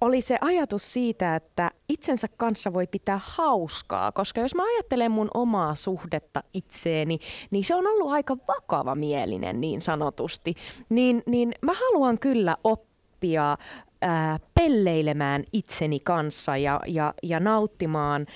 oli 0.00 0.20
se 0.20 0.38
ajatus 0.40 0.92
siitä, 0.92 1.36
että 1.36 1.70
itsensä 1.92 2.28
kanssa 2.36 2.72
voi 2.72 2.86
pitää 2.86 3.20
hauskaa, 3.24 4.12
koska 4.12 4.40
jos 4.40 4.54
mä 4.54 4.62
ajattelen 4.74 5.10
mun 5.10 5.30
omaa 5.34 5.74
suhdetta 5.74 6.42
itseeni, 6.54 7.18
niin 7.50 7.64
se 7.64 7.74
on 7.74 7.86
ollut 7.86 8.12
aika 8.12 8.36
vakava 8.48 8.94
mielinen 8.94 9.60
niin 9.60 9.80
sanotusti. 9.80 10.54
Niin, 10.88 11.22
niin 11.26 11.52
mä 11.62 11.72
haluan 11.72 12.18
kyllä 12.18 12.56
oppia 12.64 13.56
ää, 14.02 14.38
pelleilemään 14.54 15.44
itseni 15.52 16.00
kanssa 16.00 16.56
ja, 16.56 16.80
ja, 16.86 17.14
ja 17.22 17.40
nauttimaan 17.40 18.26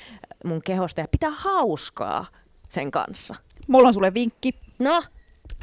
mun 0.44 0.62
kehosta 0.62 1.00
ja 1.00 1.08
pitää 1.10 1.32
hauskaa 1.34 2.26
sen 2.68 2.90
kanssa. 2.90 3.34
Mulla 3.68 3.88
on 3.88 3.94
sulle 3.94 4.14
vinkki. 4.14 4.52
No? 4.78 5.02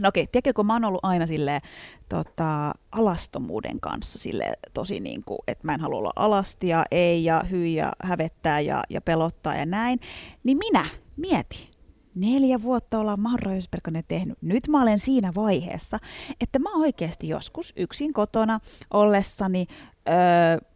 No 0.01 0.09
okei, 0.09 0.27
tiedätkö, 0.27 0.53
kun 0.53 0.65
mä 0.65 0.73
oon 0.73 0.85
ollut 0.85 1.05
aina 1.05 1.25
silleen, 1.25 1.61
tota, 2.14 2.74
alastomuuden 2.91 3.80
kanssa 3.80 4.20
sille 4.20 4.53
tosi 4.74 4.99
niin 4.99 5.24
kuin, 5.24 5.39
että 5.47 5.68
mä 5.68 5.74
en 5.74 5.80
halua 5.80 5.97
olla 5.97 6.14
alastia, 6.16 6.86
ei 6.91 7.24
ja 7.24 7.43
hyi 7.51 7.76
ja 7.76 7.93
hävettää 8.03 8.59
ja, 8.59 8.84
ja 8.89 9.01
pelottaa 9.01 9.55
ja 9.55 9.66
näin, 9.66 9.99
niin 10.43 10.57
minä 10.57 10.86
mietin, 11.18 11.68
neljä 12.16 12.61
vuotta 12.61 12.99
ollaan 12.99 13.20
Marra 13.20 13.51
tehnyt. 14.07 14.38
Nyt 14.41 14.68
mä 14.68 14.82
olen 14.82 14.99
siinä 14.99 15.32
vaiheessa, 15.36 15.99
että 16.41 16.59
mä 16.59 16.70
oikeasti 16.76 17.28
joskus 17.28 17.74
yksin 17.76 18.14
kotona 18.14 18.59
ollessani 18.91 19.68
öö, 20.09 20.16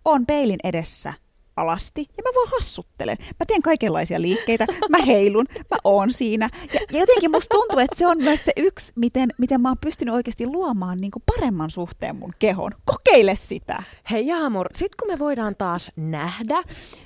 on 0.06 0.26
peilin 0.26 0.60
edessä– 0.64 1.14
alasti 1.58 2.06
ja 2.18 2.24
mä 2.24 2.30
vaan 2.36 2.48
hassuttelen. 2.52 3.18
Mä 3.22 3.46
teen 3.48 3.62
kaikenlaisia 3.62 4.22
liikkeitä, 4.22 4.68
mä 4.90 4.98
heilun, 4.98 5.46
mä 5.56 5.78
oon 5.84 6.14
siinä. 6.14 6.50
Ja, 6.74 6.80
ja 6.92 7.00
jotenkin 7.00 7.32
musta 7.32 7.56
tuntuu, 7.56 7.80
että 7.80 7.96
se 7.96 8.08
on 8.08 8.18
myös 8.18 8.46
se 8.46 8.52
yksi, 8.58 8.94
miten, 8.96 9.30
miten 9.38 9.62
mä 9.62 9.70
oon 9.70 9.78
pystynyt 9.82 10.14
oikeasti 10.14 10.46
luomaan 10.46 11.02
niin 11.02 11.12
paremman 11.26 11.72
suhteen 11.72 12.16
mun 12.16 12.34
kehon. 12.40 12.72
Kokeile 12.86 13.36
sitä. 13.36 13.84
Hei 14.12 14.28
Jaamur, 14.28 14.68
sit 14.76 14.96
kun 14.96 15.08
me 15.08 15.20
voidaan 15.20 15.56
taas 15.56 15.92
nähdä, 15.96 16.62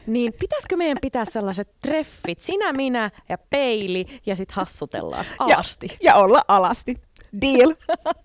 niin 0.08 0.34
pitäisikö 0.40 0.78
meidän 0.78 0.98
pitää 1.02 1.26
sellaiset 1.26 1.70
treffit, 1.82 2.42
sinä, 2.42 2.74
minä 2.74 3.12
ja 3.30 3.38
peili 3.38 4.06
ja 4.26 4.36
sit 4.36 4.52
hassutellaan 4.52 5.26
alasti. 5.40 5.88
Ja, 5.88 5.98
ja 6.02 6.16
olla 6.16 6.42
alasti. 6.48 6.98
Deal. 7.42 7.74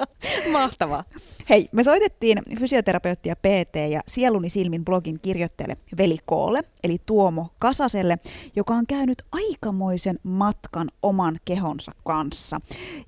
Mahtavaa. 0.52 1.04
Hei, 1.48 1.68
me 1.72 1.82
soitettiin 1.82 2.38
fysioterapeuttia 2.60 3.36
PT 3.36 3.76
ja 3.90 4.00
Sieluni 4.06 4.48
silmin 4.48 4.84
blogin 4.84 5.20
kirjoittajalle 5.22 5.76
Veli 5.98 6.16
Koolle, 6.26 6.60
eli 6.84 6.96
Tuomo 7.06 7.48
Kasaselle, 7.58 8.18
joka 8.56 8.74
on 8.74 8.86
käynyt 8.86 9.22
aikamoisen 9.32 10.18
matkan 10.22 10.88
oman 11.02 11.36
kehonsa 11.44 11.92
kanssa. 12.04 12.58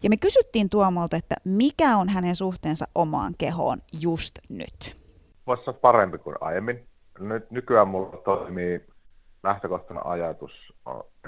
Ja 0.02 0.10
me 0.10 0.16
kysyttiin 0.16 0.70
Tuomolta, 0.70 1.16
että 1.16 1.34
mikä 1.44 1.96
on 1.96 2.08
hänen 2.08 2.36
suhteensa 2.36 2.88
omaan 2.94 3.34
kehoon 3.38 3.78
just 4.00 4.38
nyt. 4.48 4.96
Voisi 5.46 5.62
olla 5.66 5.78
parempi 5.82 6.18
kuin 6.18 6.36
aiemmin. 6.40 6.86
Nyt 7.18 7.50
nykyään 7.50 7.88
mulla 7.88 8.16
toimii 8.24 8.80
lähtökohtainen 9.42 10.06
ajatus, 10.06 10.52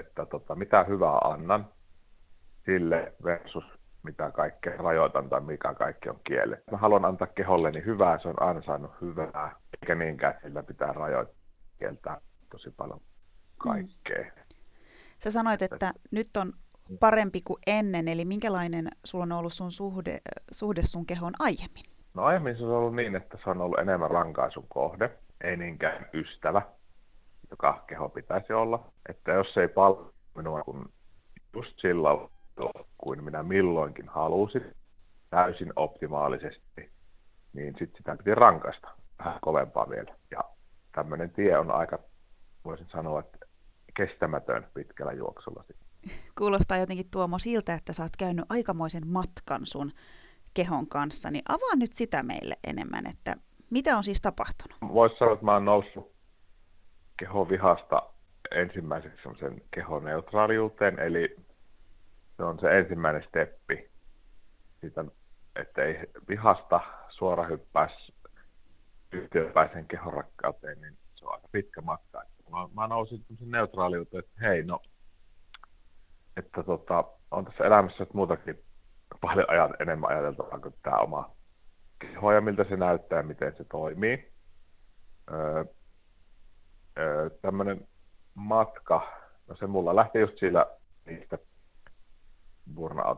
että 0.00 0.26
tota, 0.26 0.54
mitä 0.54 0.84
hyvää 0.84 1.18
annan 1.18 1.66
sille 2.66 3.12
versus 3.24 3.64
mitä 4.02 4.30
kaikkea 4.30 4.76
rajoitan 4.76 5.28
tai 5.28 5.40
mikä 5.40 5.74
kaikki 5.74 6.08
on 6.08 6.20
kielle. 6.24 6.62
Mä 6.70 6.76
haluan 6.76 7.04
antaa 7.04 7.26
keholleni 7.26 7.84
hyvää, 7.84 8.18
se 8.18 8.28
on 8.28 8.42
ansainnut 8.42 8.92
hyvää, 9.00 9.56
eikä 9.82 9.94
niinkään 9.94 10.34
sillä 10.42 10.62
pitää 10.62 10.92
rajoittaa 10.92 11.40
kieltää 11.78 12.20
tosi 12.50 12.70
paljon 12.70 13.00
kaikkea. 13.58 14.24
Mm. 14.24 14.56
Sä 15.18 15.30
sanoit, 15.30 15.62
että 15.62 15.92
nyt 16.10 16.36
on 16.36 16.52
parempi 17.00 17.40
kuin 17.44 17.58
ennen, 17.66 18.08
eli 18.08 18.24
minkälainen 18.24 18.88
sulla 19.04 19.24
on 19.24 19.32
ollut 19.32 19.52
sun 19.52 19.72
suhde, 19.72 20.20
suhde 20.52 20.82
sun 20.82 21.06
kehoon 21.06 21.32
aiemmin? 21.38 21.84
No 22.14 22.24
aiemmin 22.24 22.56
se 22.56 22.64
on 22.64 22.70
ollut 22.70 22.96
niin, 22.96 23.16
että 23.16 23.38
se 23.44 23.50
on 23.50 23.60
ollut 23.60 23.78
enemmän 23.78 24.10
rankaisun 24.10 24.66
kohde, 24.68 25.10
ei 25.44 25.56
niinkään 25.56 26.06
ystävä, 26.14 26.62
joka 27.50 27.84
keho 27.86 28.08
pitäisi 28.08 28.52
olla. 28.52 28.92
Että 29.08 29.32
jos 29.32 29.56
ei 29.56 29.68
paljon 29.68 30.12
minua 30.36 30.62
kun 30.62 30.92
just 31.54 31.78
sillä 32.60 32.84
kuin 32.98 33.24
minä 33.24 33.42
milloinkin 33.42 34.08
halusin, 34.08 34.74
täysin 35.30 35.72
optimaalisesti, 35.76 36.90
niin 37.52 37.74
sitten 37.78 37.96
sitä 37.96 38.16
piti 38.16 38.34
rankaista 38.34 38.88
vähän 39.18 39.38
kovempaa 39.40 39.90
vielä. 39.90 40.14
Ja 40.30 40.40
tämmöinen 40.92 41.30
tie 41.30 41.58
on 41.58 41.70
aika, 41.70 41.98
voisin 42.64 42.86
sanoa, 42.92 43.20
että 43.20 43.38
kestämätön 43.96 44.66
pitkällä 44.74 45.12
juoksulla. 45.12 45.64
Kuulostaa 46.38 46.78
jotenkin 46.78 47.10
Tuomo 47.10 47.38
siltä, 47.38 47.74
että 47.74 47.92
sä 47.92 48.02
oot 48.02 48.16
käynyt 48.18 48.44
aikamoisen 48.48 49.06
matkan 49.06 49.60
sun 49.66 49.92
kehon 50.54 50.88
kanssa, 50.88 51.30
niin 51.30 51.42
avaa 51.48 51.76
nyt 51.76 51.92
sitä 51.92 52.22
meille 52.22 52.56
enemmän, 52.64 53.06
että 53.06 53.36
mitä 53.70 53.96
on 53.96 54.04
siis 54.04 54.20
tapahtunut? 54.20 54.78
Voisi 54.94 55.18
sanoa, 55.18 55.34
että 55.34 55.44
mä 55.44 55.52
oon 55.52 55.64
noussut 55.64 56.12
kehovihasta 57.18 58.02
ensimmäiseksi 58.50 59.22
sen 59.38 59.62
kehoneutraaliuteen, 59.74 60.98
eli 60.98 61.36
se 62.40 62.44
on 62.44 62.58
se 62.58 62.78
ensimmäinen 62.78 63.22
steppi. 63.22 63.90
Siitä, 64.80 65.04
että 65.56 65.82
ei 65.82 66.06
vihasta 66.28 66.80
suora 67.08 67.44
hyppäisi 67.44 68.14
yhtiöpäisen 69.12 69.86
kehon 69.86 70.12
rakkauteen, 70.12 70.80
niin 70.80 70.98
se 71.14 71.24
on 71.24 71.32
aika 71.32 71.48
pitkä 71.52 71.80
matka. 71.80 72.22
Mä, 72.50 72.68
mä 72.74 72.88
nousin 72.88 73.24
neutraaliuteen, 73.40 74.24
että 74.24 74.40
hei 74.40 74.62
no, 74.62 74.82
että 76.36 76.62
tota, 76.62 77.04
on 77.30 77.44
tässä 77.44 77.64
elämässä 77.64 78.06
muutakin 78.12 78.64
paljon 79.20 79.50
ajat, 79.50 79.70
enemmän 79.80 80.10
ajateltavaa 80.10 80.58
kuin 80.58 80.74
tämä 80.82 80.96
oma 80.96 81.30
keho 81.98 82.32
ja 82.32 82.40
miltä 82.40 82.64
se 82.64 82.76
näyttää 82.76 83.18
ja 83.18 83.22
miten 83.22 83.56
se 83.56 83.64
toimii. 83.64 84.32
Öö, 85.32 85.64
öö, 86.98 87.30
tämmöinen 87.42 87.88
matka, 88.34 89.12
no 89.46 89.56
se 89.56 89.66
mulla 89.66 89.96
lähti 89.96 90.18
just 90.18 90.38
sillä 90.38 90.66
niistä 91.06 91.38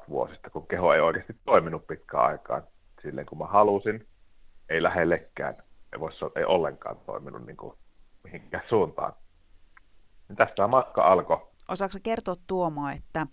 burnout-vuosista, 0.07 0.51
kun 0.51 0.67
keho 0.67 0.95
ei 0.95 1.01
oikeasti 1.01 1.37
toiminut 1.45 1.87
pitkään 1.87 2.25
aikaan 2.25 2.63
silleen, 3.03 3.27
kun 3.27 3.39
mä 3.39 3.47
halusin. 3.47 4.07
ei 4.69 4.83
lähellekään, 4.83 5.55
ei, 5.93 6.01
voisi, 6.01 6.19
ei 6.37 6.45
ollenkaan 6.45 6.97
toiminut 7.07 7.47
niin 7.47 7.57
kuin 7.57 7.75
mihinkään 8.25 8.65
suuntaan. 8.69 9.13
Niin 10.29 10.37
tästä 10.37 10.67
matka 10.67 11.03
alkoi. 11.03 11.49
Osaatko 11.69 11.99
kertoa 12.03 12.37
Tuomo, 12.47 12.89
että 12.89 13.27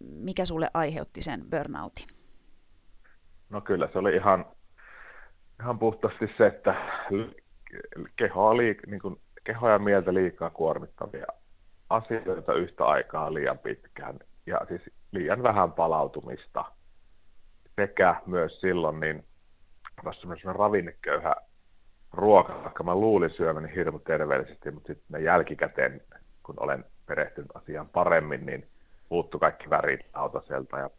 mikä 0.00 0.44
sulle 0.44 0.70
aiheutti 0.74 1.22
sen 1.22 1.44
burnoutin? 1.50 2.06
No 3.50 3.60
kyllä 3.60 3.88
se 3.92 3.98
oli 3.98 4.16
ihan, 4.16 4.46
ihan 5.60 5.78
puhtaasti 5.78 6.26
se, 6.38 6.46
että 6.46 6.74
kehoa, 8.16 8.56
liik, 8.56 8.86
niin 8.86 9.00
kuin, 9.00 9.16
kehoa 9.44 9.70
ja 9.70 9.78
mieltä 9.78 10.14
liikaa 10.14 10.50
kuormittavia 10.50 11.26
asioita 11.90 12.54
yhtä 12.54 12.84
aikaa 12.84 13.34
liian 13.34 13.58
pitkään 13.58 14.18
ja 14.46 14.60
siis 14.68 14.82
liian 15.12 15.42
vähän 15.42 15.72
palautumista. 15.72 16.64
Sekä 17.76 18.14
myös 18.26 18.60
silloin 18.60 19.00
niin 19.00 19.24
semmoinen 20.20 20.56
ravinneköyhä 20.56 21.36
ruoka, 22.12 22.62
vaikka 22.64 22.84
mä 22.84 22.94
luulin 22.94 23.30
syömäni 23.30 23.74
hirmu 23.74 23.98
terveellisesti, 23.98 24.70
mutta 24.70 24.86
sitten 24.86 25.24
jälkikäteen, 25.24 26.00
kun 26.42 26.54
olen 26.60 26.84
perehtynyt 27.06 27.56
asiaan 27.56 27.88
paremmin, 27.88 28.46
niin 28.46 28.68
puuttu 29.08 29.38
kaikki 29.38 29.70
värit 29.70 30.00
autoselta 30.12 30.78
ja 30.78 30.90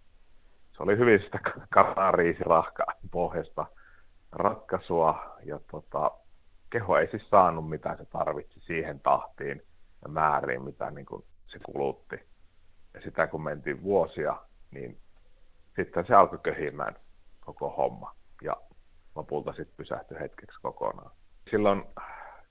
se 0.77 0.83
oli 0.83 0.97
hyvin 0.97 1.19
sitä 1.19 1.39
kanariisirahka 1.69 2.85
pohjasta 3.11 3.65
ratkaisua 4.31 5.35
ja 5.43 5.59
tota, 5.71 6.11
keho 6.69 6.97
ei 6.97 7.07
siis 7.07 7.29
saanut 7.29 7.69
mitä 7.69 7.95
se 7.97 8.05
tarvitsi 8.05 8.59
siihen 8.59 8.99
tahtiin 8.99 9.61
ja 10.01 10.09
määriin, 10.09 10.61
mitä 10.61 10.91
niin 10.91 11.05
kuin 11.05 11.23
se 11.47 11.59
kulutti. 11.59 12.30
Sitä 13.03 13.27
kun 13.27 13.43
mentiin 13.43 13.83
vuosia, 13.83 14.37
niin 14.71 14.97
sitten 15.75 16.05
se 16.05 16.13
alkoi 16.13 16.39
köhimään 16.43 16.95
koko 17.39 17.69
homma 17.69 18.15
ja 18.41 18.55
lopulta 19.15 19.53
sitten 19.53 19.77
pysähtyi 19.77 20.19
hetkeksi 20.19 20.59
kokonaan. 20.61 21.11
Silloin 21.51 21.83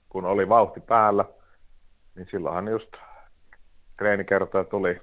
kun 0.09 0.25
oli 0.25 0.49
vauhti 0.49 0.79
päällä, 0.79 1.25
niin 2.15 2.27
silloinhan 2.31 2.67
just 2.67 2.91
treenikertoja 3.97 4.63
tuli 4.63 5.01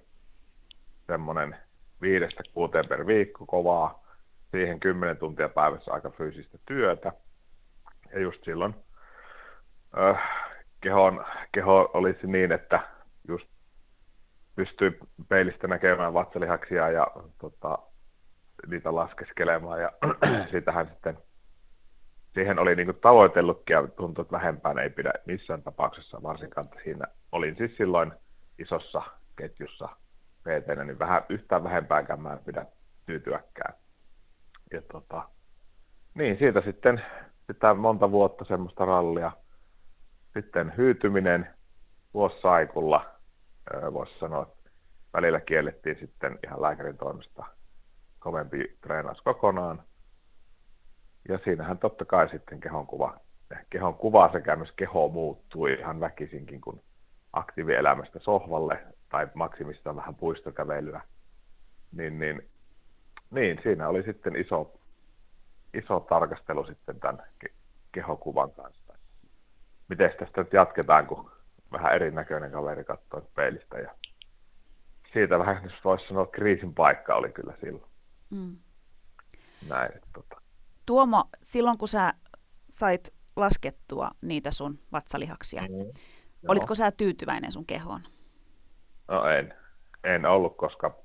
semmoinen 1.06 1.56
viidestä 2.00 2.42
kuuteen 2.54 2.88
per 2.88 3.06
viikko 3.06 3.46
kovaa, 3.46 4.02
siihen 4.50 4.80
10 4.80 5.16
tuntia 5.16 5.48
päivässä 5.48 5.92
aika 5.92 6.10
fyysistä 6.10 6.58
työtä. 6.66 7.12
Ja 8.12 8.20
just 8.20 8.44
silloin 8.44 8.74
äh, 9.98 10.20
kehon, 10.80 11.24
keho 11.52 11.90
olisi 11.94 12.26
niin, 12.26 12.52
että 12.52 12.80
just 13.28 13.48
pystyy 14.58 14.98
peilistä 15.28 15.66
näkemään 15.66 16.14
vatsalihaksia 16.14 16.90
ja 16.90 17.06
tota, 17.38 17.78
niitä 18.66 18.94
laskeskelemaan 18.94 19.80
ja 19.80 19.92
sitähän 20.52 20.86
sitten 20.86 21.18
siihen 22.34 22.58
oli 22.58 22.76
niin 22.76 22.98
tavoitellutkin 23.00 23.74
ja 23.74 23.86
tuntui, 23.86 24.22
että 24.22 24.36
vähempään 24.36 24.78
ei 24.78 24.90
pidä 24.90 25.12
missään 25.26 25.62
tapauksessa, 25.62 26.22
varsinkaan 26.22 26.66
että 26.66 26.80
siinä 26.84 27.06
olin 27.32 27.56
siis 27.56 27.76
silloin 27.76 28.12
isossa 28.58 29.02
ketjussa 29.36 29.88
pt 30.42 30.84
niin 30.84 30.98
vähän, 30.98 31.22
yhtään 31.28 31.64
vähempäänkään 31.64 32.20
mä 32.20 32.32
en 32.32 32.44
pidä 32.46 32.66
tyytyäkään. 33.06 33.74
Ja 34.72 34.82
tota, 34.92 35.28
niin, 36.14 36.38
siitä 36.38 36.60
sitten 36.60 37.02
sitä 37.46 37.74
monta 37.74 38.10
vuotta 38.10 38.44
semmoista 38.44 38.84
rallia. 38.84 39.32
Sitten 40.34 40.72
hyytyminen 40.76 41.54
vuossaikulla, 42.14 43.17
voisi 43.92 44.18
sanoa, 44.18 44.42
että 44.42 44.70
välillä 45.12 45.40
kiellettiin 45.40 45.98
sitten 46.00 46.38
ihan 46.44 46.62
lääkärin 46.62 46.98
toimesta 46.98 47.44
kovempi 48.18 48.76
treenaus 48.80 49.22
kokonaan. 49.22 49.82
Ja 51.28 51.38
siinähän 51.44 51.78
totta 51.78 52.04
kai 52.04 52.28
sitten 52.28 52.60
kehon 52.60 52.86
kuva, 52.86 53.20
kehon 53.70 53.94
kuva 53.94 54.32
sekä 54.32 54.56
myös 54.56 54.72
keho 54.76 55.08
muuttui 55.08 55.72
ihan 55.72 56.00
väkisinkin, 56.00 56.60
kun 56.60 56.82
aktiivielämästä 57.32 58.18
sohvalle 58.18 58.84
tai 59.08 59.28
maksimista 59.34 59.96
vähän 59.96 60.14
puistokävelyä. 60.14 61.00
Niin, 61.92 62.18
niin, 62.18 62.48
niin, 63.30 63.60
siinä 63.62 63.88
oli 63.88 64.02
sitten 64.02 64.36
iso, 64.36 64.80
iso 65.74 66.00
tarkastelu 66.00 66.66
sitten 66.66 67.00
tämän 67.00 67.22
kehokuvan 67.92 68.50
kanssa. 68.52 68.94
Miten 69.88 70.14
tästä 70.18 70.40
nyt 70.40 70.52
jatketaan, 70.52 71.06
kun 71.06 71.30
vähän 71.72 71.94
erinäköinen 71.94 72.52
kaveri 72.52 72.84
katsoi 72.84 73.22
peilistä. 73.34 73.78
Ja 73.78 73.94
siitä 75.12 75.38
vähän, 75.38 75.64
jos 75.64 75.84
voisi 75.84 76.08
sanoa, 76.08 76.26
kriisin 76.26 76.74
paikka 76.74 77.14
oli 77.14 77.32
kyllä 77.32 77.54
silloin. 77.60 77.90
Mm. 78.30 78.56
Näin, 79.68 79.96
että, 79.96 80.08
tota. 80.12 80.40
Tuomo, 80.86 81.24
silloin 81.42 81.78
kun 81.78 81.88
sä 81.88 82.14
sait 82.70 83.14
laskettua 83.36 84.10
niitä 84.22 84.50
sun 84.50 84.78
vatsalihaksia, 84.92 85.62
mm. 85.62 85.92
olitko 86.48 86.74
sä 86.74 86.90
tyytyväinen 86.90 87.52
sun 87.52 87.66
kehoon? 87.66 88.00
No 89.08 89.24
en. 89.24 89.54
En 90.04 90.26
ollut, 90.26 90.56
koska 90.56 90.96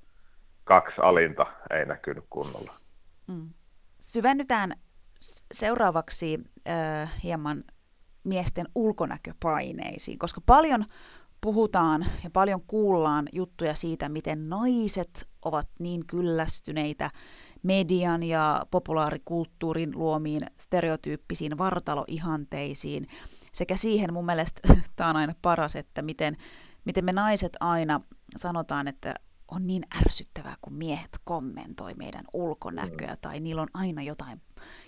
kaksi 0.63 0.95
alinta 1.01 1.45
ei 1.69 1.85
näkynyt 1.85 2.25
kunnolla. 2.29 2.71
Mm. 3.27 3.49
Syvennytään 3.99 4.73
seuraavaksi 5.53 6.39
äh, 6.69 7.23
hieman 7.23 7.63
miesten 8.23 8.67
ulkonäköpaineisiin, 8.75 10.19
koska 10.19 10.41
paljon 10.45 10.85
puhutaan 11.41 12.05
ja 12.23 12.29
paljon 12.29 12.61
kuullaan 12.67 13.29
juttuja 13.31 13.75
siitä, 13.75 14.09
miten 14.09 14.49
naiset 14.49 15.29
ovat 15.45 15.69
niin 15.79 16.05
kyllästyneitä 16.07 17.11
median 17.63 18.23
ja 18.23 18.65
populaarikulttuurin 18.71 19.91
luomiin 19.95 20.41
stereotyyppisiin 20.59 21.57
vartaloihanteisiin 21.57 23.07
sekä 23.53 23.75
siihen 23.75 24.13
mun 24.13 24.25
mielestä 24.25 24.61
tämä 24.95 25.09
on 25.09 25.15
aina 25.15 25.35
paras, 25.41 25.75
että 25.75 26.01
miten 26.01 26.37
miten 26.85 27.05
me 27.05 27.11
naiset 27.11 27.57
aina 27.59 28.01
sanotaan, 28.35 28.87
että 28.87 29.15
on 29.47 29.67
niin 29.67 29.83
ärsyttävää, 29.97 30.55
kun 30.61 30.73
miehet 30.73 31.19
kommentoi 31.23 31.93
meidän 31.93 32.25
ulkonäköä, 32.33 33.11
mm. 33.11 33.17
tai 33.21 33.39
niillä 33.39 33.61
on 33.61 33.67
aina 33.73 34.01
jotain, 34.01 34.41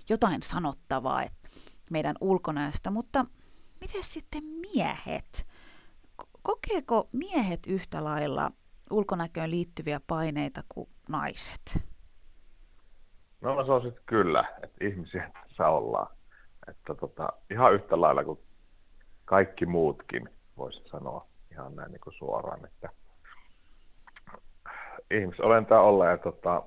jotain 0.09 0.41
sanottavaa 0.41 1.23
että 1.23 1.49
meidän 1.91 2.15
ulkonäöstä, 2.21 2.91
mutta 2.91 3.25
miten 3.81 4.03
sitten 4.03 4.43
miehet? 4.43 5.47
Kokeeko 6.41 7.09
miehet 7.11 7.59
yhtä 7.67 8.03
lailla 8.03 8.51
ulkonäköön 8.91 9.51
liittyviä 9.51 9.99
paineita 10.07 10.61
kuin 10.69 10.89
naiset? 11.09 11.79
No 13.41 13.55
mä 13.55 13.65
sanoisin, 13.65 13.89
että 13.89 14.01
kyllä, 14.05 14.43
että 14.63 14.85
ihmisiä 14.85 15.31
tässä 15.47 15.69
ollaan. 15.69 16.07
Että 16.67 16.95
tota, 16.95 17.29
ihan 17.51 17.73
yhtä 17.73 18.01
lailla 18.01 18.23
kuin 18.23 18.39
kaikki 19.25 19.65
muutkin, 19.65 20.29
voisi 20.57 20.83
sanoa 20.91 21.27
ihan 21.51 21.75
näin 21.75 21.91
niin 21.91 22.01
kuin 22.01 22.13
suoraan, 22.13 22.65
että 22.65 22.89
ihmisolentaa 25.11 25.81
olla 25.81 26.05
ja 26.05 26.17
tota, 26.17 26.63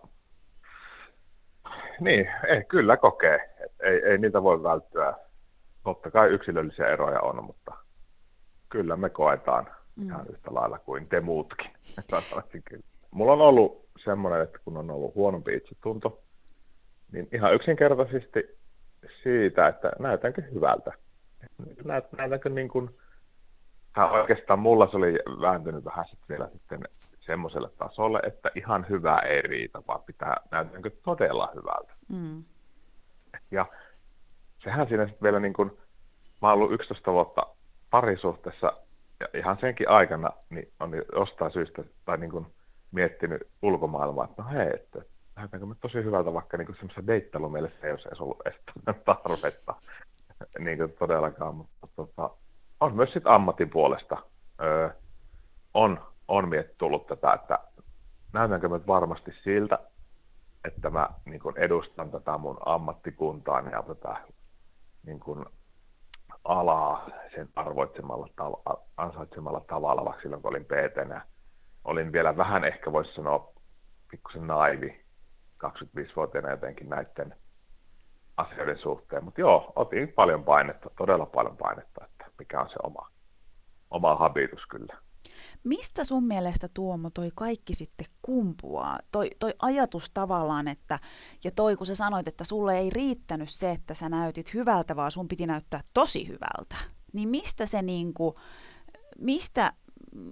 niin, 2.01 2.31
ei, 2.49 2.65
kyllä 2.65 2.97
kokee. 2.97 3.55
Ei, 3.81 4.03
ei 4.05 4.19
niitä 4.19 4.43
voi 4.43 4.63
välttyä. 4.63 5.15
Totta 5.85 6.11
kai 6.11 6.29
yksilöllisiä 6.29 6.87
eroja 6.87 7.21
on, 7.21 7.45
mutta 7.45 7.73
kyllä 8.69 8.97
me 8.97 9.11
koetaan 9.11 9.67
mm. 9.97 10.07
ihan 10.07 10.27
yhtä 10.29 10.55
lailla 10.55 10.79
kuin 10.79 11.09
te 11.09 11.21
muutkin. 11.21 11.71
Mulla 13.11 13.33
on 13.33 13.41
ollut 13.41 13.89
semmoinen, 14.05 14.43
että 14.43 14.59
kun 14.65 14.77
on 14.77 14.91
ollut 14.91 15.15
huonompi 15.15 15.55
itsetunto, 15.55 16.23
niin 17.13 17.29
ihan 17.33 17.55
yksinkertaisesti 17.55 18.59
siitä, 19.23 19.69
että 19.69 19.93
näytänkö 19.99 20.43
hyvältä. 20.43 20.93
Näytänkö 22.17 22.49
niin 22.49 22.69
kuin 22.69 22.91
Tämä 23.95 24.11
oikeastaan 24.11 24.59
mulla 24.59 24.91
se 24.91 24.97
oli 24.97 25.19
vääntynyt 25.41 25.85
vähän 25.85 26.05
sitten 26.11 26.29
vielä 26.29 26.51
sitten 26.53 26.81
semmoiselle 27.21 27.71
tasolle, 27.79 28.21
että 28.27 28.51
ihan 28.55 28.87
hyvää 28.89 29.21
ei 29.21 29.43
riitä, 29.43 29.83
vaan 29.89 30.03
pitää 30.03 30.37
näyttää 30.51 30.91
todella 31.05 31.53
hyvältä. 31.55 31.93
Mm. 32.09 32.45
Ja 33.51 33.67
sehän 34.65 34.89
siinä 34.89 35.07
sitten 35.07 35.23
vielä 35.23 35.41
niin 35.41 35.53
kuin, 35.53 35.71
mä 36.43 36.49
oon 36.49 36.53
ollut 36.53 36.73
11 36.73 37.13
vuotta 37.13 37.47
parisuhteessa 37.91 38.73
ja 39.21 39.27
ihan 39.35 39.59
senkin 39.61 39.89
aikana 39.89 40.31
niin 40.51 40.73
on 40.81 40.93
jostain 41.13 41.53
syystä 41.53 41.85
tai 42.05 42.19
niin 42.19 42.31
kuin 42.31 42.47
miettinyt 42.93 43.43
ulkomaailmaa, 43.63 44.25
että 44.25 44.43
no 44.43 44.49
hei, 44.49 44.71
että 44.75 45.03
näytänkö 45.37 45.67
me 45.67 45.75
tosi 45.81 46.05
hyvältä, 46.05 46.33
vaikka 46.33 46.57
niin 46.57 46.67
semmoisessa 46.67 47.07
deittailumielessä 47.07 47.87
ei 47.87 47.91
olisi 47.91 48.09
ollut 48.21 48.41
edes 48.47 48.61
tarvetta 49.05 49.75
niin 50.65 50.79
kuin 50.79 50.93
todellakaan, 50.99 51.55
mutta 51.55 51.89
tota, 51.97 52.31
on 52.81 52.97
myös 52.97 53.13
sitten 53.13 53.33
ammatin 53.33 53.71
puolesta. 53.71 54.17
Öö, 54.63 54.91
on, 55.75 56.01
on 56.29 56.49
miet 56.49 56.79
tullut 56.79 57.07
tätä, 57.07 57.33
että 57.33 57.59
näytänkö 58.33 58.69
mä 58.69 58.81
varmasti 58.87 59.33
siltä, 59.45 59.79
että 60.65 60.91
mä 60.91 61.09
niin 61.25 61.41
kun 61.41 61.59
edustan 61.59 62.11
tätä 62.11 62.39
mun 62.39 62.59
ammattikuntaa 62.67 63.61
ja 63.61 63.83
tätä 63.83 64.17
niin 65.07 65.21
kun 65.21 65.47
alaa 66.45 67.09
sen 67.35 67.49
arvoitsemalla, 67.57 68.29
ansaitsemalla 68.97 69.61
tavalla, 69.61 70.05
vaikka 70.05 70.23
silloin 70.23 70.43
kun 70.43 70.51
olin 70.51 70.65
pt 70.65 71.25
olin 71.85 72.13
vielä 72.13 72.37
vähän 72.37 72.65
ehkä 72.65 72.93
voisi 72.93 73.15
sanoa 73.15 73.53
pikkusen 74.11 74.47
naivi 74.47 75.05
25-vuotiaana 75.67 76.51
jotenkin 76.51 76.89
näiden 76.89 77.35
asioiden 78.37 78.79
suhteen. 78.79 79.25
Mutta 79.25 79.41
joo, 79.41 79.73
otin 79.77 80.13
paljon 80.13 80.45
painetta, 80.45 80.91
todella 80.99 81.27
paljon 81.27 81.57
painetta, 81.57 82.05
että 82.05 82.25
mikä 82.39 82.61
on 82.61 82.69
se 82.69 82.77
oma, 82.83 83.09
oma 83.91 84.15
habitus 84.15 84.67
kyllä. 84.67 84.99
Mistä 85.65 86.05
sun 86.05 86.25
mielestä 86.25 86.69
Tuomo 86.75 87.11
toi 87.11 87.31
kaikki 87.35 87.75
sitten 87.75 88.07
kumpuaa? 88.23 88.99
Toi, 89.13 89.31
toi 89.39 89.55
ajatus 89.63 90.11
tavallaan, 90.15 90.69
että, 90.69 90.99
ja 91.45 91.51
toi 91.51 91.77
kun 91.77 91.87
sä 91.87 91.95
sanoit, 91.95 92.29
että 92.29 92.45
sulle 92.45 92.79
ei 92.79 92.91
riittänyt 92.91 93.51
se, 93.51 93.71
että 93.71 93.95
sä 93.95 94.09
näytit 94.09 94.55
hyvältä, 94.55 94.97
vaan 94.97 95.11
sun 95.11 95.29
piti 95.29 95.47
näyttää 95.47 95.81
tosi 95.95 96.29
hyvältä. 96.29 96.77
Niin 97.13 97.29
mistä 97.29 97.67
se 97.67 97.83
niinku, 97.83 98.35
mistä, 99.19 99.73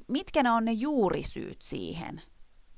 mitkä 0.08 0.42
ne 0.42 0.50
on 0.50 0.64
ne 0.64 0.72
juurisyyt 0.72 1.62
siihen, 1.62 2.22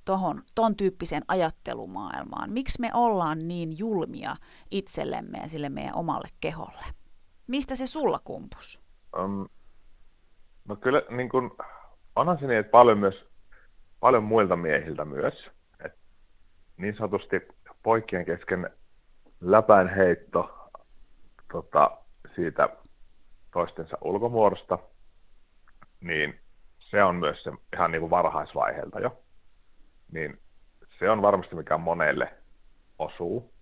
tohon, 0.05 0.43
ton 0.55 0.77
tyyppiseen 0.77 1.23
ajattelumaailmaan? 1.29 2.53
Miksi 2.53 2.81
me 2.81 2.91
ollaan 2.95 3.49
niin 3.49 3.79
julmia 3.79 4.37
itsellemme 4.71 5.39
ja 5.39 5.49
sille 5.49 5.69
meidän 5.69 5.95
omalle 5.95 6.29
keholle? 6.41 6.85
Mistä 7.47 7.77
se 7.77 7.87
sulla 7.87 8.19
kumpus? 8.25 8.81
Um, 9.25 9.49
no 10.69 10.77
kyllä 10.77 11.03
niin 11.11 11.29
kun, 11.29 11.57
onhan 12.19 12.39
se 12.39 12.47
niin, 12.47 12.59
että 12.59 12.71
paljon, 12.71 12.99
myös, 12.99 13.29
paljon 14.01 14.23
muilta 14.23 14.57
miehiltä 14.57 15.05
myös. 15.05 15.51
Et 15.85 15.93
niin 16.77 16.97
sanotusti 16.97 17.49
poikien 17.83 18.25
kesken 18.25 18.71
läpän 19.41 19.89
heitto 19.89 20.71
tota, 21.53 21.91
siitä 22.35 22.69
toistensa 23.53 23.99
ulkomuodosta, 24.01 24.79
niin 26.01 26.41
se 26.79 27.03
on 27.03 27.15
myös 27.15 27.43
se 27.43 27.53
ihan 27.73 27.91
niin 27.91 28.01
kuin 28.01 28.11
varhaisvaiheelta 28.11 29.01
jo. 29.01 29.23
Niin 30.13 30.41
se 30.99 31.11
on 31.11 31.23
varmasti 31.23 31.55
mikä 31.55 31.79
monelle 31.79 32.35
osuu 32.99 33.53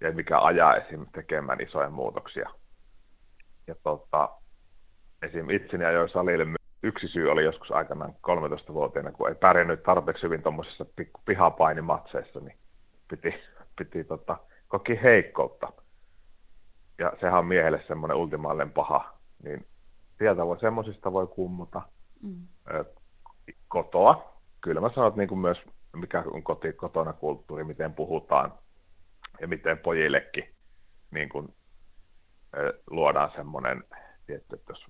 ja 0.00 0.12
mikä 0.12 0.40
ajaa 0.40 0.76
esim. 0.76 1.06
tekemään 1.12 1.60
isoja 1.60 1.90
muutoksia. 1.90 2.50
Ja 3.66 3.74
tota, 3.82 4.28
esim. 5.22 5.50
itseni 5.50 5.84
ajoi 5.84 6.08
salille 6.08 6.46
yksi 6.82 7.08
syy 7.08 7.30
oli 7.30 7.44
joskus 7.44 7.70
aikanaan 7.70 8.12
13-vuotiaana, 8.12 9.12
kun 9.12 9.28
ei 9.28 9.34
pärjännyt 9.34 9.82
tarpeeksi 9.82 10.22
hyvin 10.22 10.42
tuommoisissa 10.42 10.86
pihapainimatseissa, 11.24 12.40
niin 12.40 12.58
piti, 13.10 13.34
piti 13.78 14.04
tota, 14.04 14.38
koki 14.68 14.98
heikkoutta. 15.02 15.72
Ja 16.98 17.12
sehän 17.20 17.38
on 17.38 17.46
miehelle 17.46 17.82
semmoinen 17.88 18.16
ultimaalinen 18.16 18.72
paha, 18.72 19.18
niin 19.42 19.66
sieltä 20.18 20.46
voi, 20.46 20.60
semmoisista 20.60 21.12
voi 21.12 21.26
kummuta. 21.26 21.82
Mm. 22.24 22.46
kotoa. 23.68 24.36
Kyllä 24.60 24.80
mä 24.80 24.90
sanon, 24.94 25.08
että 25.08 25.20
niin 25.20 25.28
kuin 25.28 25.38
myös 25.38 25.58
mikä 25.96 26.24
on 26.26 26.42
koti, 26.42 26.72
kotona 26.72 27.12
kulttuuri, 27.12 27.64
miten 27.64 27.94
puhutaan 27.94 28.52
ja 29.40 29.48
miten 29.48 29.78
pojillekin 29.78 30.54
niin 31.10 31.28
kuin, 31.28 31.54
luodaan 32.90 33.32
semmoinen, 33.36 33.84
tietty, 34.26 34.56
että 34.56 34.72
jos 34.72 34.84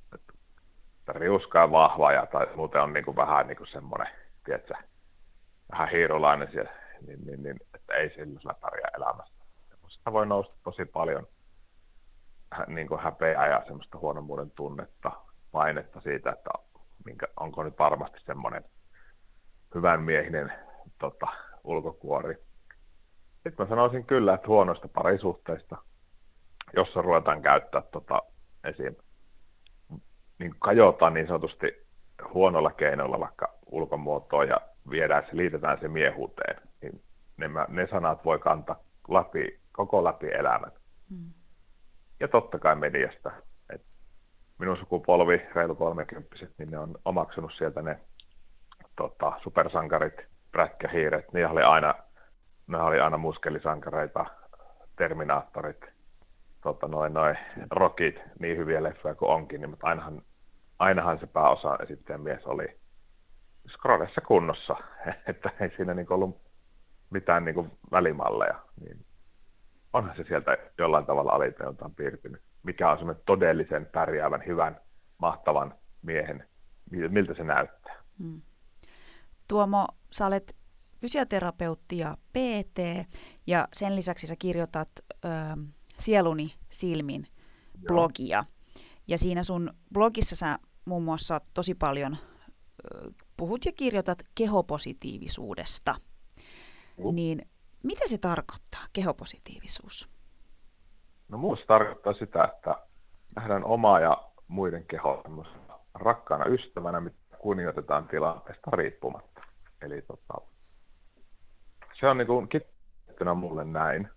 riuska 1.12 1.62
on 1.62 1.70
vahva 1.70 2.12
ja 2.12 2.26
tai 2.26 2.46
muuten 2.56 2.82
on 2.82 2.92
niin 2.92 3.04
kuin 3.04 3.16
vähän 3.16 3.46
niin 3.46 3.56
kuin 3.56 3.68
semmoinen, 3.68 4.08
tiedätkö, 4.44 4.74
vähän 5.72 5.88
hiirulainen 5.88 6.50
siellä, 6.50 6.70
niin, 7.06 7.26
niin, 7.26 7.42
niin, 7.42 7.56
että 7.74 7.94
ei 7.94 8.10
sillä 8.10 8.54
pärjää 8.60 8.90
elämässä. 8.96 9.44
Semmoista 9.68 10.12
voi 10.12 10.26
nousta 10.26 10.54
tosi 10.64 10.84
paljon 10.84 11.26
niin 12.66 12.88
kuin 12.88 13.00
häpeää 13.00 13.48
ja 13.48 13.62
semmoista 13.66 13.98
huonommuuden 13.98 14.50
tunnetta, 14.50 15.12
painetta 15.52 16.00
siitä, 16.00 16.30
että 16.30 16.50
minkä, 17.04 17.26
onko 17.40 17.62
nyt 17.62 17.78
varmasti 17.78 18.18
semmoinen 18.26 18.64
hyvän 19.74 20.02
miehinen 20.02 20.52
tota, 20.98 21.26
ulkokuori. 21.64 22.34
Sitten 23.32 23.54
mä 23.58 23.66
sanoisin 23.66 24.06
kyllä, 24.06 24.34
että 24.34 24.48
huonoista 24.48 24.88
parisuhteista, 24.88 25.76
jossa 26.76 27.02
ruvetaan 27.02 27.42
käyttää 27.42 27.82
tota, 27.82 28.22
esim 28.64 28.96
niin 30.38 30.54
kajotaan 30.58 31.14
niin 31.14 31.26
sanotusti 31.26 31.86
huonolla 32.34 32.70
keinolla 32.70 33.20
vaikka 33.20 33.54
ulkomuotoa 33.66 34.44
ja 34.44 34.60
viedään 34.90 35.26
se, 35.30 35.36
liitetään 35.36 35.80
se 35.80 35.88
miehuuteen, 35.88 36.62
niin 36.82 37.02
ne, 37.36 37.48
ne 37.68 37.86
sanat 37.86 38.24
voi 38.24 38.38
kantaa 38.38 38.80
läpi, 39.08 39.60
koko 39.72 40.04
läpi 40.04 40.26
elämän. 40.26 40.72
Hmm. 41.10 41.30
Ja 42.20 42.28
totta 42.28 42.58
kai 42.58 42.76
mediasta. 42.76 43.32
Et 43.70 43.82
minun 44.58 44.76
sukupolvi, 44.76 45.42
reilu 45.54 45.74
30 45.74 46.36
niin 46.58 46.70
ne 46.70 46.78
on 46.78 46.94
omaksunut 47.04 47.52
sieltä 47.58 47.82
ne 47.82 48.00
tota, 48.96 49.32
supersankarit, 49.42 50.14
prätkähiiret, 50.52 51.32
ne 51.32 51.46
oli 51.46 51.62
aina, 51.62 51.94
ne 52.66 52.82
oli 52.82 53.00
aina 53.00 53.18
muskelisankareita, 53.18 54.26
terminaattorit, 54.96 55.95
tota, 56.66 56.88
noin, 56.88 57.14
noin 57.14 57.38
rockit, 57.70 58.16
niin 58.38 58.56
hyviä 58.58 58.82
leffoja 58.82 59.14
kuin 59.14 59.30
onkin, 59.30 59.60
niin, 59.60 59.70
mutta 59.70 59.86
ainahan, 59.86 60.22
ainahan 60.78 61.18
se 61.18 61.26
pääosa 61.26 61.78
esittäjän 61.82 62.20
mies 62.20 62.44
oli 62.44 62.66
skrodessa 63.68 64.20
kunnossa, 64.20 64.76
että 65.30 65.50
ei 65.60 65.70
siinä 65.76 65.94
niin 65.94 66.12
ollut 66.12 66.40
mitään 67.10 67.44
niin 67.44 67.54
kuin 67.54 67.70
välimalleja, 67.90 68.60
niin 68.80 69.06
onhan 69.92 70.16
se 70.16 70.24
sieltä 70.28 70.56
jollain 70.78 71.06
tavalla 71.06 71.32
alitajuntaan 71.32 71.94
piirtynyt. 71.94 72.42
Mikä 72.62 72.90
on 72.90 72.98
semmoinen 72.98 73.22
todellisen 73.26 73.86
pärjäävän, 73.86 74.42
hyvän, 74.46 74.80
mahtavan 75.18 75.74
miehen, 76.02 76.48
miltä 76.90 77.34
se 77.34 77.44
näyttää. 77.44 77.96
Hmm. 78.18 78.42
Tuomo, 79.48 79.88
sä 80.10 80.26
olet 80.26 80.56
fysioterapeutti 81.00 81.98
ja 81.98 82.16
PT, 82.32 82.78
ja 83.46 83.68
sen 83.72 83.96
lisäksi 83.96 84.26
sä 84.26 84.34
kirjoitat 84.38 84.88
ö, 85.24 85.28
Sieluni 85.98 86.54
silmin 86.70 87.26
blogia. 87.88 88.44
Ja 89.08 89.18
siinä 89.18 89.42
sun 89.42 89.70
blogissa 89.92 90.36
sä 90.36 90.58
muun 90.84 91.02
muassa 91.02 91.40
tosi 91.54 91.74
paljon 91.74 92.16
puhut 93.36 93.64
ja 93.64 93.72
kirjoitat 93.72 94.18
kehopositiivisuudesta. 94.34 95.94
Mm. 96.96 97.14
Niin 97.14 97.48
mitä 97.82 98.08
se 98.08 98.18
tarkoittaa, 98.18 98.80
kehopositiivisuus? 98.92 100.08
No 101.28 101.38
muussa 101.38 101.66
tarkoittaa 101.66 102.12
sitä, 102.12 102.44
että 102.44 102.74
nähdään 103.36 103.64
omaa 103.64 104.00
ja 104.00 104.22
muiden 104.48 104.84
kehoa 104.86 105.22
rakkaana 105.94 106.44
ystävänä, 106.44 107.00
mitä 107.00 107.36
kunnioitetaan 107.38 108.08
tilanteesta 108.08 108.70
riippumatta. 108.70 109.40
Eli 109.82 110.02
tota, 110.02 110.34
se 112.00 112.06
on 112.06 112.18
niin 112.18 112.26
kuin 112.26 112.48
mulle 113.34 113.64
näin 113.64 114.08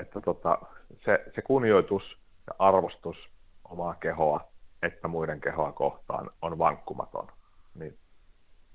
että 0.00 0.20
tota, 0.20 0.58
se, 1.04 1.24
se 1.34 1.42
kunnioitus 1.42 2.18
ja 2.46 2.52
arvostus 2.58 3.16
omaa 3.64 3.94
kehoa 3.94 4.48
että 4.82 5.08
muiden 5.08 5.40
kehoa 5.40 5.72
kohtaan 5.72 6.30
on 6.42 6.58
vankkumaton. 6.58 7.28
Niin 7.74 7.98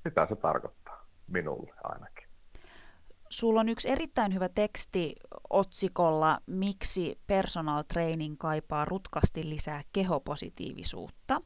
sitä 0.03 0.27
se 0.29 0.35
tarkoittaa 0.35 1.05
minulle 1.27 1.73
ainakin. 1.83 2.27
Sulla 3.33 3.59
on 3.59 3.69
yksi 3.69 3.89
erittäin 3.89 4.33
hyvä 4.33 4.49
teksti 4.49 5.15
otsikolla 5.49 6.39
Miksi 6.45 7.19
personal 7.27 7.83
training 7.87 8.35
kaipaa 8.37 8.85
rutkasti 8.85 9.49
lisää 9.49 9.81
kehopositiivisuutta. 9.93 11.41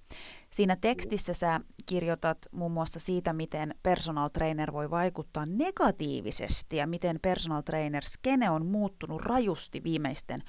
Siinä 0.49 0.75
tekstissä 0.75 1.33
sä 1.33 1.61
kirjoitat 1.85 2.37
muun 2.51 2.71
muassa 2.71 2.99
siitä, 2.99 3.33
miten 3.33 3.75
personal 3.83 4.29
trainer 4.29 4.73
voi 4.73 4.89
vaikuttaa 4.89 5.45
negatiivisesti 5.45 6.77
ja 6.77 6.87
miten 6.87 7.19
personal 7.21 7.61
trainer 7.61 8.03
skene 8.05 8.49
on 8.49 8.65
muuttunut 8.65 9.21
rajusti 9.21 9.83
viimeisten 9.83 10.39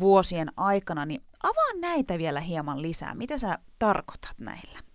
vuosien 0.00 0.48
aikana. 0.56 1.06
Niin 1.06 1.22
avaa 1.42 1.80
näitä 1.80 2.18
vielä 2.18 2.40
hieman 2.40 2.82
lisää. 2.82 3.14
Mitä 3.14 3.38
sä 3.38 3.58
tarkoitat 3.78 4.34
näillä? 4.40 4.87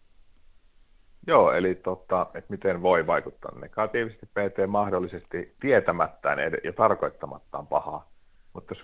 Joo, 1.27 1.51
eli 1.51 1.75
tota, 1.75 2.25
että 2.33 2.51
miten 2.53 2.81
voi 2.81 3.07
vaikuttaa 3.07 3.59
negatiivisesti 3.61 4.25
PT 4.25 4.67
mahdollisesti 4.67 5.45
tietämättään 5.59 6.39
ja 6.63 6.73
tarkoittamattaan 6.73 7.67
pahaa. 7.67 8.09
Mutta 8.53 8.73
jos, 8.73 8.83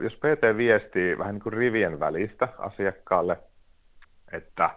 jos 0.00 0.14
PT 0.14 0.56
viestii 0.56 1.18
vähän 1.18 1.34
niin 1.34 1.42
kuin 1.42 1.52
rivien 1.52 2.00
välistä 2.00 2.48
asiakkaalle, 2.58 3.38
että 4.32 4.70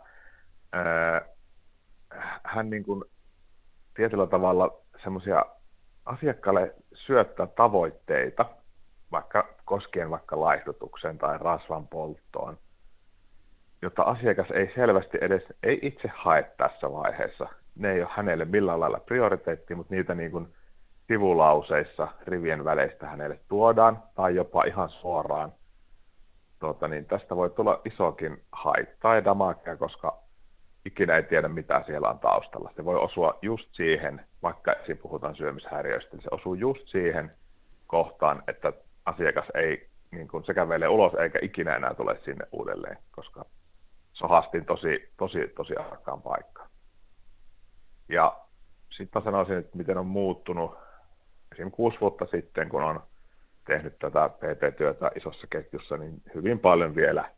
ää, 0.73 1.21
hän 2.43 2.69
niin 2.69 2.83
kuin 2.83 3.03
tietyllä 3.93 4.27
tavalla 4.27 4.81
semmoisia 5.03 5.45
asiakkaalle 6.05 6.75
syöttää 6.93 7.47
tavoitteita, 7.47 8.45
vaikka 9.11 9.47
koskien 9.65 10.09
vaikka 10.09 10.39
laihdutukseen 10.39 11.17
tai 11.17 11.37
rasvan 11.37 11.87
polttoon, 11.87 12.57
jota 13.81 14.01
asiakas 14.01 14.51
ei 14.51 14.71
selvästi 14.75 15.17
edes 15.21 15.43
ei 15.63 15.79
itse 15.81 16.11
hae 16.15 16.51
tässä 16.57 16.91
vaiheessa. 16.91 17.47
Ne 17.75 17.91
ei 17.91 18.01
ole 18.01 18.09
hänelle 18.11 18.45
millään 18.45 18.79
lailla 18.79 18.99
prioriteetti, 18.99 19.75
mutta 19.75 19.95
niitä 19.95 20.15
niin 20.15 20.31
kuin 20.31 20.47
sivulauseissa 21.07 22.07
rivien 22.27 22.65
väleistä 22.65 23.07
hänelle 23.07 23.39
tuodaan 23.47 24.03
tai 24.15 24.35
jopa 24.35 24.63
ihan 24.63 24.89
suoraan. 24.89 25.51
Tuota, 26.59 26.87
niin 26.87 27.05
tästä 27.05 27.35
voi 27.35 27.49
tulla 27.49 27.81
isokin 27.85 28.41
haittaa 28.51 29.15
ja 29.15 29.25
damakea, 29.25 29.77
koska 29.77 30.17
ikinä 30.85 31.15
ei 31.15 31.23
tiedä, 31.23 31.47
mitä 31.47 31.83
siellä 31.85 32.09
on 32.09 32.19
taustalla. 32.19 32.71
Se 32.75 32.85
voi 32.85 32.95
osua 32.95 33.39
just 33.41 33.69
siihen, 33.71 34.21
vaikka 34.43 34.75
puhutaan 35.01 35.35
syömishäiriöistä, 35.35 36.15
niin 36.15 36.23
se 36.23 36.29
osuu 36.31 36.53
just 36.53 36.87
siihen 36.87 37.31
kohtaan, 37.87 38.43
että 38.47 38.73
asiakas 39.05 39.45
ei 39.53 39.87
niin 40.11 40.27
kuin 40.27 40.43
se 40.43 40.53
kävelee 40.53 40.87
ulos 40.87 41.13
eikä 41.13 41.39
ikinä 41.41 41.75
enää 41.75 41.93
tule 41.93 42.19
sinne 42.25 42.45
uudelleen, 42.51 42.97
koska 43.11 43.45
sohastin 44.19 44.65
tosi, 44.65 45.13
tosi, 45.17 45.39
tosi 45.55 45.75
arkaan 45.75 46.21
paikkaan. 46.21 46.69
Ja 48.09 48.39
sitten 48.97 49.23
sanoisin, 49.23 49.57
että 49.57 49.77
miten 49.77 49.97
on 49.97 50.05
muuttunut 50.05 50.77
esimerkiksi 51.51 51.75
kuusi 51.75 51.97
vuotta 52.01 52.25
sitten, 52.25 52.69
kun 52.69 52.83
on 52.83 53.03
tehnyt 53.67 53.99
tätä 53.99 54.29
PT-työtä 54.29 55.11
isossa 55.15 55.47
ketjussa, 55.47 55.97
niin 55.97 56.21
hyvin 56.35 56.59
paljon 56.59 56.95
vielä 56.95 57.31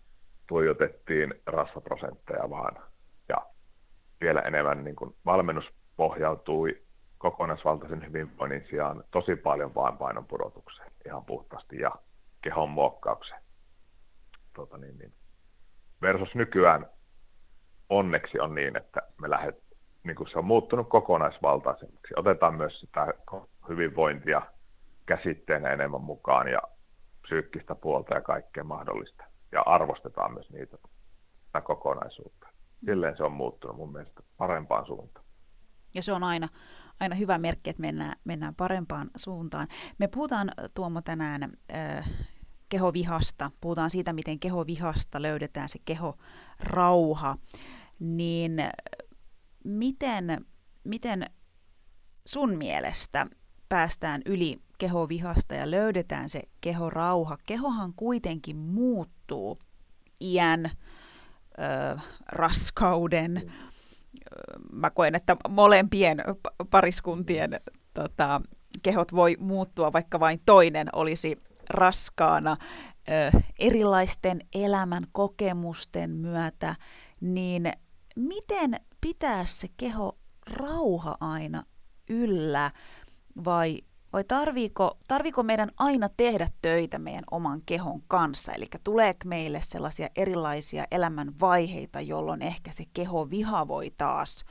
tuijotettiin 0.48 1.34
rasvaprosentteja 1.46 2.50
vaan. 2.50 2.84
Ja 3.30 3.38
vielä 4.22 4.42
enemmän 4.42 4.84
niin 4.84 4.96
kuin 4.96 5.16
valmennus 5.26 5.66
pohjautui 5.98 6.76
kokonaisvaltaisen 7.18 8.06
hyvinvoinnin 8.08 8.68
sijaan 8.70 9.04
tosi 9.12 9.36
paljon 9.36 9.76
vain 9.76 9.98
painon 9.98 10.26
pudotukseen 10.26 10.92
ihan 11.06 11.26
puhtaasti 11.26 11.80
ja 11.80 11.92
kehon 12.42 12.70
muokkaukseen. 12.70 13.42
Tota 14.54 14.78
niin, 14.78 14.98
niin. 14.98 15.14
Versus 16.02 16.36
nykyään 16.36 16.86
onneksi 17.90 18.40
on 18.40 18.56
niin, 18.56 18.78
että 18.78 19.02
me 19.22 19.30
lähdet, 19.30 19.64
niin 20.04 20.16
kuin 20.16 20.30
se 20.30 20.38
on 20.40 20.46
muuttunut 20.46 20.90
kokonaisvaltaisemmaksi. 20.90 22.14
Otetaan 22.18 22.56
myös 22.56 22.80
sitä 22.80 23.08
hyvinvointia 23.70 24.42
käsitteenä 25.06 25.70
enemmän 25.70 26.02
mukaan 26.02 26.48
ja 26.48 26.62
psyykkistä 27.22 27.76
puolta 27.76 28.14
ja 28.14 28.22
kaikkea 28.22 28.64
mahdollista. 28.64 29.24
Ja 29.52 29.62
arvostetaan 29.62 30.34
myös 30.34 30.50
niitä 30.50 30.78
kokonaisuutta. 31.64 32.48
Silleen 32.86 33.18
se 33.18 33.24
on 33.24 33.32
muuttunut 33.32 33.78
mun 33.78 33.92
mielestä 33.92 34.24
parempaan 34.38 34.86
suuntaan. 34.86 35.26
Ja 35.94 36.04
se 36.04 36.14
on 36.14 36.24
aina, 36.24 36.50
aina 37.00 37.16
hyvä 37.16 37.38
merkki, 37.38 37.70
että 37.70 37.82
mennään, 37.82 38.16
mennään 38.24 38.56
parempaan 38.56 39.10
suuntaan. 39.16 39.68
Me 39.98 40.08
puhutaan 40.08 40.52
Tuomo 40.74 41.02
tänään 41.02 41.44
äh, 41.44 42.10
kehovihasta, 42.72 43.52
puhutaan 43.62 43.90
siitä, 43.90 44.14
miten 44.14 44.40
kehovihasta 44.40 45.22
löydetään 45.22 45.70
se 45.70 45.80
kehorauha, 45.86 47.38
niin 48.00 48.54
miten, 49.64 50.46
miten 50.84 51.26
sun 52.28 52.58
mielestä 52.58 53.28
päästään 53.70 54.22
yli 54.26 54.58
kehovihasta 54.78 55.56
ja 55.56 55.72
löydetään 55.72 56.30
se 56.30 56.42
kehorauha? 56.62 57.38
Kehohan 57.48 57.94
kuitenkin 57.96 58.58
muuttuu 58.58 59.60
iän, 60.22 60.66
ö, 60.66 62.00
raskauden, 62.28 63.52
mä 64.72 64.90
koen, 64.90 65.16
että 65.16 65.38
molempien 65.50 66.18
pariskuntien 66.70 67.62
tota, 67.94 68.42
kehot 68.84 69.16
voi 69.16 69.38
muuttua, 69.40 69.94
vaikka 69.94 70.20
vain 70.20 70.40
toinen 70.46 70.88
olisi 70.94 71.38
raskaana 71.70 72.58
erilaisten 73.60 74.42
elämän 74.54 75.04
kokemusten 75.14 76.12
myötä, 76.12 76.76
niin 77.22 77.74
miten 78.16 78.76
pitää 79.02 79.46
se 79.46 79.68
keho 79.78 80.18
rauha 80.48 81.18
aina 81.20 81.64
yllä 82.10 82.72
vai 83.46 83.82
vai 84.14 84.24
tarviiko, 84.24 84.98
tarviiko 85.08 85.44
meidän 85.44 85.72
aina 85.78 86.10
tehdä 86.18 86.50
töitä 86.62 87.00
meidän 87.00 87.24
oman 87.32 87.62
kehon 87.66 88.02
kanssa? 88.08 88.54
Eli 88.54 88.68
tuleeko 88.84 89.20
meille 89.26 89.62
sellaisia 89.62 90.10
erilaisia 90.16 90.86
elämänvaiheita, 90.92 92.02
jolloin 92.02 92.42
ehkä 92.42 92.72
se 92.72 92.84
keho 92.94 93.30
viha 93.30 93.68
voi 93.68 93.92
taas 93.98 94.46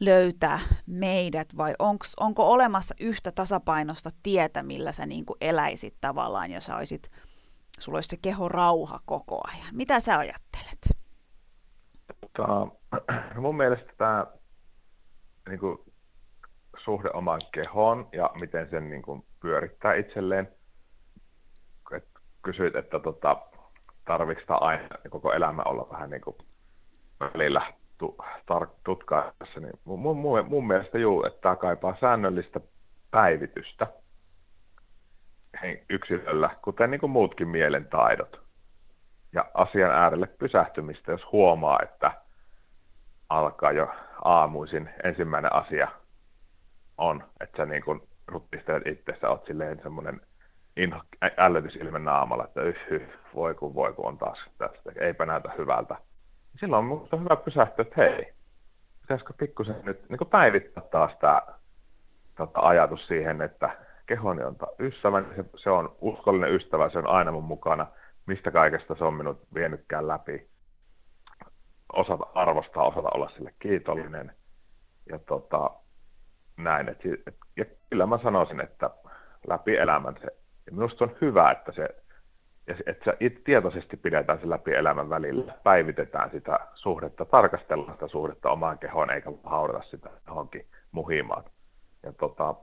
löytää 0.00 0.58
meidät, 0.86 1.56
vai 1.56 1.74
onks, 1.78 2.14
onko 2.20 2.52
olemassa 2.52 2.94
yhtä 3.00 3.32
tasapainosta 3.32 4.10
tietä, 4.22 4.62
millä 4.62 4.92
sä 4.92 5.06
niin 5.06 5.26
kuin 5.26 5.36
eläisit 5.40 5.94
tavallaan, 6.00 6.50
jos 6.50 6.66
sä 6.66 6.76
olisit, 6.76 7.10
sulla 7.80 7.96
olisi 7.96 8.08
se 8.08 8.16
keho 8.22 8.48
rauha 8.48 9.00
koko 9.04 9.40
ajan. 9.48 9.74
Mitä 9.74 10.00
sä 10.00 10.18
ajattelet? 10.18 10.98
Tota, 12.20 12.66
mun 13.40 13.56
mielestä 13.56 13.92
tämä 13.98 14.26
niin 15.48 15.60
kuin 15.60 15.78
suhde 16.84 17.10
omaan 17.14 17.40
kehoon 17.52 18.08
ja 18.12 18.30
miten 18.34 18.70
sen 18.70 18.90
niin 18.90 19.02
kuin 19.02 19.24
pyörittää 19.40 19.94
itselleen. 19.94 20.48
Et 21.96 22.08
kysyit, 22.42 22.76
että 22.76 22.98
tota, 22.98 23.36
tarvitsetko 24.04 24.58
aina 24.60 24.88
koko 25.10 25.32
elämä 25.32 25.62
olla 25.62 25.88
vähän 25.90 26.10
niin 26.10 26.20
kuin 26.20 26.36
välillä 27.20 27.72
tu, 27.98 28.16
tar, 28.46 28.66
tutkaessa, 28.84 29.60
niin 29.60 29.80
mun, 29.84 30.16
mun, 30.16 30.46
mun 30.48 30.66
mielestä 30.66 30.98
juu, 30.98 31.24
että 31.24 31.40
tämä 31.40 31.56
kaipaa 31.56 31.96
säännöllistä 32.00 32.60
päivitystä 33.10 33.86
yksilöllä, 35.90 36.50
kuten 36.62 36.90
niin 36.90 37.00
kuin 37.00 37.10
muutkin 37.10 37.48
mielen 37.48 37.84
taidot. 37.84 38.40
Ja 39.32 39.44
asian 39.54 39.90
äärelle 39.90 40.26
pysähtymistä, 40.26 41.12
jos 41.12 41.32
huomaa, 41.32 41.78
että 41.82 42.12
alkaa 43.28 43.72
jo 43.72 43.90
aamuisin 44.24 44.90
ensimmäinen 45.04 45.52
asia 45.52 45.88
on, 46.98 47.24
että 47.40 47.56
sä 47.56 47.66
niin 47.66 47.84
kuin 47.84 48.00
ruttistelet 48.26 48.86
itsessä, 48.86 49.28
oot 49.28 49.46
silleen 49.46 49.80
semmoinen 49.82 50.20
inho, 50.76 51.00
naamalla, 51.98 52.44
että 52.44 52.62
yh, 52.62 52.76
yh, 52.90 53.08
voi 53.34 53.54
kun 53.54 53.74
voi 53.74 53.92
kun 53.92 54.06
on 54.06 54.18
taas 54.18 54.38
tästä, 54.58 54.92
eipä 55.00 55.26
näytä 55.26 55.50
hyvältä. 55.58 55.96
Silloin 56.60 56.78
on 56.78 56.84
minusta 56.84 57.16
hyvä 57.16 57.36
pysähtyä, 57.36 57.82
että 57.82 57.94
hei, 57.96 58.32
pitäisikö 59.00 59.32
pikkusen 59.38 59.76
nyt 59.82 60.08
niin 60.08 60.28
päivittää 60.30 60.82
taas 60.90 61.12
tämä 61.20 61.42
tota, 62.36 62.60
ajatus 62.60 63.06
siihen, 63.06 63.42
että 63.42 63.76
kehoni 64.06 64.44
on 64.44 64.56
ystävä, 64.78 65.22
se, 65.36 65.44
se 65.56 65.70
on 65.70 65.96
uskollinen 66.00 66.54
ystävä, 66.54 66.90
se 66.90 66.98
on 66.98 67.06
aina 67.06 67.32
mun 67.32 67.44
mukana, 67.44 67.86
mistä 68.26 68.50
kaikesta 68.50 68.94
se 68.94 69.04
on 69.04 69.14
minut 69.14 69.38
vienytkään 69.54 70.08
läpi. 70.08 70.48
Osata 71.92 72.26
arvostaa, 72.34 72.86
osata 72.86 73.08
olla 73.14 73.30
sille 73.30 73.54
kiitollinen. 73.58 74.32
Ja 75.10 75.18
tota, 75.18 75.70
näin. 76.56 76.88
Et, 76.88 76.98
et, 77.26 77.36
ja 77.56 77.64
kyllä 77.90 78.06
mä 78.06 78.18
sanoisin, 78.22 78.60
että 78.60 78.90
läpi 79.48 79.76
elämän 79.76 80.14
se, 80.20 80.26
ja 80.66 80.72
minusta 80.72 81.04
on 81.04 81.16
hyvä, 81.20 81.50
että 81.50 81.72
se, 81.72 81.88
ja 82.66 82.74
että 82.86 83.04
se 83.04 83.30
tietoisesti 83.44 83.96
pidetään 83.96 84.40
se 84.40 84.48
läpi 84.48 84.74
elämän 84.74 85.10
välillä, 85.10 85.54
päivitetään 85.64 86.30
sitä 86.30 86.60
suhdetta, 86.74 87.24
tarkastellaan 87.24 87.92
sitä 87.92 88.08
suhdetta 88.08 88.50
omaan 88.50 88.78
kehoon, 88.78 89.10
eikä 89.10 89.32
haudata 89.44 89.82
sitä 89.82 90.10
johonkin 90.26 90.66
muhimaan. 90.92 91.44
Ja 92.02 92.12
tota, 92.12 92.54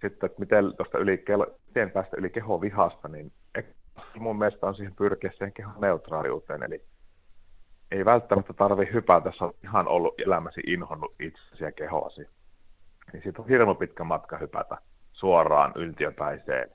sitten, 0.00 0.26
että 0.26 0.40
miten 0.40 0.76
tuosta 0.76 0.98
yli, 0.98 1.24
miten 1.66 1.90
päästä 1.90 2.16
yli 2.16 2.30
kehon 2.30 2.60
vihasta, 2.60 3.08
niin 3.08 3.32
mun 4.18 4.38
mielestä 4.38 4.66
on 4.66 4.74
siihen 4.74 4.94
pyrkiä 4.96 5.30
siihen 5.30 5.52
kehon 5.52 5.80
neutraaliuteen, 5.80 6.62
eli 6.62 6.84
ei 7.90 8.04
välttämättä 8.04 8.52
tarvi 8.52 8.88
hypätä, 8.92 9.28
jos 9.28 9.42
on 9.42 9.52
ihan 9.64 9.88
ollut 9.88 10.20
elämäsi 10.20 10.60
inhonnut 10.66 11.14
itsesi 11.20 11.64
ja 11.64 11.72
kehoasi. 11.72 12.28
Niin 13.12 13.22
siitä 13.22 13.42
on 13.42 13.48
hirmu 13.48 13.74
pitkä 13.74 14.04
matka 14.04 14.38
hypätä 14.38 14.76
suoraan 15.12 15.72
yltiöpäiseen 15.74 16.70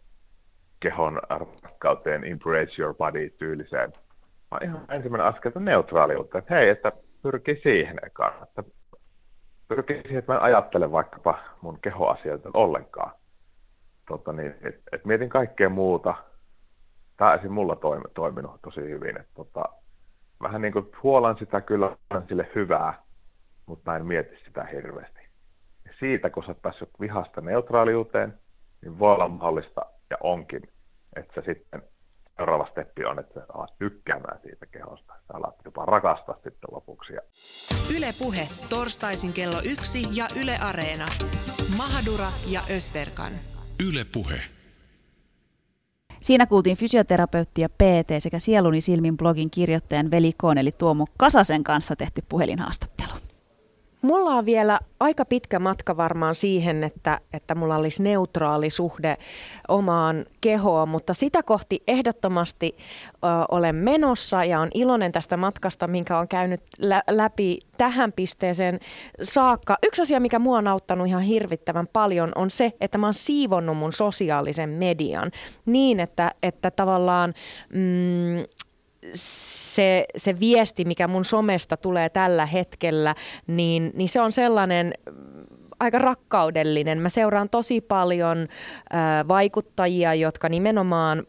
kehon 0.81 1.21
rakkauteen, 1.63 2.23
embrace 2.23 2.81
your 2.81 2.95
body 2.95 3.29
tyyliseen. 3.29 3.93
Mä 4.51 4.57
ihan 4.63 4.85
ensimmäinen 4.89 5.27
askel 5.27 5.51
on 5.55 5.65
neutraaliutta, 5.65 6.37
että 6.37 6.55
hei, 6.55 6.69
että 6.69 6.91
pyrkii 7.23 7.59
siihen 7.63 7.99
ekaan, 8.05 8.43
että 8.43 8.63
pyrkii 9.67 10.01
siihen, 10.01 10.19
että 10.19 10.31
mä 10.31 10.37
en 10.37 10.43
ajattele 10.43 10.91
vaikkapa 10.91 11.39
mun 11.61 11.79
kehoasioita 11.81 12.49
ollenkaan. 12.53 13.11
Tota 14.07 14.33
niin, 14.33 14.55
et, 14.61 14.75
et 14.91 15.05
mietin 15.05 15.29
kaikkea 15.29 15.69
muuta. 15.69 16.13
Tämä 17.17 17.33
esim. 17.33 17.51
mulla 17.51 17.75
toimi, 17.75 18.03
toiminut 18.13 18.61
tosi 18.61 18.81
hyvin. 18.81 19.19
Et 19.19 19.27
tota, 19.35 19.63
vähän 20.41 20.61
niin 20.61 20.73
kuin 20.73 20.91
huolan 21.03 21.37
sitä 21.37 21.61
kyllä 21.61 21.97
sille 22.27 22.49
hyvää, 22.55 23.03
mutta 23.65 23.91
mä 23.91 23.97
en 23.97 24.05
mieti 24.05 24.37
sitä 24.45 24.63
hirveästi 24.63 25.21
siitä, 26.01 26.29
kun 26.29 26.43
sä 26.43 26.51
oot 26.51 26.61
päässyt 26.61 26.89
vihasta 26.99 27.41
neutraaliuteen, 27.41 28.33
niin 28.81 28.99
voi 28.99 29.13
olla 29.13 29.27
mahdollista 29.27 29.85
ja 30.11 30.17
onkin, 30.23 30.61
että 31.15 31.41
se 31.41 31.53
sitten 31.53 31.81
seuraava 32.35 32.67
steppi 32.71 33.05
on, 33.05 33.19
että 33.19 33.33
sä 33.33 33.45
alat 33.53 33.77
tykkäämään 33.79 34.39
siitä 34.41 34.65
kehosta. 34.65 35.13
Sä 35.13 35.33
alat 35.33 35.55
jopa 35.65 35.85
rakastaa 35.85 36.35
sitten 36.35 36.69
lopuksi. 36.71 37.13
Yle 37.97 38.13
Puhe, 38.19 38.47
torstaisin 38.69 39.33
kello 39.33 39.61
yksi 39.65 40.01
ja 40.11 40.27
Yle 40.41 40.55
Areena. 40.61 41.05
Mahadura 41.77 42.27
ja 42.47 42.61
Ösberkan. 42.69 43.33
Yle 43.89 44.05
Puhe. 44.13 44.41
Siinä 46.21 46.45
kuultiin 46.45 46.77
fysioterapeutti 46.77 47.61
ja 47.61 47.69
PT 47.69 48.09
sekä 48.19 48.39
Sieluni 48.39 48.81
silmin 48.81 49.17
blogin 49.17 49.51
kirjoittajan 49.51 50.11
Veli 50.11 50.31
Koon 50.37 50.57
eli 50.57 50.71
Tuomo 50.71 51.05
Kasasen 51.17 51.63
kanssa 51.63 51.95
tehty 51.95 52.21
puhelinhaastattelu. 52.29 53.30
Mulla 54.01 54.29
on 54.31 54.45
vielä 54.45 54.79
aika 54.99 55.25
pitkä 55.25 55.59
matka 55.59 55.97
varmaan 55.97 56.35
siihen, 56.35 56.83
että, 56.83 57.19
että 57.33 57.55
mulla 57.55 57.75
olisi 57.75 58.03
neutraali 58.03 58.69
suhde 58.69 59.17
omaan 59.67 60.25
kehoon, 60.41 60.89
mutta 60.89 61.13
sitä 61.13 61.43
kohti 61.43 61.83
ehdottomasti 61.87 62.77
ö, 62.77 63.17
olen 63.51 63.75
menossa 63.75 64.43
ja 64.43 64.59
on 64.59 64.69
iloinen 64.73 65.11
tästä 65.11 65.37
matkasta, 65.37 65.87
minkä 65.87 66.17
on 66.17 66.27
käynyt 66.27 66.61
lä- 66.79 67.03
läpi 67.09 67.59
tähän 67.77 68.11
pisteeseen 68.11 68.79
saakka. 69.21 69.77
Yksi 69.83 70.01
asia, 70.01 70.19
mikä 70.19 70.39
mua 70.39 70.57
on 70.57 70.67
auttanut 70.67 71.07
ihan 71.07 71.21
hirvittävän 71.21 71.87
paljon, 71.93 72.31
on 72.35 72.49
se, 72.49 72.73
että 72.81 72.97
mä 72.97 73.07
oon 73.07 73.13
siivonnut 73.13 73.77
mun 73.77 73.93
sosiaalisen 73.93 74.69
median 74.69 75.31
niin, 75.65 75.99
että, 75.99 76.31
että 76.43 76.71
tavallaan 76.71 77.33
mm, 77.73 78.43
se, 79.13 80.05
se 80.17 80.39
viesti, 80.39 80.85
mikä 80.85 81.07
mun 81.07 81.25
somesta 81.25 81.77
tulee 81.77 82.09
tällä 82.09 82.45
hetkellä, 82.45 83.15
niin, 83.47 83.91
niin 83.95 84.09
se 84.09 84.21
on 84.21 84.31
sellainen 84.31 84.93
mm, 85.09 85.15
aika 85.79 85.99
rakkaudellinen. 85.99 86.99
Mä 86.99 87.09
seuraan 87.09 87.49
tosi 87.49 87.81
paljon 87.81 88.37
äh, 88.39 89.27
vaikuttajia, 89.27 90.13
jotka 90.13 90.49
nimenomaan 90.49 91.23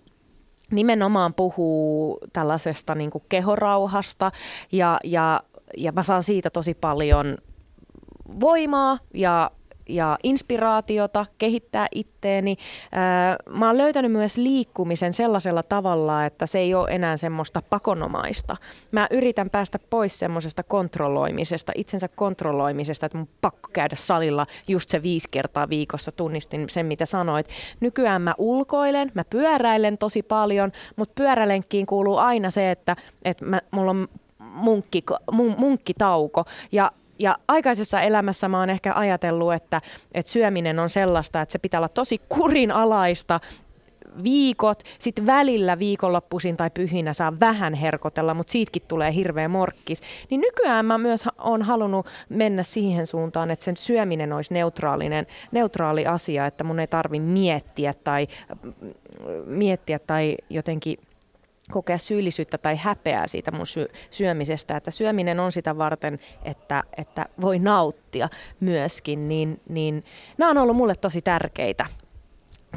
nimenomaan 0.70 1.34
puhuu 1.34 2.18
tällaisesta 2.32 2.94
niin 2.94 3.10
kuin 3.10 3.24
kehorauhasta 3.28 4.32
ja, 4.72 4.98
ja, 5.04 5.40
ja 5.76 5.92
mä 5.92 6.02
saan 6.02 6.22
siitä 6.22 6.50
tosi 6.50 6.74
paljon 6.74 7.38
voimaa 8.40 8.98
ja 9.14 9.50
ja 9.88 10.18
inspiraatiota, 10.22 11.26
kehittää 11.38 11.86
itteeni. 11.94 12.56
Mä 13.50 13.66
oon 13.66 13.78
löytänyt 13.78 14.12
myös 14.12 14.36
liikkumisen 14.36 15.12
sellaisella 15.12 15.62
tavalla, 15.62 16.26
että 16.26 16.46
se 16.46 16.58
ei 16.58 16.74
ole 16.74 16.88
enää 16.90 17.16
semmoista 17.16 17.62
pakonomaista. 17.70 18.56
Mä 18.92 19.06
yritän 19.10 19.50
päästä 19.50 19.78
pois 19.90 20.18
semmoisesta 20.18 20.62
kontrolloimisesta, 20.62 21.72
itsensä 21.74 22.08
kontrolloimisesta, 22.08 23.06
että 23.06 23.18
mun 23.18 23.28
pakko 23.40 23.68
käydä 23.72 23.96
salilla 23.96 24.46
just 24.68 24.90
se 24.90 25.02
viisi 25.02 25.28
kertaa 25.30 25.68
viikossa. 25.68 26.12
Tunnistin 26.12 26.70
sen, 26.70 26.86
mitä 26.86 27.06
sanoit. 27.06 27.48
Nykyään 27.80 28.22
mä 28.22 28.34
ulkoilen, 28.38 29.10
mä 29.14 29.24
pyöräilen 29.24 29.98
tosi 29.98 30.22
paljon, 30.22 30.72
mutta 30.96 31.12
pyörälenkkiin 31.14 31.86
kuuluu 31.86 32.16
aina 32.16 32.50
se, 32.50 32.70
että, 32.70 32.96
että 33.24 33.44
mä, 33.44 33.60
mulla 33.70 33.90
on 33.90 34.08
munkki, 34.38 35.04
mun, 35.32 35.54
munkkitauko 35.58 36.44
ja 36.72 36.92
ja 37.22 37.36
aikaisessa 37.48 38.00
elämässä 38.00 38.48
mä 38.48 38.58
oon 38.60 38.70
ehkä 38.70 38.92
ajatellut, 38.94 39.54
että, 39.54 39.80
että 40.14 40.32
syöminen 40.32 40.78
on 40.78 40.90
sellaista, 40.90 41.40
että 41.40 41.52
se 41.52 41.58
pitää 41.58 41.80
olla 41.80 41.88
tosi 41.88 42.20
kurinalaista, 42.28 43.40
viikot, 44.22 44.82
sitten 44.98 45.26
välillä 45.26 45.78
viikonloppuisin 45.78 46.56
tai 46.56 46.70
pyhinä 46.70 47.12
saa 47.12 47.40
vähän 47.40 47.74
herkotella, 47.74 48.34
mutta 48.34 48.50
siitäkin 48.50 48.82
tulee 48.88 49.14
hirveä 49.14 49.48
morkkis. 49.48 50.00
Niin 50.30 50.40
nykyään 50.40 50.86
mä 50.86 50.98
myös 50.98 51.28
on 51.38 51.62
halunnut 51.62 52.06
mennä 52.28 52.62
siihen 52.62 53.06
suuntaan, 53.06 53.50
että 53.50 53.64
sen 53.64 53.76
syöminen 53.76 54.32
olisi 54.32 54.54
neutraalinen, 54.54 55.26
neutraali 55.52 56.06
asia, 56.06 56.46
että 56.46 56.64
mun 56.64 56.80
ei 56.80 56.86
tarvi 56.86 57.20
miettiä 57.20 57.94
tai, 58.04 58.26
miettiä 59.46 59.98
tai 59.98 60.36
jotenkin 60.50 60.98
kokea 61.70 61.98
syyllisyyttä 61.98 62.58
tai 62.58 62.76
häpeää 62.76 63.26
siitä 63.26 63.50
mun 63.50 63.66
sy- 63.66 63.90
syömisestä, 64.10 64.76
että 64.76 64.90
syöminen 64.90 65.40
on 65.40 65.52
sitä 65.52 65.78
varten, 65.78 66.18
että, 66.44 66.82
että 66.96 67.26
voi 67.40 67.58
nauttia 67.58 68.28
myöskin, 68.60 69.28
niin, 69.28 69.60
niin 69.68 70.04
nämä 70.38 70.50
on 70.50 70.58
ollut 70.58 70.76
mulle 70.76 70.94
tosi 70.94 71.22
tärkeitä, 71.22 71.86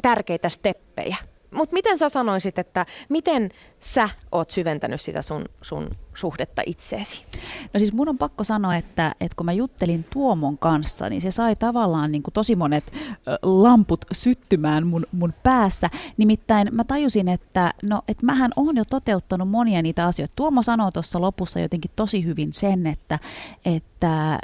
tärkeitä 0.02 0.50
steppejä. 0.50 1.16
Mutta 1.56 1.74
miten 1.74 1.98
sä 1.98 2.10
sanoisit, 2.10 2.60
että 2.60 2.86
miten 3.10 3.50
sä 3.80 4.10
oot 4.32 4.50
syventänyt 4.50 5.02
sitä 5.02 5.22
sun, 5.22 5.46
sun 5.62 5.90
suhdetta 6.14 6.62
itseesi? 6.66 7.26
No 7.74 7.80
siis 7.80 7.94
mun 7.94 8.10
on 8.10 8.18
pakko 8.18 8.44
sanoa, 8.44 8.76
että, 8.76 9.16
että 9.22 9.36
kun 9.36 9.46
mä 9.46 9.54
juttelin 9.54 10.06
Tuomon 10.14 10.58
kanssa, 10.58 11.10
niin 11.10 11.22
se 11.22 11.32
sai 11.32 11.56
tavallaan 11.56 12.12
niin 12.12 12.24
kuin 12.24 12.34
tosi 12.34 12.56
monet 12.56 12.94
lamput 13.42 14.06
syttymään 14.12 14.88
mun, 14.88 15.06
mun 15.12 15.34
päässä. 15.44 15.90
Nimittäin 16.18 16.68
mä 16.72 16.84
tajusin, 16.84 17.28
että 17.28 17.74
no, 17.90 18.02
että 18.08 18.26
mähän 18.26 18.52
oon 18.56 18.78
jo 18.78 18.86
toteuttanut 18.90 19.50
monia 19.50 19.82
niitä 19.82 20.06
asioita. 20.06 20.34
Tuomo 20.36 20.64
sanoi 20.64 20.92
tuossa 20.92 21.22
lopussa 21.22 21.60
jotenkin 21.60 21.92
tosi 21.96 22.26
hyvin 22.26 22.54
sen, 22.54 22.88
että, 22.88 23.20
että 23.66 24.40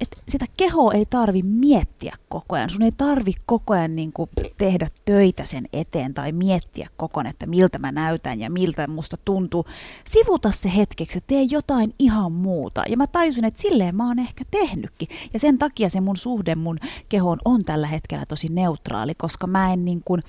että 0.00 0.16
sitä 0.28 0.44
kehoa 0.56 0.92
ei 0.92 1.04
tarvi 1.06 1.42
miettiä 1.42 2.16
koko 2.28 2.56
ajan. 2.56 2.70
Sun 2.70 2.82
ei 2.82 2.92
tarvi 2.92 3.32
koko 3.46 3.74
ajan 3.74 3.96
niin 3.96 4.12
kuin 4.12 4.30
tehdä 4.58 4.88
töitä 5.04 5.44
sen 5.44 5.68
eteen 5.72 6.14
tai 6.14 6.32
miettiä 6.32 6.88
koko 6.96 7.20
ajan, 7.20 7.30
että 7.30 7.46
miltä 7.46 7.78
mä 7.78 7.92
näytän 7.92 8.40
ja 8.40 8.50
miltä 8.50 8.86
musta 8.86 9.16
tuntuu. 9.24 9.66
Sivuta 10.04 10.50
se 10.50 10.72
hetkeksi 10.76 11.18
ja 11.18 11.22
tee 11.26 11.42
jotain 11.42 11.94
ihan 11.98 12.32
muuta. 12.32 12.82
Ja 12.88 12.96
mä 12.96 13.06
tajusin, 13.06 13.44
että 13.44 13.62
silleen 13.62 13.96
mä 13.96 14.06
oon 14.08 14.18
ehkä 14.18 14.44
tehnytkin. 14.50 15.08
Ja 15.32 15.38
sen 15.38 15.58
takia 15.58 15.88
se 15.88 16.00
mun 16.00 16.16
suhde 16.16 16.54
mun 16.54 16.78
kehoon 17.08 17.38
on 17.44 17.64
tällä 17.64 17.86
hetkellä 17.86 18.24
tosi 18.28 18.48
neutraali, 18.48 19.14
koska 19.14 19.46
mä 19.46 19.72
en, 19.72 19.84
niin 19.84 20.02
kuin, 20.04 20.22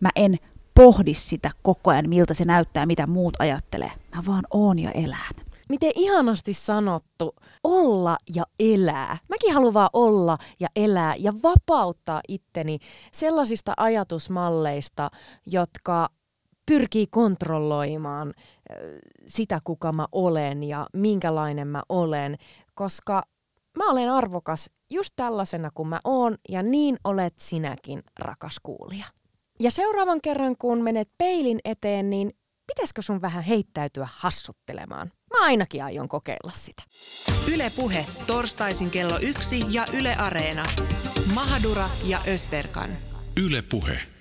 mä 0.00 0.10
en 0.16 0.38
pohdi 0.74 1.14
sitä 1.14 1.50
koko 1.62 1.90
ajan, 1.90 2.08
miltä 2.08 2.34
se 2.34 2.44
näyttää, 2.44 2.86
mitä 2.86 3.06
muut 3.06 3.36
ajattelee. 3.38 3.92
Mä 4.16 4.22
vaan 4.26 4.44
oon 4.50 4.78
ja 4.78 4.90
elän. 4.90 5.43
Miten 5.68 5.92
ihanasti 5.94 6.54
sanottu, 6.54 7.34
olla 7.64 8.16
ja 8.34 8.44
elää. 8.58 9.18
Mäkin 9.28 9.54
haluan 9.54 9.74
vaan 9.74 9.90
olla 9.92 10.38
ja 10.60 10.68
elää 10.76 11.14
ja 11.18 11.32
vapauttaa 11.42 12.20
itteni 12.28 12.78
sellaisista 13.12 13.72
ajatusmalleista, 13.76 15.10
jotka 15.46 16.08
pyrkii 16.66 17.06
kontrolloimaan 17.06 18.34
sitä, 19.26 19.60
kuka 19.64 19.92
mä 19.92 20.06
olen 20.12 20.62
ja 20.62 20.86
minkälainen 20.92 21.68
mä 21.68 21.82
olen, 21.88 22.36
koska 22.74 23.22
mä 23.78 23.90
olen 23.90 24.10
arvokas 24.10 24.70
just 24.90 25.12
tällaisena 25.16 25.70
kuin 25.74 25.88
mä 25.88 26.00
oon 26.04 26.38
ja 26.48 26.62
niin 26.62 26.96
olet 27.04 27.34
sinäkin, 27.38 28.02
rakas 28.18 28.56
kuulija. 28.62 29.04
Ja 29.60 29.70
seuraavan 29.70 30.20
kerran, 30.20 30.56
kun 30.58 30.82
menet 30.82 31.08
peilin 31.18 31.60
eteen, 31.64 32.10
niin 32.10 32.32
pitäisikö 32.66 33.02
sun 33.02 33.22
vähän 33.22 33.44
heittäytyä 33.44 34.08
hassuttelemaan? 34.12 35.12
Mä 35.40 35.44
ainakin 35.44 35.84
aion 35.84 36.08
kokeilla 36.08 36.52
sitä. 36.54 36.82
Yle 37.54 37.72
Puhe, 37.76 38.06
torstaisin 38.26 38.90
kello 38.90 39.18
yksi 39.18 39.64
ja 39.68 39.86
Yle 39.92 40.14
Areena. 40.14 40.66
Mahadura 41.34 41.88
ja 42.06 42.20
Ösberkan. 42.28 42.90
Yle 43.36 43.62
Puhe. 43.62 44.13